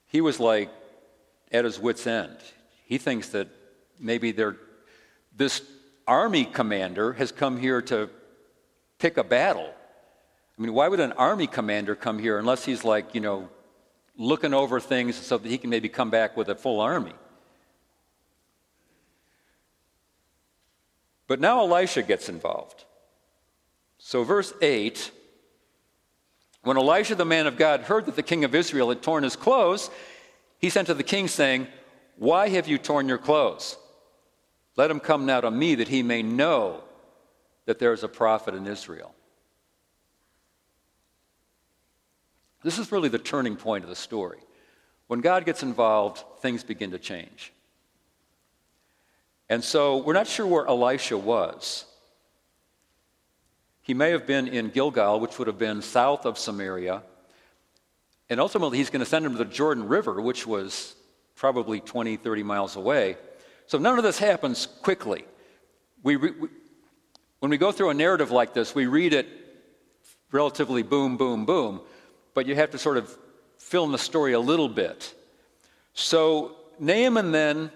he 0.06 0.20
was 0.20 0.38
like 0.38 0.70
at 1.50 1.64
his 1.64 1.80
wits' 1.80 2.06
end. 2.06 2.36
He 2.90 2.98
thinks 2.98 3.28
that 3.28 3.46
maybe 4.00 4.34
this 5.36 5.62
army 6.08 6.44
commander 6.44 7.12
has 7.12 7.30
come 7.30 7.56
here 7.56 7.80
to 7.82 8.10
pick 8.98 9.16
a 9.16 9.22
battle. 9.22 9.72
I 10.58 10.62
mean, 10.62 10.74
why 10.74 10.88
would 10.88 10.98
an 10.98 11.12
army 11.12 11.46
commander 11.46 11.94
come 11.94 12.18
here 12.18 12.36
unless 12.36 12.64
he's 12.64 12.82
like, 12.82 13.14
you 13.14 13.20
know, 13.20 13.48
looking 14.16 14.52
over 14.52 14.80
things 14.80 15.14
so 15.14 15.38
that 15.38 15.48
he 15.48 15.56
can 15.56 15.70
maybe 15.70 15.88
come 15.88 16.10
back 16.10 16.36
with 16.36 16.48
a 16.48 16.56
full 16.56 16.80
army? 16.80 17.12
But 21.28 21.38
now 21.38 21.60
Elisha 21.60 22.02
gets 22.02 22.28
involved. 22.28 22.84
So, 23.98 24.24
verse 24.24 24.52
8 24.60 25.12
when 26.62 26.76
Elisha 26.76 27.14
the 27.14 27.24
man 27.24 27.46
of 27.46 27.56
God 27.56 27.82
heard 27.82 28.06
that 28.06 28.16
the 28.16 28.22
king 28.24 28.42
of 28.42 28.52
Israel 28.54 28.88
had 28.88 29.00
torn 29.00 29.22
his 29.22 29.36
clothes, 29.36 29.90
he 30.58 30.68
sent 30.68 30.88
to 30.88 30.94
the 30.94 31.04
king, 31.04 31.28
saying, 31.28 31.68
Why 32.20 32.50
have 32.50 32.68
you 32.68 32.76
torn 32.76 33.08
your 33.08 33.16
clothes? 33.16 33.78
Let 34.76 34.90
him 34.90 35.00
come 35.00 35.24
now 35.24 35.40
to 35.40 35.50
me 35.50 35.76
that 35.76 35.88
he 35.88 36.02
may 36.02 36.22
know 36.22 36.84
that 37.64 37.78
there 37.78 37.94
is 37.94 38.04
a 38.04 38.08
prophet 38.08 38.54
in 38.54 38.66
Israel. 38.66 39.14
This 42.62 42.78
is 42.78 42.92
really 42.92 43.08
the 43.08 43.18
turning 43.18 43.56
point 43.56 43.84
of 43.84 43.88
the 43.88 43.96
story. 43.96 44.36
When 45.06 45.22
God 45.22 45.46
gets 45.46 45.62
involved, 45.62 46.22
things 46.40 46.62
begin 46.62 46.90
to 46.90 46.98
change. 46.98 47.54
And 49.48 49.64
so 49.64 49.96
we're 49.96 50.12
not 50.12 50.26
sure 50.26 50.46
where 50.46 50.66
Elisha 50.66 51.16
was. 51.16 51.86
He 53.80 53.94
may 53.94 54.10
have 54.10 54.26
been 54.26 54.46
in 54.46 54.68
Gilgal, 54.68 55.20
which 55.20 55.38
would 55.38 55.48
have 55.48 55.58
been 55.58 55.80
south 55.80 56.26
of 56.26 56.36
Samaria. 56.36 57.02
And 58.28 58.40
ultimately, 58.40 58.76
he's 58.76 58.90
going 58.90 59.00
to 59.00 59.06
send 59.06 59.24
him 59.24 59.32
to 59.32 59.38
the 59.38 59.46
Jordan 59.46 59.88
River, 59.88 60.20
which 60.20 60.46
was 60.46 60.96
probably 61.40 61.80
20, 61.80 62.18
30 62.18 62.42
miles 62.42 62.76
away. 62.76 63.16
So 63.66 63.78
none 63.78 63.96
of 63.96 64.04
this 64.04 64.18
happens 64.18 64.66
quickly. 64.82 65.24
We, 66.02 66.16
we, 66.16 66.32
when 67.38 67.50
we 67.50 67.56
go 67.56 67.72
through 67.72 67.88
a 67.88 67.94
narrative 67.94 68.30
like 68.30 68.52
this, 68.52 68.74
we 68.74 68.84
read 68.84 69.14
it 69.14 69.26
relatively 70.30 70.82
boom, 70.82 71.16
boom, 71.16 71.46
boom 71.46 71.80
but 72.34 72.46
you 72.46 72.54
have 72.54 72.70
to 72.70 72.78
sort 72.78 72.98
of 72.98 73.16
fill 73.58 73.84
in 73.84 73.92
the 73.92 73.98
story 73.98 74.34
a 74.34 74.40
little 74.40 74.68
bit. 74.68 75.14
So 75.94 76.56
Naaman 76.78 77.32
then 77.32 77.70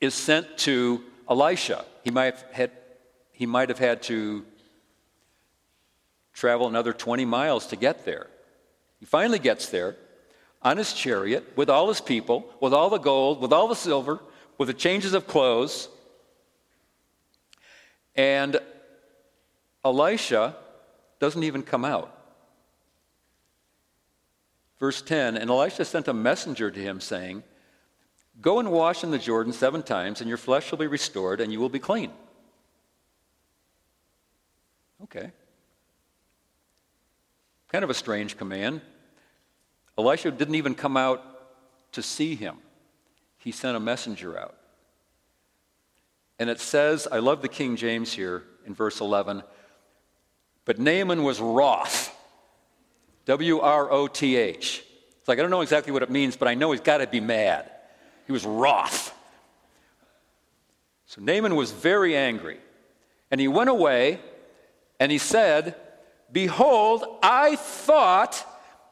is 0.00 0.14
sent 0.14 0.58
to 0.58 1.02
Elisha. 1.30 1.84
He 2.02 2.10
might 2.10 2.34
have 2.34 2.44
had, 2.50 2.70
he 3.32 3.46
might 3.46 3.68
have, 3.68 3.78
had 3.78 4.02
to 4.04 4.44
travel 6.34 6.66
another 6.66 6.92
20 6.92 7.24
miles 7.24 7.68
to 7.68 7.76
get 7.76 8.04
there. 8.04 8.26
He 9.00 9.06
finally 9.06 9.38
gets 9.38 9.68
there 9.68 9.96
on 10.62 10.76
his 10.76 10.92
chariot 10.92 11.56
with 11.56 11.70
all 11.70 11.88
his 11.88 12.00
people, 12.00 12.52
with 12.60 12.72
all 12.72 12.90
the 12.90 12.98
gold, 12.98 13.40
with 13.40 13.52
all 13.52 13.68
the 13.68 13.76
silver, 13.76 14.20
with 14.56 14.68
the 14.68 14.74
changes 14.74 15.14
of 15.14 15.26
clothes. 15.26 15.88
And 18.16 18.58
Elisha 19.84 20.56
doesn't 21.20 21.44
even 21.44 21.62
come 21.62 21.84
out. 21.84 22.14
Verse 24.78 25.02
10 25.02 25.36
And 25.36 25.50
Elisha 25.50 25.84
sent 25.84 26.08
a 26.08 26.12
messenger 26.12 26.70
to 26.70 26.80
him, 26.80 27.00
saying, 27.00 27.42
Go 28.40 28.60
and 28.60 28.70
wash 28.70 29.02
in 29.02 29.10
the 29.10 29.18
Jordan 29.18 29.52
seven 29.52 29.82
times, 29.82 30.20
and 30.20 30.28
your 30.28 30.38
flesh 30.38 30.66
shall 30.66 30.78
be 30.78 30.86
restored, 30.86 31.40
and 31.40 31.52
you 31.52 31.58
will 31.58 31.68
be 31.68 31.80
clean. 31.80 32.12
Okay. 35.04 35.30
Kind 37.70 37.84
of 37.84 37.90
a 37.90 37.94
strange 37.94 38.36
command. 38.36 38.80
Elisha 39.98 40.30
didn't 40.30 40.54
even 40.54 40.74
come 40.74 40.96
out 40.96 41.24
to 41.92 42.02
see 42.02 42.34
him, 42.34 42.56
he 43.38 43.50
sent 43.50 43.76
a 43.76 43.80
messenger 43.80 44.38
out. 44.38 44.54
And 46.38 46.48
it 46.48 46.60
says, 46.60 47.08
I 47.10 47.18
love 47.18 47.42
the 47.42 47.48
King 47.48 47.74
James 47.76 48.12
here 48.12 48.44
in 48.64 48.74
verse 48.74 49.00
11, 49.00 49.42
but 50.64 50.78
Naaman 50.78 51.24
was 51.24 51.40
wroth 51.40 52.14
W 53.24 53.60
R 53.60 53.90
O 53.90 54.06
T 54.06 54.36
H. 54.36 54.84
It's 55.18 55.28
like, 55.28 55.38
I 55.38 55.42
don't 55.42 55.50
know 55.50 55.60
exactly 55.60 55.92
what 55.92 56.02
it 56.02 56.10
means, 56.10 56.36
but 56.36 56.48
I 56.48 56.54
know 56.54 56.72
he's 56.72 56.80
got 56.80 56.98
to 56.98 57.06
be 57.06 57.20
mad. 57.20 57.70
He 58.26 58.32
was 58.32 58.46
wroth. 58.46 59.14
So 61.06 61.20
Naaman 61.20 61.56
was 61.56 61.70
very 61.70 62.16
angry. 62.16 62.58
And 63.30 63.40
he 63.40 63.48
went 63.48 63.68
away 63.68 64.20
and 65.00 65.12
he 65.12 65.18
said, 65.18 65.74
Behold, 66.30 67.04
I 67.22 67.56
thought 67.56 68.46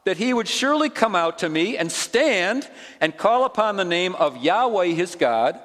that 0.07 0.15
he 0.15 0.33
would 0.33 0.47
surely 0.47 0.89
come 0.89 1.17
out 1.17 1.39
to 1.39 1.49
me 1.49 1.75
and 1.75 1.91
stand 1.91 2.65
and 3.01 3.17
call 3.17 3.43
upon 3.43 3.75
the 3.75 3.83
name 3.83 4.15
of 4.15 4.37
Yahweh 4.37 4.85
his 4.85 5.15
God. 5.15 5.59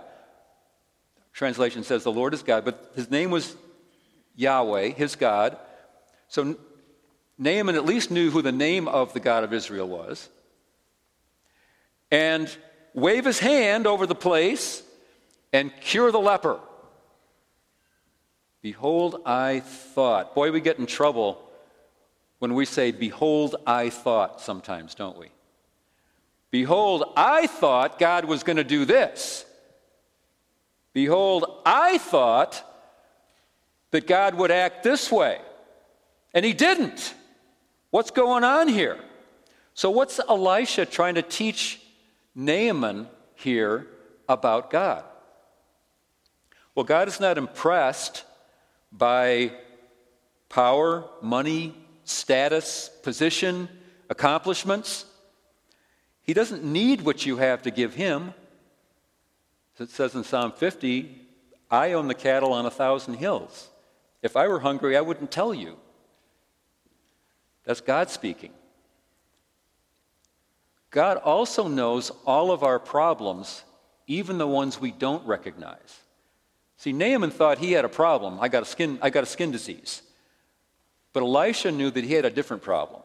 Translation 1.33 1.85
says 1.85 2.03
the 2.03 2.11
Lord 2.11 2.35
is 2.35 2.43
God, 2.43 2.65
but 2.65 2.91
his 2.97 3.09
name 3.09 3.31
was 3.31 3.55
Yahweh, 4.35 4.89
his 4.89 5.15
God. 5.15 5.57
So 6.27 6.57
Naaman 7.39 7.77
at 7.77 7.85
least 7.85 8.11
knew 8.11 8.33
who 8.33 8.43
the 8.43 8.51
name 8.51 8.89
of 8.89 9.13
the 9.13 9.21
God 9.21 9.45
of 9.45 9.53
Israel 9.53 9.87
was, 9.87 10.29
and 12.11 12.51
wave 12.95 13.25
his 13.25 13.39
hand 13.39 13.87
over 13.87 14.09
the 14.09 14.17
place 14.17 14.83
and 15.53 15.71
cure 15.81 16.11
the 16.11 16.19
leper. 16.19 16.59
Behold, 18.61 19.23
I 19.25 19.61
thought. 19.61 20.35
Boy, 20.35 20.51
we 20.51 20.61
get 20.61 20.81
in 20.81 20.87
trouble 20.87 21.49
when 22.43 22.55
we 22.55 22.65
say, 22.65 22.91
Behold, 22.91 23.55
I 23.69 23.89
thought 23.89 24.41
sometimes, 24.41 24.97
don't 24.97 25.17
we? 25.17 25.29
Behold, 26.51 27.05
I 27.17 27.47
thought 27.47 28.01
God 28.01 28.25
was 28.25 28.43
going 28.43 28.57
to 28.57 28.65
do 28.65 28.85
this. 28.85 29.47
Behold, 30.93 31.45
I 31.65 31.99
thought 31.99 32.65
that 33.93 34.09
God 34.09 34.35
would 34.35 34.51
act 34.51 34.83
this 34.83 35.09
way. 35.13 35.39
And 36.35 36.45
he 36.45 36.53
didn't. 36.53 37.15
What's 37.91 38.11
going 38.11 38.43
on 38.43 38.67
here? 38.67 38.99
So, 39.75 39.93
what's 39.93 40.19
Elisha 40.19 40.85
trying 40.85 41.15
to 41.15 41.23
teach 41.23 41.81
Naaman 42.35 43.07
here 43.37 43.87
about 44.29 44.69
God? 44.69 45.05
Well, 46.75 46.83
God 46.83 47.07
is 47.07 47.21
not 47.21 47.39
impressed 47.39 48.25
by 48.91 49.53
power, 50.49 51.05
money, 51.23 51.77
status, 52.05 52.91
position, 53.03 53.69
accomplishments. 54.09 55.07
He 56.23 56.35
doesn't 56.35 56.65
need 56.65 57.03
what 57.03 57.27
you 57.27 57.37
have 57.37 57.63
to 57.63 57.71
give 57.71 57.95
him. 57.95 58.35
As 59.79 59.89
it 59.89 59.91
says 59.91 60.15
in 60.15 60.25
Psalm 60.25 60.53
50, 60.53 61.19
I 61.71 61.93
own 61.93 62.09
the 62.09 62.15
cattle 62.15 62.53
on 62.53 62.67
a 62.67 62.71
thousand 62.71 63.15
hills. 63.15 63.69
If 64.23 64.37
I 64.37 64.47
were 64.49 64.61
hungry, 64.61 64.97
I 64.97 65.01
wouldn't 65.01 65.31
tell 65.31 65.55
you. 65.55 65.77
That's 67.65 67.81
God 67.81 68.11
speaking. 68.11 68.53
God 70.91 71.17
also 71.17 71.69
knows 71.69 72.11
all 72.27 72.53
of 72.53 72.63
our 72.63 72.79
problems, 72.79 73.65
even 74.07 74.37
the 74.39 74.47
ones 74.47 74.81
we 74.81 74.91
don't 74.91 75.27
recognize. 75.27 76.01
See, 76.77 76.93
Naaman 76.93 77.31
thought 77.31 77.59
he 77.59 77.73
had 77.73 77.85
a 77.85 77.89
problem. 77.89 78.39
I 78.41 78.49
got 78.49 78.63
a 78.63 78.67
skin, 78.67 78.99
I 79.01 79.09
got 79.09 79.23
a 79.23 79.27
skin 79.27 79.51
disease. 79.51 80.03
But 81.13 81.23
Elisha 81.23 81.71
knew 81.71 81.91
that 81.91 82.05
he 82.05 82.15
had 82.15 82.25
a 82.25 82.31
different 82.31 82.63
problem. 82.63 83.03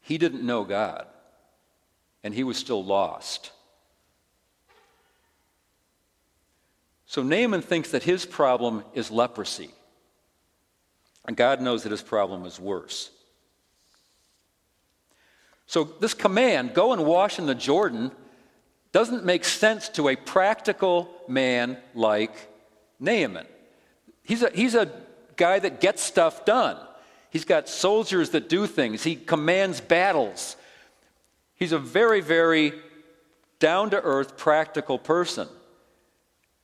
He 0.00 0.18
didn't 0.18 0.42
know 0.42 0.64
God. 0.64 1.06
and 2.22 2.34
he 2.34 2.44
was 2.44 2.56
still 2.56 2.84
lost. 2.84 3.50
So 7.06 7.22
Naaman 7.22 7.62
thinks 7.62 7.90
that 7.92 8.02
his 8.02 8.26
problem 8.26 8.84
is 8.94 9.10
leprosy. 9.10 9.70
And 11.26 11.36
God 11.36 11.60
knows 11.60 11.82
that 11.82 11.92
his 11.92 12.02
problem 12.02 12.44
is 12.44 12.60
worse. 12.60 13.10
So, 15.66 15.84
this 15.84 16.14
command, 16.14 16.74
go 16.74 16.92
and 16.92 17.04
wash 17.04 17.38
in 17.38 17.46
the 17.46 17.54
Jordan, 17.54 18.10
doesn't 18.90 19.24
make 19.24 19.44
sense 19.44 19.88
to 19.90 20.08
a 20.08 20.16
practical 20.16 21.08
man 21.28 21.78
like 21.94 22.32
Naaman. 22.98 23.46
He's 24.24 24.42
a, 24.42 24.50
he's 24.50 24.74
a 24.74 24.90
guy 25.36 25.60
that 25.60 25.80
gets 25.80 26.02
stuff 26.02 26.44
done. 26.44 26.76
He's 27.30 27.44
got 27.44 27.68
soldiers 27.68 28.30
that 28.30 28.48
do 28.48 28.66
things, 28.66 29.02
he 29.02 29.16
commands 29.16 29.80
battles. 29.80 30.56
He's 31.54 31.72
a 31.72 31.78
very, 31.78 32.20
very 32.22 32.72
down 33.58 33.90
to 33.90 34.00
earth, 34.00 34.36
practical 34.38 34.98
person. 34.98 35.46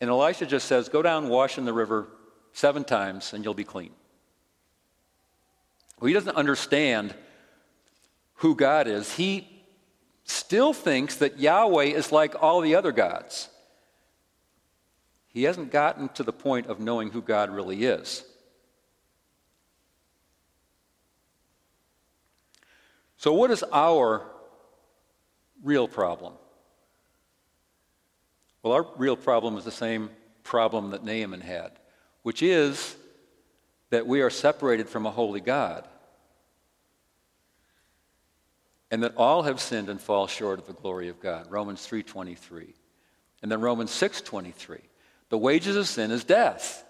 And 0.00 0.11
Elisha 0.11 0.46
just 0.46 0.66
says, 0.66 0.88
Go 0.88 1.02
down, 1.02 1.29
wash 1.29 1.59
in 1.59 1.64
the 1.64 1.72
river 1.72 2.09
seven 2.52 2.83
times, 2.83 3.33
and 3.33 3.44
you'll 3.44 3.55
be 3.55 3.64
clean. 3.64 3.90
Well, 6.00 6.09
he 6.09 6.14
doesn't 6.14 6.37
understand 6.37 7.14
who 8.37 8.55
God 8.55 8.87
is. 8.87 9.14
He 9.14 9.48
still 10.24 10.72
thinks 10.72 11.16
that 11.16 11.38
Yahweh 11.38 11.85
is 11.85 12.12
like 12.12 12.42
all 12.42 12.61
the 12.61 12.74
other 12.74 12.92
gods. 12.92 13.48
He 15.29 15.44
hasn't 15.44 15.70
gotten 15.70 16.09
to 16.11 16.22
the 16.22 16.33
point 16.33 16.66
of 16.66 16.81
knowing 16.81 17.11
who 17.11 17.22
God 17.22 17.50
really 17.50 17.85
is. 17.85 18.24
So, 23.26 23.32
what 23.32 23.50
is 23.50 23.64
our 23.72 24.22
real 25.64 25.88
problem? 25.88 26.34
Well, 28.62 28.72
our 28.72 28.86
real 28.96 29.16
problem 29.16 29.56
is 29.58 29.64
the 29.64 29.72
same 29.72 30.10
problem 30.44 30.92
that 30.92 31.02
Naaman 31.02 31.40
had, 31.40 31.72
which 32.22 32.40
is 32.40 32.94
that 33.90 34.06
we 34.06 34.20
are 34.20 34.30
separated 34.30 34.88
from 34.88 35.06
a 35.06 35.10
holy 35.10 35.40
God 35.40 35.88
and 38.92 39.02
that 39.02 39.16
all 39.16 39.42
have 39.42 39.60
sinned 39.60 39.88
and 39.88 40.00
fall 40.00 40.28
short 40.28 40.60
of 40.60 40.68
the 40.68 40.72
glory 40.74 41.08
of 41.08 41.18
God. 41.18 41.50
Romans 41.50 41.84
3:23. 41.84 42.76
And 43.42 43.50
then 43.50 43.60
Romans 43.60 43.90
6:23. 43.90 44.82
The 45.30 45.38
wages 45.38 45.74
of 45.74 45.88
sin 45.88 46.12
is 46.12 46.22
death. 46.22 46.84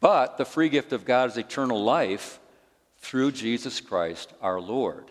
But 0.00 0.38
the 0.38 0.44
free 0.44 0.70
gift 0.70 0.92
of 0.92 1.04
God 1.04 1.30
is 1.30 1.36
eternal 1.36 1.84
life 1.84 2.40
through 3.04 3.30
Jesus 3.30 3.82
Christ 3.82 4.32
our 4.40 4.58
Lord. 4.58 5.04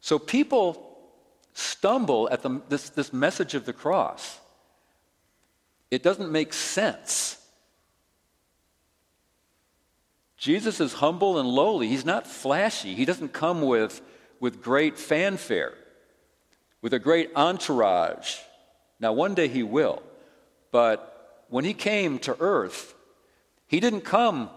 So 0.00 0.18
people 0.18 0.98
stumble 1.54 2.28
at 2.30 2.42
the, 2.42 2.60
this, 2.68 2.90
this 2.90 3.14
message 3.14 3.54
of 3.54 3.64
the 3.64 3.72
cross. 3.72 4.38
It 5.90 6.02
doesn't 6.02 6.30
make 6.30 6.52
sense. 6.52 7.38
Jesus 10.36 10.80
is 10.80 10.92
humble 10.92 11.38
and 11.38 11.48
lowly. 11.48 11.88
He's 11.88 12.04
not 12.04 12.26
flashy. 12.26 12.94
He 12.94 13.06
doesn't 13.06 13.32
come 13.32 13.62
with, 13.62 14.02
with 14.38 14.62
great 14.62 14.98
fanfare, 14.98 15.72
with 16.82 16.92
a 16.92 16.98
great 16.98 17.30
entourage. 17.34 18.36
Now, 19.00 19.14
one 19.14 19.34
day 19.34 19.48
he 19.48 19.62
will. 19.62 20.02
But 20.72 21.44
when 21.48 21.64
he 21.64 21.74
came 21.74 22.18
to 22.20 22.36
earth, 22.38 22.94
he 23.66 23.80
didn't 23.80 24.02
come 24.02 24.50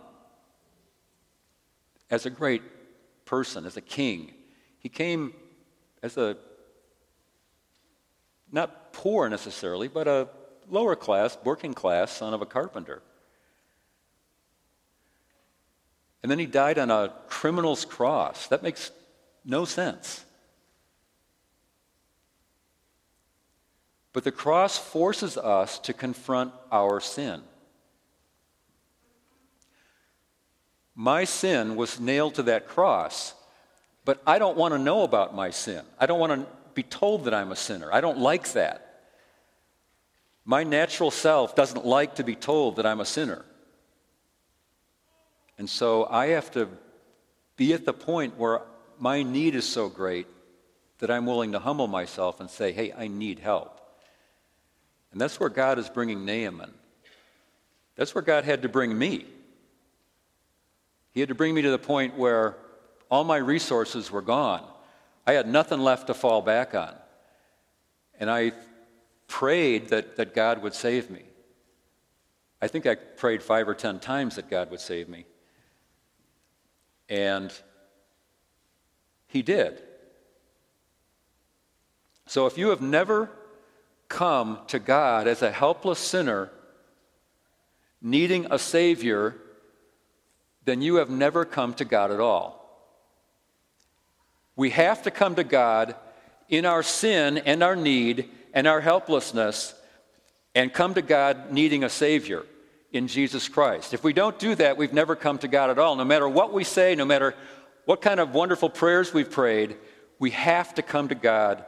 as 2.14 2.28
a 2.28 2.30
great 2.30 2.62
person, 3.26 3.66
as 3.66 3.76
a 3.76 3.82
king. 3.82 4.32
He 4.78 4.88
came 4.88 5.34
as 6.04 6.16
a, 6.16 6.38
not 8.52 8.94
poor 8.94 9.28
necessarily, 9.30 9.88
but 9.88 10.08
a 10.08 10.28
lower 10.70 10.96
class, 10.96 11.36
working 11.44 11.74
class 11.74 12.12
son 12.12 12.36
of 12.36 12.42
a 12.44 12.46
carpenter. 12.46 13.02
And 16.22 16.32
then 16.32 16.38
he 16.38 16.46
died 16.46 16.78
on 16.78 16.92
a 16.92 17.12
criminal's 17.28 17.84
cross. 17.84 18.46
That 18.48 18.62
makes 18.62 18.92
no 19.44 19.66
sense. 19.66 20.24
But 24.14 24.24
the 24.24 24.32
cross 24.32 24.78
forces 24.78 25.36
us 25.36 25.80
to 25.80 25.94
confront 25.94 26.54
our 26.72 27.00
sin. 27.00 27.42
My 30.96 31.24
sin 31.24 31.76
was 31.76 32.00
nailed 32.00 32.36
to 32.36 32.44
that 32.44 32.68
cross, 32.68 33.34
but 34.06 34.22
I 34.28 34.38
don't 34.38 34.58
want 34.58 34.74
to 34.74 34.78
know 34.78 35.04
about 35.04 35.36
my 35.36 35.50
sin. 35.50 35.84
I 36.00 36.06
don't 36.06 36.20
want 36.20 36.34
to 36.34 36.48
be 36.76 36.84
told 36.84 37.26
that 37.26 37.34
I'm 37.34 37.52
a 37.52 37.56
sinner. 37.56 37.92
I 37.92 38.02
don't 38.02 38.20
like 38.20 38.54
that. 38.54 39.02
My 40.46 40.64
natural 40.64 41.10
self 41.10 41.56
doesn't 41.56 41.86
like 41.86 42.16
to 42.16 42.24
be 42.24 42.36
told 42.36 42.76
that 42.76 42.86
I'm 42.86 43.00
a 43.00 43.06
sinner. 43.06 43.44
And 45.58 45.70
so 45.70 46.06
I 46.10 46.28
have 46.28 46.52
to 46.52 46.68
be 47.56 47.74
at 47.74 47.86
the 47.86 47.94
point 47.94 48.38
where 48.38 48.62
my 49.00 49.24
need 49.24 49.56
is 49.56 49.68
so 49.68 49.90
great 49.90 50.28
that 51.00 51.10
I'm 51.12 51.26
willing 51.26 51.52
to 51.54 51.60
humble 51.60 51.88
myself 51.88 52.40
and 52.40 52.50
say, 52.50 52.72
hey, 52.72 52.94
I 52.96 53.08
need 53.08 53.40
help. 53.40 53.80
And 55.12 55.22
that's 55.22 55.40
where 55.40 55.50
God 55.50 55.80
is 55.80 55.90
bringing 55.90 56.26
Naaman. 56.26 56.74
That's 57.96 58.16
where 58.16 58.22
God 58.22 58.44
had 58.44 58.64
to 58.64 58.70
bring 58.70 58.98
me. 58.98 59.26
He 61.14 61.20
had 61.20 61.30
to 61.30 61.36
bring 61.36 61.54
me 61.54 61.62
to 61.62 61.70
the 61.70 61.80
point 61.80 62.18
where 62.18 62.58
all 63.10 63.24
my 63.24 63.38
resources 63.38 64.12
were 64.12 64.22
gone. 64.22 64.66
I 65.26 65.34
had 65.34 65.48
nothing 65.48 65.80
left 65.80 66.08
to 66.08 66.14
fall 66.14 66.42
back 66.42 66.74
on. 66.74 66.96
And 68.20 68.30
I 68.30 68.54
prayed 69.28 69.90
that, 69.90 70.18
that 70.18 70.34
God 70.34 70.62
would 70.62 70.74
save 70.74 71.10
me. 71.10 71.24
I 72.62 72.68
think 72.68 72.86
I 72.86 72.96
prayed 72.96 73.44
five 73.44 73.68
or 73.68 73.76
ten 73.76 74.00
times 74.00 74.36
that 74.36 74.50
God 74.50 74.72
would 74.72 74.80
save 74.80 75.08
me. 75.08 75.26
And 77.10 77.54
he 79.28 79.42
did. 79.42 79.82
So 82.26 82.48
if 82.48 82.58
you 82.58 82.70
have 82.70 82.82
never 82.82 83.30
come 84.08 84.60
to 84.68 84.80
God 84.80 85.28
as 85.28 85.42
a 85.42 85.52
helpless 85.52 86.00
sinner 86.00 86.52
needing 88.02 88.48
a 88.50 88.58
Savior, 88.58 89.36
then 90.66 90.82
you 90.82 90.96
have 90.96 91.10
never 91.10 91.46
come 91.46 91.74
to 91.76 91.86
God 91.86 92.12
at 92.12 92.20
all. 92.20 92.60
We 94.56 94.70
have 94.72 95.04
to 95.04 95.12
come 95.12 95.36
to 95.36 95.44
God 95.44 95.96
in 96.50 96.66
our 96.66 96.84
sin 96.84 97.40
and 97.40 97.64
our 97.64 97.76
need 97.76 98.30
and 98.54 98.68
our 98.68 98.82
helplessness 98.82 99.74
and 100.56 100.72
come 100.72 100.94
to 100.94 101.02
God 101.02 101.52
needing 101.52 101.84
a 101.84 101.90
Savior 101.90 102.46
in 102.92 103.08
Jesus 103.08 103.50
Christ. 103.50 103.94
If 103.94 104.04
we 104.04 104.14
don't 104.14 104.38
do 104.38 104.54
that, 104.56 104.78
we've 104.78 104.94
never 104.94 105.16
come 105.16 105.40
to 105.40 105.48
God 105.48 105.72
at 105.72 105.80
all. 105.80 105.96
No 105.96 106.06
matter 106.06 106.30
what 106.30 106.54
we 106.54 106.64
say, 106.64 106.94
no 106.94 107.06
matter 107.06 107.34
what 107.86 108.02
kind 108.02 108.20
of 108.20 108.34
wonderful 108.34 108.70
prayers 108.70 109.14
we've 109.14 109.32
prayed, 109.32 109.76
we 110.20 110.30
have 110.32 110.76
to 110.76 110.84
come 110.84 111.08
to 111.08 111.16
God 111.16 111.66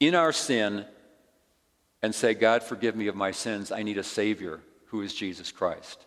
in 0.00 0.16
our 0.16 0.32
sin 0.32 0.84
and 2.02 2.12
say, 2.12 2.34
God, 2.34 2.64
forgive 2.64 2.96
me 2.96 3.06
of 3.06 3.14
my 3.14 3.30
sins. 3.30 3.70
I 3.70 3.84
need 3.84 3.96
a 3.96 4.02
Savior 4.02 4.60
who 4.86 5.02
is 5.02 5.14
Jesus 5.14 5.52
Christ. 5.52 6.04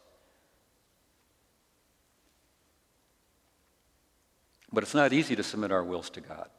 But 4.76 4.84
it's 4.84 4.94
not 4.94 5.14
easy 5.14 5.38
to 5.38 5.44
submit 5.44 5.72
our 5.72 5.86
wills 5.86 6.10
to 6.12 6.22
God. 6.22 6.50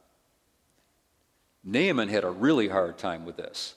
Naaman 1.63 2.09
had 2.09 2.23
a 2.23 2.31
really 2.31 2.67
hard 2.67 2.97
time 2.97 3.25
with 3.25 3.37
this. 3.37 3.75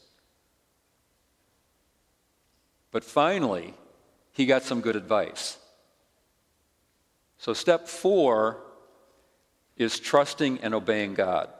But 2.90 3.04
finally, 3.04 3.74
he 4.32 4.46
got 4.46 4.62
some 4.62 4.80
good 4.80 4.96
advice. 4.96 5.58
So, 7.36 7.52
step 7.52 7.86
four 7.86 8.62
is 9.76 10.00
trusting 10.00 10.60
and 10.60 10.72
obeying 10.74 11.12
God. 11.12 11.50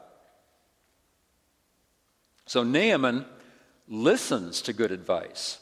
So, 2.47 2.63
Naaman 2.63 3.25
listens 3.87 4.59
to 4.63 4.73
good 4.73 4.91
advice 4.91 5.59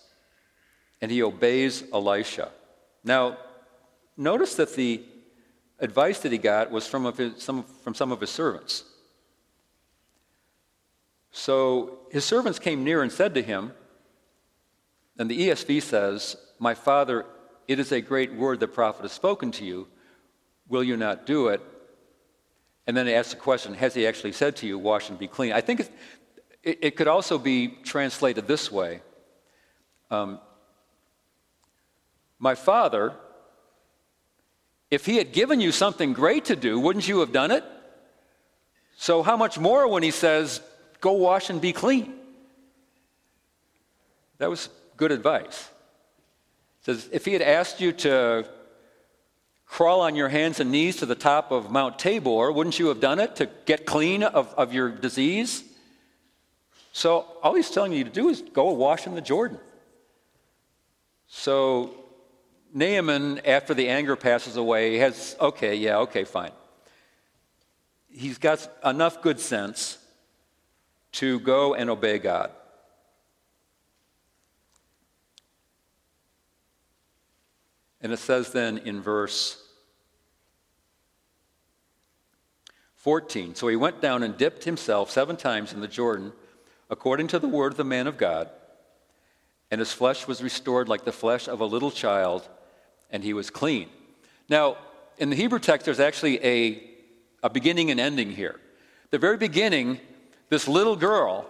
and 1.02 1.12
he 1.12 1.22
obeys 1.22 1.84
Elisha. 1.92 2.50
Now, 3.04 3.38
notice 4.16 4.56
that 4.56 4.74
the 4.76 5.04
advice 5.80 6.20
that 6.20 6.32
he 6.32 6.38
got 6.38 6.72
was 6.72 6.88
from, 6.88 7.12
his, 7.16 7.42
some, 7.42 7.64
from 7.84 7.94
some 7.94 8.12
of 8.12 8.22
his 8.22 8.30
servants. 8.30 8.84
So 11.32 12.00
his 12.12 12.26
servants 12.26 12.60
came 12.60 12.84
near 12.84 13.02
and 13.02 13.12
said 13.12 13.34
to 13.36 13.42
him, 13.42 13.72
and 15.18 15.30
the 15.30 15.50
ESV 15.50 15.82
says, 15.84 16.38
My 16.60 16.74
father, 16.74 17.26
it 17.68 17.80
is 17.80 17.92
a 17.92 18.02
great 18.02 18.34
word 18.34 18.60
the 18.60 18.68
prophet 18.68 19.04
has 19.04 19.12
spoken 19.12 19.52
to 19.52 19.66
you. 19.66 19.88
Will 20.68 20.84
you 20.84 20.98
not 20.98 21.26
do 21.26 21.50
it? 21.50 21.62
And 22.88 22.98
then 22.98 23.06
he 23.06 23.14
asks 23.14 23.34
the 23.34 23.40
question, 23.40 23.74
Has 23.76 23.94
he 23.94 24.08
actually 24.08 24.32
said 24.32 24.56
to 24.58 24.68
you, 24.68 24.80
Wash 24.80 25.10
and 25.10 25.20
be 25.20 25.28
clean? 25.28 25.52
I 25.52 25.62
think 25.62 25.82
it, 26.64 26.80
it 26.82 26.96
could 26.96 27.08
also 27.08 27.38
be 27.38 27.68
translated 27.84 28.48
this 28.48 28.72
way 28.72 29.02
um, 30.10 30.40
My 32.40 32.56
father, 32.56 33.14
if 34.92 35.06
he 35.06 35.18
had 35.18 35.32
given 35.32 35.62
you 35.62 35.72
something 35.72 36.14
great 36.14 36.46
to 36.46 36.56
do, 36.56 36.80
wouldn't 36.80 37.08
you 37.08 37.20
have 37.20 37.32
done 37.32 37.52
it? 37.52 37.64
So, 38.98 39.24
how 39.24 39.38
much 39.38 39.58
more 39.58 39.88
when 39.88 40.04
he 40.04 40.12
says, 40.12 40.62
go 41.00 41.14
wash 41.14 41.50
and 41.50 41.62
be 41.62 41.74
clean? 41.74 42.14
That 44.40 44.50
was 44.50 44.70
good 44.98 45.12
advice. 45.12 45.70
says, 46.82 47.08
if 47.12 47.26
he 47.26 47.34
had 47.34 47.42
asked 47.42 47.80
you 47.80 47.92
to 47.94 48.46
crawl 49.66 50.02
on 50.02 50.16
your 50.16 50.30
hands 50.30 50.60
and 50.60 50.72
knees 50.72 50.98
to 50.98 51.06
the 51.06 51.16
top 51.16 51.52
of 51.52 51.72
Mount 51.72 52.00
Tabor, 52.00 52.52
wouldn't 52.52 52.80
you 52.80 52.88
have 52.88 53.00
done 53.00 53.20
it 53.20 53.36
to 53.38 53.50
get 53.66 53.86
clean 53.86 54.24
of, 54.24 54.54
of 54.56 54.74
your 54.74 54.90
disease? 54.90 55.64
So, 56.92 57.26
all 57.44 57.54
he's 57.54 57.70
telling 57.70 57.94
you 57.94 58.04
to 58.04 58.10
do 58.10 58.30
is 58.30 58.42
go 58.42 58.72
wash 58.72 59.06
in 59.06 59.14
the 59.14 59.22
Jordan. 59.22 59.60
So, 61.28 61.94
Naaman, 62.74 63.40
after 63.46 63.74
the 63.74 63.90
anger 63.90 64.16
passes 64.16 64.56
away, 64.56 64.98
has, 64.98 65.36
okay, 65.40 65.76
yeah, 65.76 65.98
okay, 66.00 66.24
fine 66.24 66.52
he's 68.10 68.38
got 68.38 68.68
enough 68.84 69.22
good 69.22 69.40
sense 69.40 69.98
to 71.14 71.40
go 71.40 71.74
and 71.74 71.90
obey 71.90 72.20
God. 72.20 72.52
And 78.02 78.14
it 78.14 78.20
says 78.20 78.52
then 78.52 78.78
in 78.80 79.02
verse 79.02 79.62
14 82.96 83.56
So 83.56 83.68
he 83.68 83.76
went 83.76 84.02
down 84.02 84.24
and 84.24 84.38
dipped 84.38 84.64
himself 84.64 85.12
seven 85.12 85.36
times 85.36 85.74
in 85.74 85.82
the 85.82 85.88
Jordan, 85.88 86.32
according 86.90 87.28
to 87.28 87.40
the 87.40 87.48
word 87.48 87.74
of 87.74 87.78
the 87.78 87.84
man 87.84 88.08
of 88.08 88.18
God, 88.18 88.50
and 89.72 89.80
his 89.80 89.92
flesh 89.92 90.28
was 90.28 90.42
restored 90.42 90.88
like 90.88 91.04
the 91.04 91.12
flesh 91.12 91.48
of 91.48 91.60
a 91.60 91.66
little 91.66 91.92
child, 91.92 92.48
and 93.12 93.24
he 93.24 93.34
was 93.34 93.50
clean. 93.50 93.90
Now, 94.48 94.78
in 95.18 95.30
the 95.30 95.36
Hebrew 95.36 95.60
text, 95.60 95.86
there's 95.86 96.00
actually 96.00 96.44
a 96.46 96.90
a 97.44 97.50
beginning 97.50 97.92
and 97.92 98.00
ending 98.00 98.32
here. 98.32 98.60
The 99.12 99.18
very 99.18 99.38
beginning, 99.38 100.00
this 100.50 100.68
little 100.68 100.96
girl, 100.96 101.50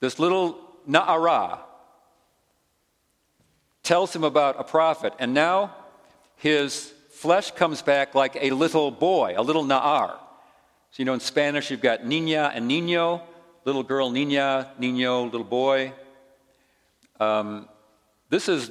this 0.00 0.18
little 0.18 0.58
Na'ara, 0.88 1.60
tells 3.82 4.14
him 4.14 4.24
about 4.24 4.56
a 4.58 4.64
prophet, 4.64 5.12
and 5.18 5.32
now 5.32 5.74
his 6.36 6.92
flesh 7.10 7.50
comes 7.52 7.82
back 7.82 8.14
like 8.14 8.36
a 8.40 8.50
little 8.50 8.90
boy, 8.90 9.34
a 9.36 9.42
little 9.42 9.64
Na'ar. 9.64 10.18
So, 10.90 11.02
you 11.02 11.04
know, 11.04 11.14
in 11.14 11.20
Spanish, 11.20 11.70
you've 11.70 11.80
got 11.80 12.02
niña 12.02 12.50
and 12.54 12.70
niño, 12.70 13.22
little 13.64 13.82
girl, 13.82 14.10
niña, 14.10 14.68
niño, 14.78 15.24
little 15.24 15.44
boy. 15.44 15.92
Um, 17.18 17.68
this 18.28 18.48
is 18.48 18.70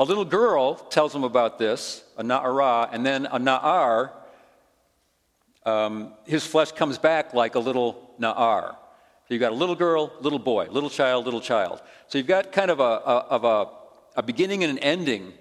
a 0.00 0.04
little 0.04 0.24
girl 0.24 0.74
tells 0.74 1.14
him 1.14 1.22
about 1.22 1.58
this, 1.58 2.02
a 2.16 2.24
Na'ara, 2.24 2.88
and 2.90 3.06
then 3.06 3.26
a 3.26 3.38
Na'ar 3.38 4.10
um, 5.64 6.14
his 6.24 6.46
flesh 6.46 6.72
comes 6.72 6.98
back 6.98 7.34
like 7.34 7.54
a 7.54 7.58
little 7.58 8.10
na'ar. 8.20 8.70
So 8.70 9.34
you've 9.34 9.40
got 9.40 9.52
a 9.52 9.56
little 9.56 9.74
girl, 9.74 10.12
little 10.20 10.38
boy, 10.38 10.68
little 10.70 10.90
child, 10.90 11.24
little 11.24 11.40
child. 11.40 11.82
So 12.08 12.18
you've 12.18 12.26
got 12.26 12.52
kind 12.52 12.70
of 12.70 12.80
a, 12.80 12.82
a 12.82 13.16
of 13.28 13.44
a, 13.44 13.66
a 14.16 14.22
beginning 14.22 14.64
and 14.64 14.72
an 14.72 14.78
ending 14.78 15.32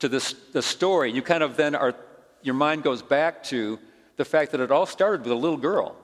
to 0.00 0.08
this 0.08 0.34
the 0.52 0.62
story. 0.62 1.12
You 1.12 1.22
kind 1.22 1.42
of 1.42 1.56
then 1.56 1.74
are, 1.74 1.94
your 2.42 2.54
mind 2.54 2.82
goes 2.82 3.02
back 3.02 3.42
to 3.44 3.78
the 4.16 4.24
fact 4.24 4.52
that 4.52 4.60
it 4.60 4.70
all 4.70 4.86
started 4.86 5.22
with 5.22 5.32
a 5.32 5.36
little 5.36 5.58
girl. 5.58 5.96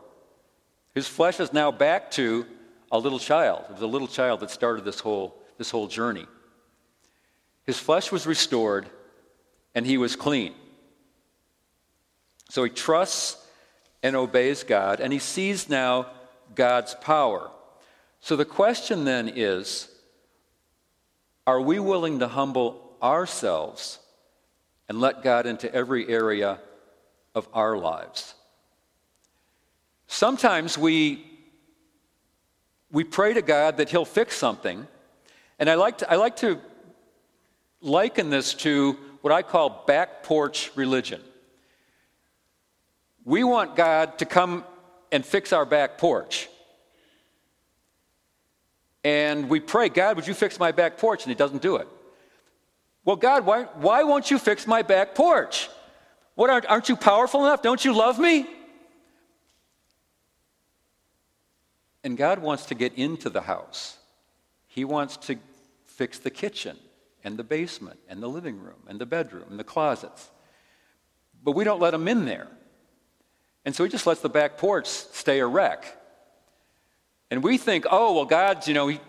His 0.95 1.09
flesh 1.09 1.41
is 1.41 1.53
now 1.53 1.71
back 1.71 2.11
to 2.13 2.47
a 2.93 2.99
little 2.99 3.19
child. 3.19 3.65
It 3.69 3.73
was 3.73 3.83
a 3.83 3.87
little 3.87 4.09
child 4.09 4.41
that 4.41 4.51
started 4.51 4.85
this 4.85 5.01
whole, 5.01 5.35
this 5.57 5.71
whole 5.71 5.87
journey. 5.87 6.27
His 7.69 7.79
flesh 7.79 8.11
was 8.11 8.27
restored 8.27 8.89
and 9.75 9.85
he 9.85 9.99
was 9.99 10.17
clean. 10.17 10.55
So 12.49 12.65
he 12.65 12.71
trusts 12.71 13.37
and 14.03 14.17
obeys 14.17 14.63
God, 14.63 15.01
and 15.01 15.13
he 15.13 15.19
sees 15.19 15.69
now 15.69 16.07
God's 16.55 16.95
power. 16.95 17.51
So 18.21 18.37
the 18.37 18.47
question 18.47 19.05
then 19.05 19.29
is 19.29 19.87
are 21.47 21.61
we 21.61 21.79
willing 21.79 22.21
to 22.21 22.29
humble 22.29 22.97
ourselves 23.03 23.99
and 24.89 24.99
let 24.99 25.23
God 25.23 25.45
into 25.45 25.71
every 25.71 26.09
area 26.09 26.61
of 27.35 27.47
our 27.53 27.77
lives? 27.77 28.33
Sometimes 30.07 30.79
we, 30.79 31.23
we 32.91 33.05
pray 33.05 33.35
to 33.35 33.43
God 33.43 33.77
that 33.77 33.91
He'll 33.91 34.07
fix 34.07 34.39
something, 34.39 34.89
and 35.59 35.69
I 35.69 35.75
like, 35.75 35.99
to, 35.99 36.11
I 36.11 36.17
like 36.17 36.37
to 36.37 36.63
liken 37.81 38.31
this 38.31 38.55
to 38.55 38.97
what 39.21 39.33
I 39.33 39.43
call 39.43 39.85
back 39.87 40.23
porch 40.23 40.71
religion. 40.75 41.21
We 43.25 43.45
want 43.45 43.77
God 43.77 44.19
to 44.19 44.27
come 44.27 44.65
and 45.13 45.25
fix 45.25 45.53
our 45.53 45.65
back 45.65 45.99
porch. 45.99 46.49
And 49.05 49.49
we 49.49 49.61
pray, 49.61 49.89
God, 49.89 50.17
would 50.17 50.27
you 50.27 50.35
fix 50.35 50.59
my 50.59 50.73
back 50.73 50.99
porch? 50.99 51.25
And 51.25 51.31
He 51.31 51.35
doesn't 51.35 51.63
do 51.63 51.77
it. 51.77 51.89
Well, 53.05 53.17
God, 53.17 53.47
why, 53.47 53.65
why 53.75 54.03
won't 54.03 54.31
you 54.31 54.39
fix 54.39 54.67
my 54.67 54.83
back 54.83 55.15
porch? 55.15 55.69
What, 56.35 56.51
aren't, 56.51 56.67
aren't 56.67 56.89
you 56.89 56.97
powerful 56.97 57.45
enough? 57.45 57.63
Don't 57.63 57.85
you 57.85 57.95
love 57.95 58.19
me? 58.19 58.47
And 62.05 62.17
God 62.17 62.39
wants 62.39 62.67
to 62.67 62.75
get 62.75 62.95
into 62.95 63.29
the 63.29 63.41
house. 63.41 63.97
He 64.67 64.85
wants 64.85 65.17
to 65.19 65.37
fix 65.87 66.19
the 66.19 66.31
kitchen 66.31 66.79
and 67.25 67.37
the 67.37 67.45
basement 67.45 67.99
and 68.09 68.23
the 68.23 68.29
living 68.29 68.59
room 68.59 68.83
and 68.89 69.01
the 69.01 69.07
bedroom 69.07 69.47
and 69.51 69.59
the 69.59 69.65
closets. 69.65 70.31
But 71.43 71.53
we 71.53 71.65
don't 71.65 71.81
let 71.81 71.93
them 71.93 72.09
in 72.09 72.25
there. 72.25 72.49
And 73.65 73.75
so 73.75 73.85
he 73.85 73.91
just 73.91 74.07
lets 74.07 74.21
the 74.21 74.29
back 74.29 74.59
porch 74.59 74.87
stay 74.87 75.41
a 75.41 75.47
wreck. 75.47 75.85
And 77.31 77.43
we 77.43 77.59
think, 77.59 77.87
oh, 77.91 78.15
well, 78.15 78.25
God's, 78.25 78.67
you 78.67 78.75
know, 78.75 78.89
he, 78.89 79.01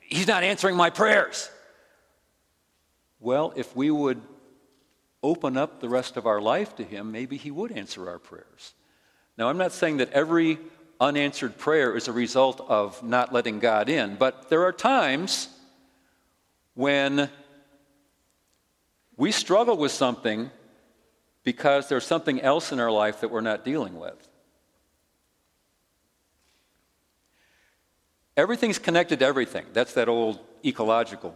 he's 0.00 0.26
not 0.26 0.42
answering 0.42 0.76
my 0.76 0.90
prayers. 0.90 1.50
Well, 3.20 3.52
if 3.56 3.74
we 3.76 3.90
would 3.90 4.20
open 5.22 5.56
up 5.56 5.80
the 5.80 5.88
rest 5.88 6.16
of 6.16 6.26
our 6.26 6.40
life 6.40 6.76
to 6.76 6.84
him, 6.84 7.12
maybe 7.12 7.36
he 7.36 7.50
would 7.50 7.72
answer 7.72 8.08
our 8.08 8.18
prayers. 8.18 8.74
Now, 9.36 9.48
I'm 9.48 9.58
not 9.58 9.72
saying 9.72 9.98
that 9.98 10.12
every 10.12 10.58
unanswered 11.00 11.58
prayer 11.58 11.94
is 11.96 12.08
a 12.08 12.12
result 12.12 12.64
of 12.68 13.02
not 13.02 13.32
letting 13.32 13.58
God 13.58 13.88
in, 13.88 14.16
but 14.16 14.48
there 14.48 14.64
are 14.64 14.72
times 14.72 15.48
when 16.74 17.28
we 19.16 19.32
struggle 19.32 19.76
with 19.76 19.92
something 19.92 20.50
because 21.42 21.88
there's 21.88 22.04
something 22.04 22.40
else 22.40 22.72
in 22.72 22.80
our 22.80 22.90
life 22.90 23.20
that 23.20 23.30
we're 23.30 23.40
not 23.40 23.64
dealing 23.64 23.98
with. 23.98 24.28
Everything's 28.36 28.78
connected 28.78 29.20
to 29.20 29.24
everything. 29.24 29.64
That's 29.72 29.94
that 29.94 30.08
old 30.08 30.40
ecological 30.64 31.34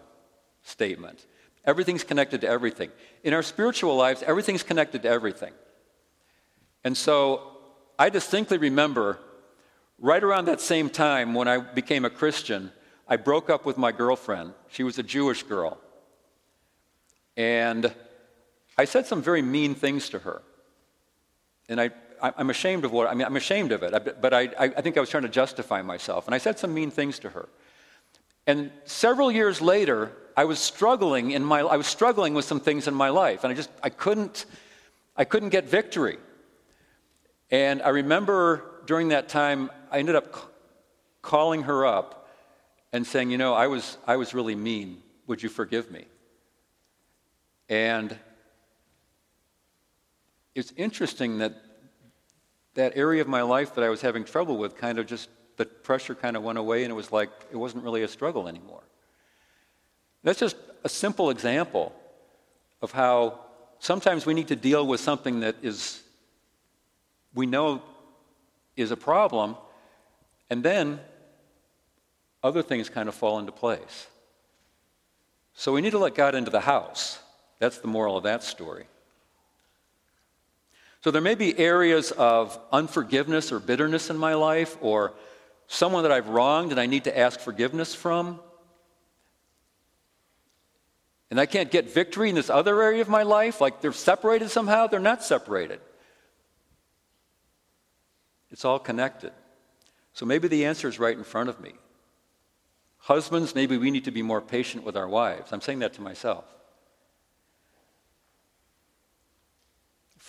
statement. 0.62 1.24
Everything's 1.64 2.04
connected 2.04 2.42
to 2.42 2.48
everything. 2.48 2.90
In 3.22 3.32
our 3.32 3.42
spiritual 3.42 3.96
lives, 3.96 4.22
everything's 4.22 4.62
connected 4.62 5.02
to 5.02 5.08
everything. 5.08 5.52
And 6.84 6.96
so 6.96 7.58
I 7.98 8.08
distinctly 8.10 8.58
remember 8.58 9.18
right 9.98 10.22
around 10.22 10.46
that 10.46 10.60
same 10.60 10.90
time 10.90 11.34
when 11.34 11.48
I 11.48 11.58
became 11.58 12.04
a 12.04 12.10
Christian, 12.10 12.72
I 13.06 13.16
broke 13.16 13.50
up 13.50 13.64
with 13.64 13.78
my 13.78 13.92
girlfriend. 13.92 14.54
She 14.68 14.82
was 14.82 14.98
a 14.98 15.02
Jewish 15.02 15.42
girl. 15.42 15.78
And 17.36 17.92
I 18.76 18.84
said 18.84 19.06
some 19.06 19.22
very 19.22 19.42
mean 19.42 19.74
things 19.74 20.08
to 20.10 20.18
her. 20.20 20.42
And 21.68 21.80
I, 21.80 21.90
I'm 22.22 22.50
ashamed 22.50 22.84
of 22.84 22.92
what, 22.92 23.08
I 23.08 23.14
mean, 23.14 23.26
I'm 23.26 23.36
ashamed 23.36 23.72
of 23.72 23.82
it, 23.82 24.20
but 24.20 24.34
I, 24.34 24.48
I 24.58 24.68
think 24.68 24.96
I 24.96 25.00
was 25.00 25.08
trying 25.08 25.22
to 25.22 25.28
justify 25.28 25.82
myself. 25.82 26.26
And 26.26 26.34
I 26.34 26.38
said 26.38 26.58
some 26.58 26.74
mean 26.74 26.90
things 26.90 27.18
to 27.20 27.30
her. 27.30 27.48
And 28.46 28.70
several 28.84 29.30
years 29.30 29.60
later, 29.60 30.12
I 30.36 30.44
was 30.44 30.58
struggling 30.58 31.30
in 31.30 31.44
my, 31.44 31.60
I 31.60 31.76
was 31.76 31.86
struggling 31.86 32.34
with 32.34 32.44
some 32.44 32.60
things 32.60 32.88
in 32.88 32.94
my 32.94 33.10
life. 33.10 33.44
And 33.44 33.52
I 33.52 33.54
just, 33.54 33.70
I 33.82 33.90
couldn't, 33.90 34.46
I 35.16 35.24
couldn't 35.24 35.50
get 35.50 35.68
victory. 35.68 36.18
And 37.50 37.82
I 37.82 37.90
remember 37.90 38.82
during 38.86 39.08
that 39.08 39.28
time, 39.28 39.70
I 39.90 39.98
ended 39.98 40.16
up 40.16 40.52
calling 41.22 41.62
her 41.64 41.86
up 41.86 42.28
and 42.92 43.06
saying, 43.06 43.30
you 43.30 43.38
know, 43.38 43.54
I 43.54 43.66
was, 43.66 43.98
I 44.06 44.16
was 44.16 44.34
really 44.34 44.54
mean. 44.54 45.02
Would 45.26 45.42
you 45.42 45.48
forgive 45.48 45.90
me? 45.90 46.06
And 47.70 48.18
it's 50.54 50.72
interesting 50.76 51.38
that 51.38 51.54
that 52.74 52.96
area 52.96 53.22
of 53.22 53.28
my 53.28 53.42
life 53.42 53.74
that 53.76 53.84
I 53.84 53.88
was 53.88 54.00
having 54.00 54.24
trouble 54.24 54.56
with 54.56 54.76
kind 54.76 54.98
of 54.98 55.06
just, 55.06 55.28
the 55.56 55.64
pressure 55.64 56.14
kind 56.14 56.36
of 56.36 56.42
went 56.42 56.58
away 56.58 56.82
and 56.82 56.90
it 56.90 56.94
was 56.94 57.12
like, 57.12 57.30
it 57.50 57.56
wasn't 57.56 57.84
really 57.84 58.02
a 58.02 58.08
struggle 58.08 58.48
anymore. 58.48 58.82
That's 60.22 60.38
just 60.38 60.56
a 60.84 60.88
simple 60.88 61.30
example 61.30 61.92
of 62.82 62.92
how 62.92 63.40
sometimes 63.78 64.26
we 64.26 64.34
need 64.34 64.48
to 64.48 64.56
deal 64.56 64.86
with 64.86 65.00
something 65.00 65.40
that 65.40 65.56
is, 65.62 66.02
we 67.34 67.46
know 67.46 67.82
is 68.76 68.90
a 68.90 68.96
problem, 68.96 69.56
and 70.48 70.62
then 70.62 71.00
other 72.42 72.62
things 72.62 72.88
kind 72.88 73.08
of 73.08 73.14
fall 73.14 73.38
into 73.38 73.52
place. 73.52 74.06
So 75.54 75.72
we 75.72 75.80
need 75.80 75.90
to 75.90 75.98
let 75.98 76.14
God 76.14 76.34
into 76.34 76.50
the 76.50 76.60
house. 76.60 77.18
That's 77.60 77.78
the 77.78 77.86
moral 77.86 78.16
of 78.16 78.24
that 78.24 78.42
story. 78.42 78.86
So 81.02 81.10
there 81.10 81.22
may 81.22 81.34
be 81.34 81.56
areas 81.56 82.10
of 82.10 82.58
unforgiveness 82.72 83.52
or 83.52 83.60
bitterness 83.60 84.10
in 84.10 84.18
my 84.18 84.34
life, 84.34 84.76
or 84.80 85.12
someone 85.66 86.02
that 86.02 86.12
I've 86.12 86.28
wronged 86.28 86.72
and 86.72 86.80
I 86.80 86.86
need 86.86 87.04
to 87.04 87.16
ask 87.16 87.38
forgiveness 87.38 87.94
from. 87.94 88.40
And 91.30 91.38
I 91.38 91.46
can't 91.46 91.70
get 91.70 91.88
victory 91.88 92.28
in 92.28 92.34
this 92.34 92.50
other 92.50 92.82
area 92.82 93.00
of 93.00 93.08
my 93.08 93.22
life, 93.22 93.60
like 93.60 93.80
they're 93.80 93.92
separated 93.92 94.50
somehow. 94.50 94.88
They're 94.88 94.98
not 94.98 95.22
separated. 95.22 95.80
It's 98.50 98.64
all 98.64 98.80
connected. 98.80 99.32
So 100.12 100.26
maybe 100.26 100.48
the 100.48 100.66
answer 100.66 100.88
is 100.88 100.98
right 100.98 101.16
in 101.16 101.22
front 101.22 101.48
of 101.48 101.60
me. 101.60 101.72
Husbands, 102.98 103.54
maybe 103.54 103.78
we 103.78 103.90
need 103.90 104.04
to 104.04 104.10
be 104.10 104.22
more 104.22 104.40
patient 104.40 104.84
with 104.84 104.96
our 104.96 105.08
wives. 105.08 105.52
I'm 105.52 105.60
saying 105.60 105.78
that 105.78 105.94
to 105.94 106.02
myself. 106.02 106.44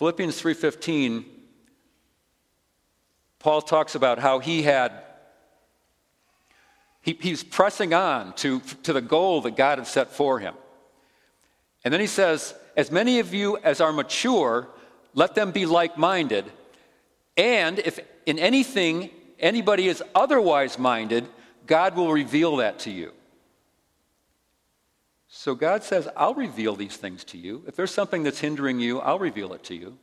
Philippians 0.01 0.41
3:15 0.41 1.25
Paul 3.37 3.61
talks 3.61 3.93
about 3.93 4.17
how 4.17 4.39
he 4.39 4.63
had 4.63 4.93
he, 7.03 7.15
he's 7.21 7.43
pressing 7.43 7.93
on 7.93 8.33
to, 8.37 8.61
to 8.81 8.93
the 8.93 9.01
goal 9.01 9.41
that 9.41 9.55
God 9.55 9.77
had 9.77 9.85
set 9.85 10.09
for 10.09 10.39
him. 10.39 10.55
And 11.83 11.93
then 11.93 12.01
he 12.01 12.07
says, 12.07 12.55
As 12.75 12.89
many 12.89 13.19
of 13.19 13.31
you 13.35 13.57
as 13.57 13.79
are 13.79 13.93
mature, 13.93 14.69
let 15.13 15.35
them 15.35 15.51
be 15.51 15.67
like 15.67 15.99
minded. 15.99 16.45
And 17.37 17.77
if 17.77 17.99
in 18.25 18.39
anything 18.39 19.11
anybody 19.37 19.87
is 19.87 20.01
otherwise 20.15 20.79
minded, 20.79 21.27
God 21.67 21.95
will 21.95 22.11
reveal 22.11 22.55
that 22.55 22.79
to 22.79 22.89
you. 22.89 23.11
So 25.33 25.55
God 25.55 25.81
says, 25.81 26.09
I'll 26.17 26.33
reveal 26.33 26.75
these 26.75 26.97
things 26.97 27.23
to 27.25 27.37
you. 27.37 27.63
If 27.65 27.77
there's 27.77 27.93
something 27.93 28.21
that's 28.21 28.41
hindering 28.41 28.81
you, 28.81 28.99
I'll 28.99 29.17
reveal 29.17 29.53
it 29.53 29.63
to 29.63 29.73
you. 29.73 29.97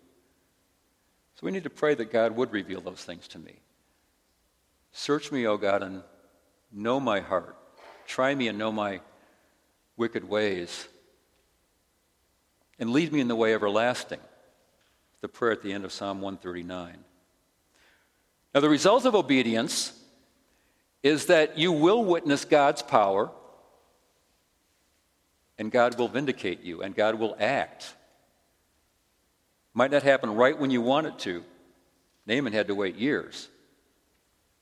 So 1.34 1.44
we 1.44 1.52
need 1.52 1.64
to 1.64 1.70
pray 1.70 1.94
that 1.94 2.10
God 2.10 2.34
would 2.34 2.50
reveal 2.50 2.80
those 2.80 3.04
things 3.04 3.28
to 3.28 3.38
me. 3.38 3.60
Search 4.90 5.30
me, 5.30 5.46
O 5.46 5.58
God, 5.58 5.82
and 5.82 6.02
know 6.72 6.98
my 6.98 7.20
heart. 7.20 7.56
Try 8.06 8.34
me 8.34 8.48
and 8.48 8.58
know 8.58 8.72
my 8.72 9.02
wicked 9.98 10.26
ways. 10.26 10.88
And 12.78 12.90
lead 12.90 13.12
me 13.12 13.20
in 13.20 13.28
the 13.28 13.36
way 13.36 13.52
everlasting. 13.52 14.20
The 15.20 15.28
prayer 15.28 15.52
at 15.52 15.62
the 15.62 15.74
end 15.74 15.84
of 15.84 15.92
Psalm 15.92 16.22
139. 16.22 16.96
Now, 18.54 18.60
the 18.60 18.70
result 18.70 19.04
of 19.04 19.14
obedience 19.14 19.92
is 21.02 21.26
that 21.26 21.58
you 21.58 21.70
will 21.70 22.02
witness 22.02 22.46
God's 22.46 22.80
power 22.80 23.30
and 25.58 25.72
God 25.72 25.98
will 25.98 26.08
vindicate 26.08 26.62
you, 26.62 26.82
and 26.82 26.94
God 26.94 27.16
will 27.16 27.36
act. 27.38 27.94
Might 29.74 29.90
not 29.90 30.02
happen 30.02 30.34
right 30.34 30.58
when 30.58 30.70
you 30.70 30.80
want 30.80 31.06
it 31.06 31.18
to. 31.20 31.44
Naaman 32.26 32.52
had 32.52 32.68
to 32.68 32.74
wait 32.74 32.96
years. 32.96 33.48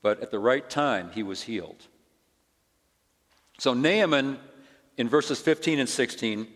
But 0.01 0.21
at 0.21 0.31
the 0.31 0.39
right 0.39 0.67
time, 0.67 1.11
he 1.13 1.23
was 1.23 1.43
healed. 1.43 1.87
So, 3.59 3.73
Naaman, 3.73 4.39
in 4.97 5.09
verses 5.09 5.39
15 5.39 5.79
and 5.79 5.89
16, 5.89 6.47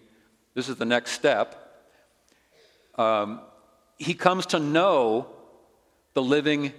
this 0.54 0.70
is 0.70 0.76
the 0.76 0.86
next 0.86 1.12
step. 1.12 1.58
Um, 2.96 3.42
he 3.98 4.14
comes 4.14 4.48
to 4.48 4.60
know 4.60 5.28
the 6.14 6.22
living 6.22 6.74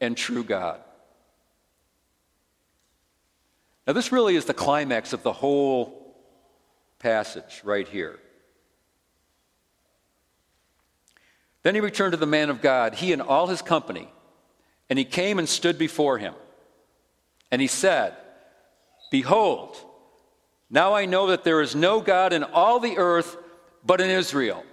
and 0.00 0.16
true 0.16 0.44
God. 0.44 0.80
Now, 3.86 3.92
this 3.92 4.10
really 4.10 4.36
is 4.36 4.46
the 4.46 4.54
climax 4.54 5.12
of 5.12 5.22
the 5.22 5.32
whole 5.32 5.95
passage 6.98 7.62
right 7.64 7.86
here. 7.86 8.18
Then 11.62 11.74
he 11.74 11.80
returned 11.80 12.12
to 12.12 12.16
the 12.16 12.26
man 12.26 12.50
of 12.50 12.60
God, 12.60 12.94
he 12.94 13.12
and 13.12 13.20
all 13.20 13.48
his 13.48 13.60
company, 13.60 14.08
and 14.88 14.98
he 14.98 15.04
came 15.04 15.38
and 15.38 15.48
stood 15.48 15.78
before 15.78 16.18
him. 16.18 16.34
And 17.50 17.60
he 17.60 17.66
said, 17.66 18.14
Behold, 19.10 19.76
now 20.70 20.94
I 20.94 21.06
know 21.06 21.28
that 21.28 21.44
there 21.44 21.60
is 21.60 21.74
no 21.74 22.00
God 22.00 22.32
in 22.32 22.44
all 22.44 22.80
the 22.80 22.98
earth 22.98 23.36
but 23.84 24.00
in 24.00 24.10
Israel. 24.10 24.64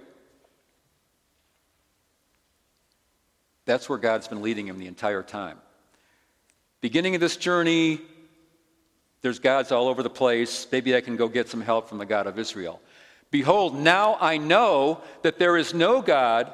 That's 3.64 3.88
where 3.88 3.98
God's 3.98 4.28
been 4.28 4.42
leading 4.42 4.66
him 4.66 4.78
the 4.78 4.86
entire 4.86 5.22
time. 5.22 5.58
Beginning 6.80 7.14
of 7.14 7.20
this 7.20 7.36
journey, 7.36 8.00
there's 9.24 9.38
gods 9.38 9.72
all 9.72 9.88
over 9.88 10.02
the 10.02 10.10
place. 10.10 10.66
Maybe 10.70 10.94
I 10.94 11.00
can 11.00 11.16
go 11.16 11.28
get 11.28 11.48
some 11.48 11.62
help 11.62 11.88
from 11.88 11.96
the 11.96 12.04
God 12.04 12.26
of 12.26 12.38
Israel. 12.38 12.78
Behold, 13.30 13.74
now 13.74 14.18
I 14.20 14.36
know 14.36 15.00
that 15.22 15.38
there 15.38 15.56
is 15.56 15.72
no 15.72 16.02
God 16.02 16.52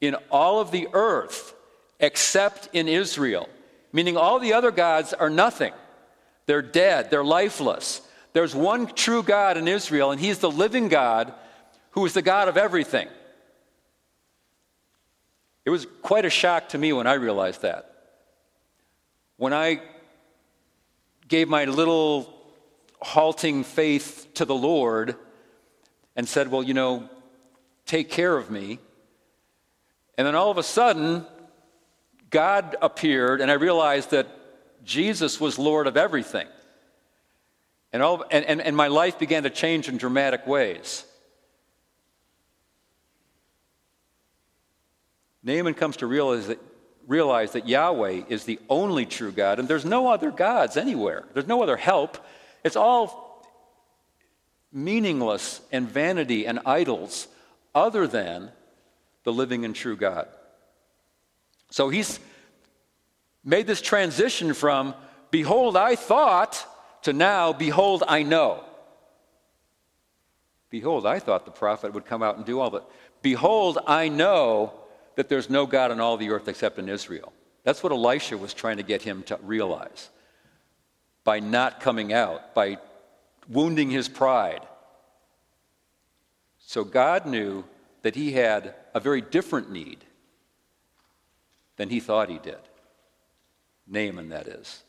in 0.00 0.16
all 0.30 0.60
of 0.60 0.70
the 0.70 0.88
earth 0.94 1.52
except 2.00 2.70
in 2.72 2.88
Israel, 2.88 3.50
meaning 3.92 4.16
all 4.16 4.38
the 4.38 4.54
other 4.54 4.70
gods 4.70 5.12
are 5.12 5.28
nothing. 5.28 5.74
They're 6.46 6.62
dead, 6.62 7.10
they're 7.10 7.22
lifeless. 7.22 8.00
There's 8.32 8.54
one 8.54 8.86
true 8.86 9.22
God 9.22 9.58
in 9.58 9.68
Israel, 9.68 10.10
and 10.10 10.18
He's 10.18 10.38
the 10.38 10.50
living 10.50 10.88
God 10.88 11.34
who 11.90 12.06
is 12.06 12.14
the 12.14 12.22
God 12.22 12.48
of 12.48 12.56
everything. 12.56 13.08
It 15.66 15.70
was 15.70 15.86
quite 16.00 16.24
a 16.24 16.30
shock 16.30 16.70
to 16.70 16.78
me 16.78 16.94
when 16.94 17.06
I 17.06 17.14
realized 17.14 17.60
that. 17.60 17.90
When 19.36 19.52
I 19.52 19.82
gave 21.34 21.48
my 21.48 21.64
little 21.64 22.32
halting 23.02 23.64
faith 23.64 24.28
to 24.34 24.44
the 24.44 24.54
Lord 24.54 25.16
and 26.14 26.28
said, 26.28 26.48
Well, 26.48 26.62
you 26.62 26.74
know, 26.74 27.08
take 27.86 28.08
care 28.08 28.36
of 28.36 28.52
me. 28.52 28.78
And 30.16 30.24
then 30.24 30.36
all 30.36 30.52
of 30.52 30.58
a 30.58 30.62
sudden, 30.62 31.26
God 32.30 32.76
appeared, 32.80 33.40
and 33.40 33.50
I 33.50 33.54
realized 33.54 34.12
that 34.12 34.28
Jesus 34.84 35.40
was 35.40 35.58
Lord 35.58 35.88
of 35.88 35.96
everything. 35.96 36.46
And, 37.92 38.00
all, 38.00 38.24
and, 38.30 38.44
and, 38.44 38.60
and 38.60 38.76
my 38.76 38.86
life 38.86 39.18
began 39.18 39.42
to 39.42 39.50
change 39.50 39.88
in 39.88 39.96
dramatic 39.96 40.46
ways. 40.46 41.04
Naaman 45.42 45.74
comes 45.74 45.96
to 45.96 46.06
realize 46.06 46.46
that 46.46 46.60
realize 47.06 47.52
that 47.52 47.68
Yahweh 47.68 48.22
is 48.28 48.44
the 48.44 48.58
only 48.68 49.06
true 49.06 49.32
God, 49.32 49.58
and 49.58 49.68
there's 49.68 49.84
no 49.84 50.08
other 50.08 50.30
gods 50.30 50.76
anywhere. 50.76 51.24
There's 51.32 51.46
no 51.46 51.62
other 51.62 51.76
help. 51.76 52.18
It's 52.64 52.76
all 52.76 53.46
meaningless 54.72 55.60
and 55.70 55.88
vanity 55.88 56.46
and 56.46 56.60
idols 56.66 57.28
other 57.74 58.06
than 58.06 58.50
the 59.24 59.32
living 59.32 59.64
and 59.64 59.74
true 59.74 59.96
God. 59.96 60.28
So 61.70 61.88
he's 61.88 62.20
made 63.44 63.66
this 63.66 63.80
transition 63.80 64.54
from, 64.54 64.94
behold, 65.30 65.76
I 65.76 65.96
thought, 65.96 66.66
to 67.02 67.12
now, 67.12 67.52
behold, 67.52 68.02
I 68.06 68.22
know. 68.22 68.64
Behold, 70.70 71.06
I 71.06 71.18
thought 71.18 71.44
the 71.44 71.50
prophet 71.50 71.92
would 71.94 72.06
come 72.06 72.22
out 72.22 72.36
and 72.36 72.44
do 72.44 72.60
all 72.60 72.70
that. 72.70 72.84
Behold, 73.22 73.78
I 73.86 74.08
know 74.08 74.72
that 75.16 75.28
there's 75.28 75.50
no 75.50 75.66
God 75.66 75.90
on 75.90 76.00
all 76.00 76.16
the 76.16 76.30
earth 76.30 76.48
except 76.48 76.78
in 76.78 76.88
Israel. 76.88 77.32
That's 77.62 77.82
what 77.82 77.92
Elisha 77.92 78.36
was 78.36 78.52
trying 78.52 78.76
to 78.76 78.82
get 78.82 79.02
him 79.02 79.22
to 79.24 79.38
realize 79.42 80.10
by 81.24 81.40
not 81.40 81.80
coming 81.80 82.12
out, 82.12 82.54
by 82.54 82.78
wounding 83.48 83.90
his 83.90 84.08
pride. 84.08 84.60
So 86.58 86.84
God 86.84 87.26
knew 87.26 87.64
that 88.02 88.14
he 88.14 88.32
had 88.32 88.74
a 88.92 89.00
very 89.00 89.20
different 89.20 89.70
need 89.70 90.04
than 91.76 91.88
he 91.88 92.00
thought 92.00 92.28
he 92.28 92.38
did. 92.38 92.58
Naaman, 93.86 94.28
that 94.28 94.46
is. 94.46 94.82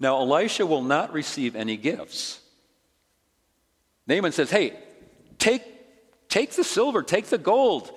Now, 0.00 0.20
Elisha 0.20 0.64
will 0.64 0.82
not 0.82 1.12
receive 1.12 1.56
any 1.56 1.76
gifts. 1.76 2.40
Naaman 4.06 4.32
says, 4.32 4.50
Hey, 4.50 4.78
Take, 5.38 5.62
take 6.28 6.52
the 6.52 6.64
silver, 6.64 7.02
take 7.02 7.26
the 7.26 7.38
gold. 7.38 7.90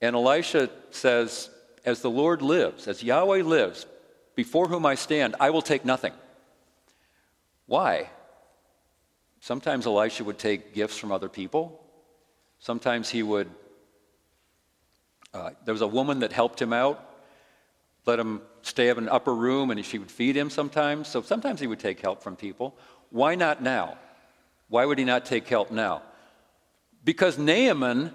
And 0.00 0.14
Elisha 0.14 0.70
says, 0.90 1.50
As 1.84 2.02
the 2.02 2.10
Lord 2.10 2.42
lives, 2.42 2.88
as 2.88 3.02
Yahweh 3.02 3.42
lives, 3.42 3.86
before 4.34 4.68
whom 4.68 4.86
I 4.86 4.94
stand, 4.94 5.34
I 5.40 5.50
will 5.50 5.62
take 5.62 5.84
nothing. 5.84 6.12
Why? 7.66 8.08
Sometimes 9.40 9.86
Elisha 9.86 10.24
would 10.24 10.38
take 10.38 10.74
gifts 10.74 10.98
from 10.98 11.12
other 11.12 11.28
people. 11.28 11.80
Sometimes 12.58 13.08
he 13.08 13.22
would. 13.22 13.48
Uh, 15.32 15.50
there 15.64 15.74
was 15.74 15.82
a 15.82 15.86
woman 15.86 16.20
that 16.20 16.32
helped 16.32 16.60
him 16.60 16.72
out, 16.72 17.04
let 18.06 18.18
him 18.18 18.40
stay 18.62 18.88
in 18.88 18.98
an 18.98 19.08
upper 19.08 19.34
room, 19.34 19.70
and 19.70 19.84
she 19.84 19.98
would 19.98 20.10
feed 20.10 20.36
him 20.36 20.50
sometimes. 20.50 21.08
So 21.08 21.22
sometimes 21.22 21.60
he 21.60 21.66
would 21.66 21.78
take 21.78 22.00
help 22.00 22.22
from 22.22 22.36
people. 22.36 22.76
Why 23.10 23.34
not 23.34 23.62
now? 23.62 23.98
Why 24.68 24.84
would 24.84 24.98
he 24.98 25.04
not 25.04 25.24
take 25.24 25.48
help 25.48 25.70
now? 25.70 26.02
Because 27.04 27.38
Naaman 27.38 28.12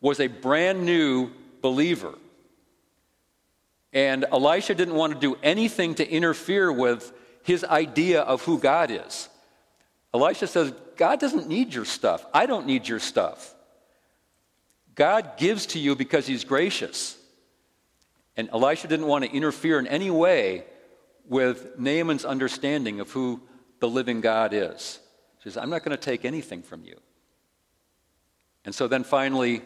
was 0.00 0.20
a 0.20 0.26
brand 0.26 0.84
new 0.84 1.30
believer. 1.62 2.14
And 3.92 4.24
Elisha 4.30 4.74
didn't 4.74 4.94
want 4.94 5.14
to 5.14 5.18
do 5.18 5.38
anything 5.42 5.94
to 5.96 6.08
interfere 6.08 6.70
with 6.70 7.12
his 7.42 7.64
idea 7.64 8.22
of 8.22 8.42
who 8.42 8.58
God 8.58 8.90
is. 8.90 9.28
Elisha 10.12 10.46
says, 10.46 10.72
God 10.96 11.20
doesn't 11.20 11.48
need 11.48 11.72
your 11.72 11.84
stuff. 11.84 12.24
I 12.34 12.46
don't 12.46 12.66
need 12.66 12.88
your 12.88 12.98
stuff. 12.98 13.54
God 14.94 15.36
gives 15.36 15.66
to 15.66 15.78
you 15.78 15.94
because 15.94 16.26
he's 16.26 16.44
gracious. 16.44 17.16
And 18.36 18.48
Elisha 18.52 18.88
didn't 18.88 19.06
want 19.06 19.24
to 19.24 19.30
interfere 19.30 19.78
in 19.78 19.86
any 19.86 20.10
way 20.10 20.64
with 21.28 21.78
Naaman's 21.78 22.24
understanding 22.24 23.00
of 23.00 23.10
who 23.10 23.40
the 23.80 23.88
living 23.88 24.20
God 24.20 24.52
is. 24.52 24.98
He 25.46 25.50
says, 25.52 25.62
I'm 25.62 25.70
not 25.70 25.84
going 25.84 25.96
to 25.96 26.02
take 26.02 26.24
anything 26.24 26.60
from 26.60 26.82
you. 26.84 26.96
And 28.64 28.74
so 28.74 28.88
then 28.88 29.04
finally, 29.04 29.62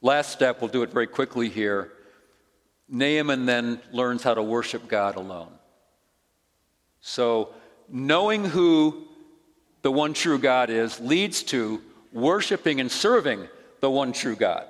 last 0.00 0.30
step, 0.30 0.60
we'll 0.60 0.70
do 0.70 0.84
it 0.84 0.92
very 0.92 1.08
quickly 1.08 1.48
here. 1.48 1.90
Naaman 2.88 3.46
then 3.46 3.80
learns 3.90 4.22
how 4.22 4.34
to 4.34 4.44
worship 4.44 4.86
God 4.86 5.16
alone. 5.16 5.50
So, 7.00 7.52
knowing 7.88 8.44
who 8.44 9.08
the 9.82 9.90
one 9.90 10.14
true 10.14 10.38
God 10.38 10.70
is 10.70 11.00
leads 11.00 11.42
to 11.42 11.82
worshiping 12.12 12.78
and 12.78 12.88
serving 12.88 13.48
the 13.80 13.90
one 13.90 14.12
true 14.12 14.36
God. 14.36 14.68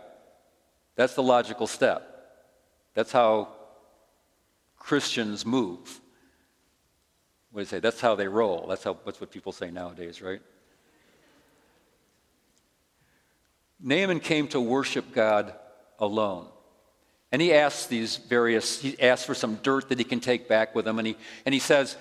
That's 0.95 1.13
the 1.13 1.23
logical 1.23 1.67
step. 1.67 2.39
That's 2.95 3.13
how 3.13 3.49
Christians 4.79 5.45
move. 5.45 6.01
What 7.57 7.61
do 7.61 7.65
you 7.65 7.71
say? 7.71 7.79
That's 7.79 8.03
how 8.03 8.15
they 8.15 8.29
roll. 8.29 8.67
That's, 8.69 8.85
how, 8.85 8.99
that's 9.07 9.19
what 9.19 9.31
people 9.31 9.51
say 9.51 9.71
nowadays, 9.71 10.21
right? 10.21 10.43
Naaman 13.81 14.21
came 14.21 14.47
to 14.49 14.61
worship 14.61 15.15
God 15.15 15.55
alone. 15.99 16.49
And 17.33 17.41
he 17.41 17.55
asks 17.55 17.87
these 17.87 18.19
various, 18.19 18.83
he 18.83 19.01
asks 19.01 19.25
for 19.25 19.33
some 19.33 19.55
dirt 19.63 19.89
that 19.89 19.97
he 19.97 20.05
can 20.05 20.21
take 20.21 20.51
back 20.51 20.75
with 20.75 20.87
him. 20.87 20.99
And 20.99 21.07
he, 21.07 21.17
and 21.47 21.55
he 21.55 21.59
says, 21.59 21.97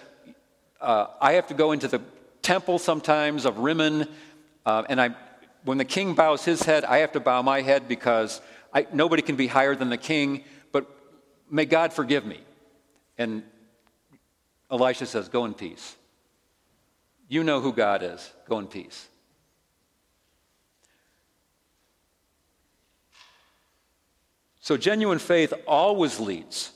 uh, 0.82 1.08
I 1.22 1.36
have 1.36 1.48
to 1.48 1.54
go 1.54 1.72
into 1.72 1.88
the 1.88 2.02
temple 2.42 2.78
sometimes 2.78 3.46
of 3.46 3.60
Rimmon. 3.60 4.10
Uh, 4.66 4.84
and 4.90 5.00
I, 5.00 5.12
when 5.64 5.78
the 5.78 5.86
king 5.86 6.16
bows 6.16 6.44
his 6.44 6.64
head, 6.64 6.84
I 6.84 6.98
have 6.98 7.14
to 7.14 7.22
bow 7.22 7.42
my 7.44 7.62
head 7.62 7.88
because 7.88 8.42
I, 8.74 8.88
nobody 8.92 9.22
can 9.22 9.38
be 9.38 9.48
higher 9.48 9.74
than 9.74 9.90
the 9.90 9.98
king. 9.98 10.44
But 10.74 10.86
may 11.50 11.64
God 11.64 11.94
forgive 11.94 12.26
me. 12.26 12.42
And 13.18 13.44
Elisha 14.72 15.06
says, 15.06 15.30
Go 15.30 15.46
in 15.46 15.54
peace. 15.54 15.96
You 17.28 17.44
know 17.44 17.60
who 17.60 17.74
God 17.74 18.04
is. 18.04 18.32
Go 18.48 18.60
in 18.60 18.68
peace. 18.68 19.08
So, 24.60 24.78
genuine 24.78 25.20
faith 25.20 25.54
always 25.68 26.20
leads 26.20 26.72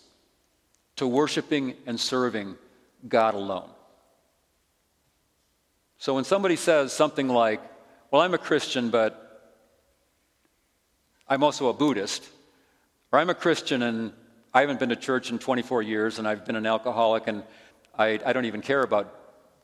to 0.98 1.08
worshiping 1.08 1.76
and 1.88 2.00
serving 2.00 2.56
God 3.08 3.34
alone. 3.34 3.70
So, 5.98 6.16
when 6.16 6.24
somebody 6.24 6.56
says 6.56 6.94
something 6.94 7.28
like, 7.28 7.62
Well, 8.12 8.22
I'm 8.22 8.34
a 8.34 8.40
Christian, 8.40 8.90
but 8.90 9.26
I'm 11.28 11.44
also 11.44 11.70
a 11.70 11.74
Buddhist, 11.74 12.28
or 13.12 13.20
I'm 13.20 13.30
a 13.30 13.36
Christian 13.36 13.84
and 13.84 14.14
I 14.52 14.62
haven't 14.62 14.80
been 14.80 14.90
to 14.90 14.96
church 14.96 15.30
in 15.30 15.38
24 15.38 15.84
years 15.84 16.18
and 16.18 16.28
I've 16.28 16.44
been 16.44 16.56
an 16.56 16.66
alcoholic 16.66 17.28
and 17.28 17.44
I, 18.00 18.18
I 18.26 18.32
don't 18.32 18.45
even 18.45 18.62
care 18.62 18.82
about 18.82 19.14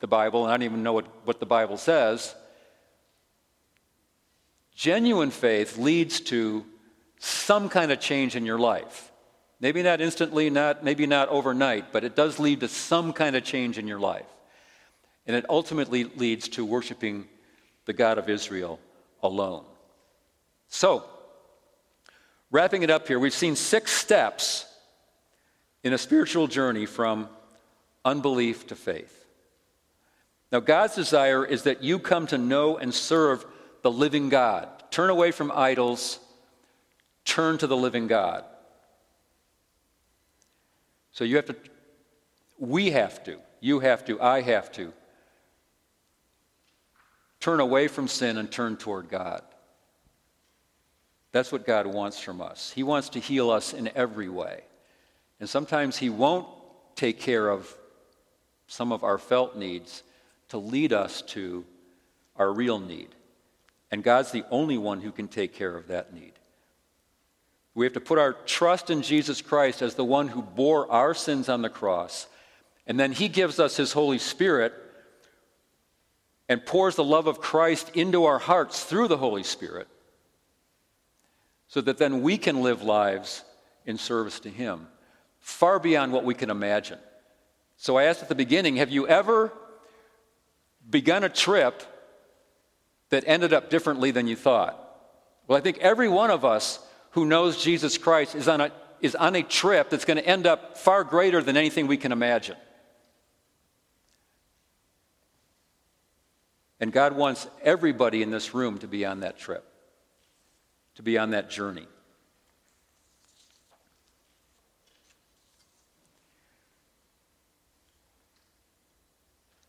the 0.01 0.07
Bible 0.07 0.43
and 0.43 0.51
I 0.51 0.57
don't 0.57 0.63
even 0.63 0.83
know 0.83 0.91
what, 0.91 1.05
what 1.25 1.39
the 1.39 1.45
Bible 1.45 1.77
says. 1.77 2.35
Genuine 4.75 5.31
faith 5.31 5.77
leads 5.77 6.19
to 6.19 6.65
some 7.17 7.69
kind 7.69 7.93
of 7.93 8.01
change 8.01 8.35
in 8.35 8.45
your 8.45 8.59
life. 8.59 9.09
Maybe 9.61 9.81
not 9.81 10.01
instantly, 10.01 10.49
not, 10.49 10.83
maybe 10.83 11.07
not 11.07 11.29
overnight, 11.29 11.93
but 11.93 12.03
it 12.03 12.17
does 12.17 12.37
lead 12.37 12.59
to 12.59 12.67
some 12.67 13.13
kind 13.13 13.37
of 13.37 13.45
change 13.45 13.77
in 13.77 13.87
your 13.87 14.01
life. 14.01 14.25
And 15.25 15.33
it 15.33 15.45
ultimately 15.49 16.03
leads 16.03 16.49
to 16.49 16.65
worshiping 16.65 17.29
the 17.85 17.93
God 17.93 18.17
of 18.17 18.29
Israel 18.29 18.81
alone. 19.23 19.63
So, 20.67 21.05
wrapping 22.51 22.83
it 22.83 22.89
up 22.89 23.07
here, 23.07 23.17
we've 23.17 23.33
seen 23.33 23.55
six 23.55 23.91
steps 23.93 24.65
in 25.83 25.93
a 25.93 25.97
spiritual 25.97 26.47
journey 26.47 26.85
from 26.85 27.29
unbelief 28.05 28.67
to 28.67 28.75
faith. 28.75 29.25
Now, 30.51 30.61
God's 30.61 30.95
desire 30.95 31.43
is 31.43 31.63
that 31.63 31.83
you 31.83 31.99
come 31.99 32.27
to 32.27 32.37
know 32.37 32.77
and 32.77 32.93
serve 32.93 33.45
the 33.81 33.91
living 33.91 34.29
God. 34.29 34.69
Turn 34.91 35.09
away 35.09 35.31
from 35.31 35.51
idols 35.53 36.19
Turn 37.25 37.57
to 37.57 37.67
the 37.67 37.75
living 37.75 38.07
God. 38.07 38.45
So 41.11 41.23
you 41.23 41.35
have 41.37 41.47
to, 41.47 41.55
we 42.59 42.91
have 42.91 43.23
to, 43.23 43.39
you 43.59 43.79
have 43.79 44.05
to, 44.05 44.21
I 44.21 44.41
have 44.41 44.71
to 44.73 44.93
turn 47.39 47.59
away 47.59 47.87
from 47.87 48.07
sin 48.07 48.37
and 48.37 48.51
turn 48.51 48.77
toward 48.77 49.09
God. 49.09 49.41
That's 51.31 51.51
what 51.51 51.65
God 51.65 51.87
wants 51.87 52.19
from 52.19 52.41
us. 52.41 52.71
He 52.73 52.83
wants 52.83 53.09
to 53.09 53.19
heal 53.19 53.49
us 53.49 53.73
in 53.73 53.89
every 53.95 54.29
way. 54.29 54.61
And 55.39 55.49
sometimes 55.49 55.97
He 55.97 56.09
won't 56.09 56.47
take 56.95 57.19
care 57.19 57.49
of 57.49 57.75
some 58.67 58.91
of 58.91 59.03
our 59.03 59.17
felt 59.17 59.55
needs 59.55 60.03
to 60.49 60.57
lead 60.57 60.93
us 60.93 61.21
to 61.21 61.65
our 62.35 62.51
real 62.51 62.79
need. 62.79 63.09
And 63.91 64.03
God's 64.03 64.31
the 64.31 64.45
only 64.49 64.77
one 64.77 65.01
who 65.01 65.11
can 65.11 65.27
take 65.27 65.53
care 65.53 65.75
of 65.75 65.87
that 65.87 66.13
need. 66.13 66.33
We 67.73 67.85
have 67.85 67.93
to 67.93 67.99
put 67.99 68.19
our 68.19 68.33
trust 68.33 68.89
in 68.89 69.01
Jesus 69.01 69.41
Christ 69.41 69.81
as 69.81 69.95
the 69.95 70.05
one 70.05 70.29
who 70.29 70.41
bore 70.41 70.89
our 70.91 71.13
sins 71.13 71.49
on 71.49 71.61
the 71.61 71.69
cross. 71.69 72.27
And 72.87 72.99
then 72.99 73.11
he 73.11 73.27
gives 73.27 73.59
us 73.59 73.75
his 73.75 73.91
Holy 73.91 74.17
Spirit 74.17 74.73
and 76.47 76.65
pours 76.65 76.95
the 76.95 77.03
love 77.03 77.27
of 77.27 77.41
Christ 77.41 77.91
into 77.93 78.25
our 78.25 78.39
hearts 78.39 78.83
through 78.83 79.07
the 79.07 79.17
Holy 79.17 79.43
Spirit 79.43 79.87
so 81.67 81.81
that 81.81 81.97
then 81.97 82.21
we 82.21 82.37
can 82.37 82.61
live 82.61 82.83
lives 82.83 83.43
in 83.85 83.97
service 83.97 84.39
to 84.41 84.49
him 84.49 84.87
far 85.39 85.79
beyond 85.79 86.11
what 86.11 86.23
we 86.23 86.33
can 86.33 86.49
imagine. 86.49 86.99
So 87.85 87.97
I 87.97 88.05
asked 88.05 88.23
at 88.23 88.29
the 88.29 88.33
beginning 88.33 88.77
have 88.77 88.89
you 88.89 89.07
ever 89.07 89.53
begun 90.89 91.23
a 91.23 91.29
trip 91.29 91.83
that 93.09 93.23
ended 93.27 93.53
up 93.53 93.69
differently 93.69 94.09
than 94.09 94.25
you 94.25 94.35
thought? 94.35 94.75
Well, 95.45 95.55
I 95.55 95.61
think 95.61 95.77
every 95.77 96.09
one 96.09 96.31
of 96.31 96.43
us 96.43 96.79
who 97.11 97.25
knows 97.25 97.63
Jesus 97.63 97.99
Christ 97.99 98.33
is 98.33 98.47
on 98.47 98.59
a, 98.59 98.71
is 99.01 99.13
on 99.13 99.35
a 99.35 99.43
trip 99.43 99.91
that's 99.91 100.03
going 100.03 100.17
to 100.17 100.25
end 100.25 100.47
up 100.47 100.79
far 100.79 101.03
greater 101.03 101.43
than 101.43 101.57
anything 101.57 101.85
we 101.85 101.97
can 101.97 102.11
imagine. 102.11 102.57
And 106.79 106.91
God 106.91 107.15
wants 107.15 107.45
everybody 107.61 108.23
in 108.23 108.31
this 108.31 108.55
room 108.55 108.79
to 108.79 108.87
be 108.87 109.05
on 109.05 109.19
that 109.19 109.37
trip, 109.37 109.63
to 110.95 111.03
be 111.03 111.19
on 111.19 111.29
that 111.29 111.51
journey. 111.51 111.85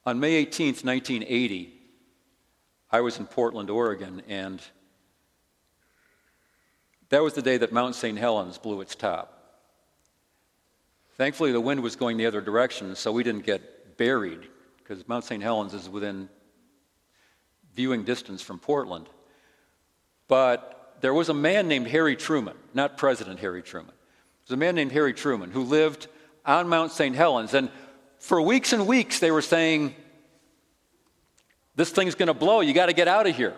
On 0.07 0.21
May 0.21 0.47
18th, 0.47 0.85
1980, 0.85 1.73
I 2.93 3.01
was 3.01 3.19
in 3.19 3.27
Portland, 3.27 3.71
Oregon, 3.71 4.23
and 4.29 4.63
that 7.09 7.25
was 7.25 7.35
the 7.35 7.43
day 7.43 7.57
that 7.57 7.73
Mount 7.73 7.97
St. 7.97 8.17
Helens 8.17 8.57
blew 8.57 8.81
its 8.83 8.95
top. 8.95 9.33
Thankfully, 11.17 11.51
the 11.51 11.61
wind 11.61 11.83
was 11.83 11.97
going 11.97 12.19
the 12.19 12.27
other 12.27 12.41
direction, 12.41 12.95
so 12.95 13.11
we 13.11 13.25
didn't 13.25 13.45
get 13.45 13.97
buried, 13.97 14.47
because 14.79 15.09
Mount 15.09 15.25
St. 15.25 15.43
Helens 15.43 15.75
is 15.75 15.89
within 15.89 16.29
viewing 17.75 18.05
distance 18.05 18.41
from 18.41 18.61
Portland. 18.61 19.09
But 20.29 20.99
there 21.01 21.15
was 21.15 21.31
a 21.31 21.35
man 21.35 21.67
named 21.67 21.89
Harry 21.89 22.15
Truman, 22.15 22.57
not 22.75 22.97
President 22.97 23.41
Harry 23.41 23.61
Truman. 23.61 23.95
There 23.97 24.55
was 24.55 24.55
a 24.55 24.57
man 24.57 24.77
named 24.77 24.93
Harry 24.93 25.15
Truman 25.15 25.51
who 25.51 25.65
lived 25.65 26.07
on 26.45 26.69
Mount 26.69 26.93
St. 26.93 27.17
Helens. 27.17 27.55
And 27.55 27.71
for 28.27 28.43
weeks 28.43 28.73
and 28.73 28.89
weeks, 28.89 29.21
they 29.21 29.31
were 29.31 29.41
saying, 29.41 29.95
This 31.77 31.91
thing's 31.91 32.17
going 32.17 32.27
to 32.27 32.35
blow. 32.35 32.61
You 32.61 32.75
got 32.75 32.87
to 32.87 32.93
get 32.93 33.07
out 33.07 33.29
of 33.29 33.37
here. 33.37 33.55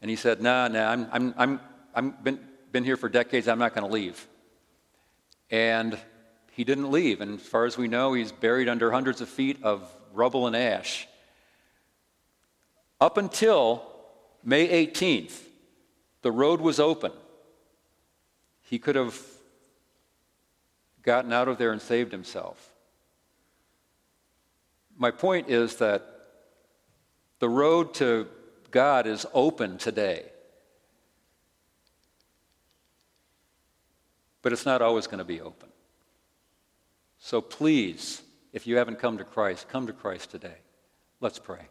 And 0.00 0.08
he 0.08 0.16
said, 0.16 0.40
Nah, 0.40 0.68
nah, 0.68 0.88
I'm, 0.88 1.08
I'm, 1.10 1.34
I'm, 1.36 1.60
I've 1.92 2.22
been, 2.22 2.38
been 2.70 2.84
here 2.84 2.96
for 2.96 3.08
decades, 3.08 3.48
I'm 3.48 3.58
not 3.58 3.74
going 3.74 3.84
to 3.84 3.92
leave. 3.92 4.24
And 5.50 5.98
he 6.52 6.62
didn't 6.62 6.92
leave. 6.92 7.20
And 7.20 7.40
as 7.40 7.46
far 7.46 7.64
as 7.64 7.76
we 7.76 7.88
know, 7.88 8.12
he's 8.12 8.30
buried 8.30 8.68
under 8.68 8.92
hundreds 8.92 9.20
of 9.20 9.28
feet 9.28 9.58
of 9.64 9.92
rubble 10.14 10.46
and 10.46 10.54
ash. 10.54 11.08
Up 13.00 13.18
until 13.18 13.82
May 14.44 14.86
18th, 14.86 15.36
the 16.22 16.30
road 16.30 16.60
was 16.60 16.78
open. 16.78 17.10
He 18.62 18.78
could 18.78 18.94
have 18.94 19.20
gotten 21.02 21.32
out 21.32 21.48
of 21.48 21.58
there 21.58 21.72
and 21.72 21.82
saved 21.82 22.12
himself. 22.12 22.75
My 24.96 25.10
point 25.10 25.48
is 25.48 25.76
that 25.76 26.02
the 27.38 27.48
road 27.48 27.94
to 27.94 28.28
God 28.70 29.06
is 29.06 29.26
open 29.34 29.78
today. 29.78 30.26
but 34.46 34.52
it's 34.52 34.64
not 34.64 34.80
always 34.80 35.08
going 35.08 35.18
to 35.18 35.24
be 35.24 35.40
open. 35.40 35.68
So 37.18 37.40
please, 37.40 38.22
if 38.52 38.64
you 38.64 38.76
haven't 38.76 39.00
come 39.00 39.18
to 39.18 39.24
Christ, 39.24 39.68
come 39.68 39.88
to 39.88 39.92
Christ 39.92 40.30
today. 40.30 40.58
Let's 41.20 41.40
pray. 41.40 41.66